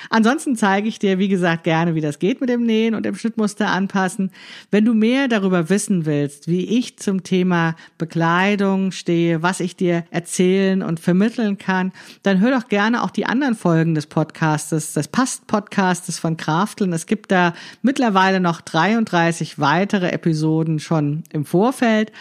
Ansonsten 0.10 0.56
zeige 0.56 0.88
ich 0.88 1.00
dir, 1.00 1.20
wie 1.20 1.28
gesagt, 1.28 1.64
gerne, 1.64 1.95
wie 1.95 2.02
das 2.02 2.20
geht 2.20 2.41
mit 2.41 2.50
dem 2.50 2.66
Nähen 2.66 2.95
und 2.95 3.06
dem 3.06 3.16
Schnittmuster 3.16 3.68
anpassen. 3.68 4.32
Wenn 4.72 4.86
du 4.86 4.93
mehr 4.93 5.28
darüber 5.28 5.70
wissen 5.70 6.06
willst, 6.06 6.47
wie 6.47 6.78
ich 6.78 6.97
zum 6.97 7.24
Thema 7.24 7.76
Bekleidung 7.97 8.91
stehe, 8.91 9.43
was 9.43 9.60
ich 9.60 9.76
dir 9.76 10.06
erzählen 10.12 10.82
und 10.82 11.00
vermitteln 11.00 11.58
kann, 11.58 11.91
dann 12.24 12.39
hör 12.39 12.52
doch 12.52 12.68
gerne 12.68 13.04
auch 13.04 13.12
die 13.12 13.26
anderen 13.26 13.56
Folgen 13.56 13.95
des 13.95 14.08
Podcastes, 14.08 14.93
des 14.93 15.08
Past-Podcastes 15.08 16.20
von 16.20 16.38
Krafteln. 16.38 16.93
Es 16.93 17.06
gibt 17.06 17.32
da 17.32 17.54
mittlerweile 17.82 18.39
noch 18.39 18.62
33 18.62 19.60
weitere 19.60 20.10
Episoden 20.10 20.80
schon 20.80 21.24
im 21.32 21.45
Vorfeld. 21.45 22.12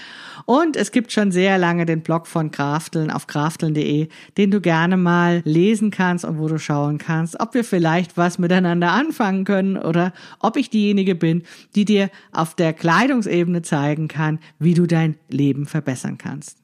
Und 0.47 0.77
es 0.77 0.93
gibt 0.93 1.13
schon 1.13 1.31
sehr 1.31 1.59
lange 1.59 1.85
den 1.85 2.01
Blog 2.01 2.27
von 2.27 2.51
Krafteln 2.51 3.11
auf 3.11 3.27
krafteln.de, 3.27 4.09
den 4.39 4.51
du 4.51 4.63
gerne 4.63 4.97
mal 4.97 5.43
lesen 5.45 5.91
kannst 5.91 6.25
und 6.25 6.39
wo 6.39 6.49
du 6.49 6.59
schauen 6.59 6.97
kannst, 6.97 7.39
ob 7.39 7.53
wir 7.53 7.65
vielleicht 7.69 8.17
was 8.17 8.39
miteinander 8.39 8.93
anfangen 8.93 9.45
können 9.45 9.77
oder 9.77 10.13
ob 10.41 10.57
ich 10.57 10.71
diejenige 10.71 11.15
bin, 11.15 11.43
die 11.75 11.85
dir 11.85 12.11
auf 12.33 12.55
der 12.55 12.73
Kleidungsebene 12.73 13.63
zeigen 13.63 14.09
kann, 14.09 14.41
wie 14.59 14.75
du 14.75 14.87
dein 14.87 15.17
Leben 15.29 15.67
verbessern 15.67 16.19
kannst. 16.19 16.59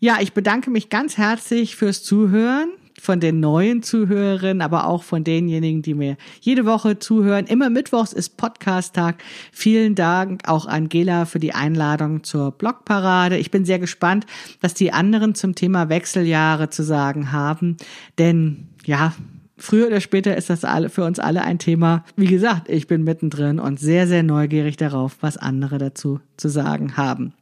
Ja, 0.00 0.18
ich 0.20 0.32
bedanke 0.32 0.70
mich 0.70 0.90
ganz 0.90 1.16
herzlich 1.16 1.74
fürs 1.74 2.02
Zuhören 2.04 2.70
von 3.00 3.20
den 3.20 3.40
neuen 3.40 3.82
Zuhörerinnen, 3.82 4.60
aber 4.60 4.86
auch 4.86 5.02
von 5.02 5.24
denjenigen, 5.24 5.82
die 5.82 5.94
mir 5.94 6.16
jede 6.40 6.66
Woche 6.66 6.98
zuhören. 6.98 7.46
Immer 7.46 7.70
Mittwochs 7.70 8.12
ist 8.12 8.36
Podcast-Tag. 8.36 9.22
Vielen 9.52 9.94
Dank 9.94 10.48
auch 10.48 10.66
Angela 10.66 11.24
für 11.24 11.38
die 11.38 11.54
Einladung 11.54 12.24
zur 12.24 12.52
Blogparade. 12.52 13.38
Ich 13.38 13.50
bin 13.50 13.64
sehr 13.64 13.78
gespannt, 13.78 14.26
was 14.60 14.74
die 14.74 14.92
anderen 14.92 15.34
zum 15.34 15.54
Thema 15.54 15.88
Wechseljahre 15.88 16.70
zu 16.70 16.82
sagen 16.82 17.32
haben. 17.32 17.76
Denn 18.18 18.68
ja, 18.84 19.14
früher 19.58 19.88
oder 19.88 20.00
später 20.00 20.36
ist 20.36 20.50
das 20.50 20.64
alle, 20.64 20.88
für 20.88 21.04
uns 21.04 21.18
alle 21.18 21.42
ein 21.42 21.58
Thema. 21.58 22.04
Wie 22.16 22.26
gesagt, 22.26 22.68
ich 22.68 22.86
bin 22.86 23.04
mittendrin 23.04 23.58
und 23.58 23.78
sehr, 23.78 24.06
sehr 24.06 24.22
neugierig 24.22 24.76
darauf, 24.76 25.16
was 25.20 25.36
andere 25.36 25.78
dazu 25.78 26.20
zu 26.36 26.48
sagen 26.48 26.96
haben. 26.96 27.34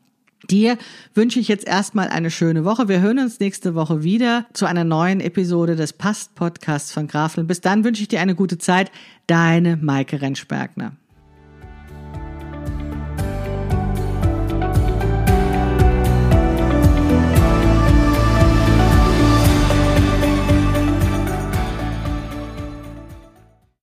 Dir 0.50 0.78
wünsche 1.14 1.40
ich 1.40 1.48
jetzt 1.48 1.66
erstmal 1.66 2.08
eine 2.08 2.30
schöne 2.30 2.64
Woche. 2.64 2.88
Wir 2.88 3.00
hören 3.00 3.18
uns 3.18 3.40
nächste 3.40 3.74
Woche 3.74 4.02
wieder 4.02 4.46
zu 4.52 4.66
einer 4.66 4.84
neuen 4.84 5.20
Episode 5.20 5.76
des 5.76 5.92
Past 5.92 6.34
Podcasts 6.34 6.92
von 6.92 7.08
Grafeln. 7.08 7.46
Bis 7.46 7.60
dann 7.60 7.84
wünsche 7.84 8.02
ich 8.02 8.08
dir 8.08 8.20
eine 8.20 8.34
gute 8.34 8.58
Zeit. 8.58 8.92
Deine 9.26 9.76
Maike 9.76 10.20
Rentschbergner. 10.20 10.92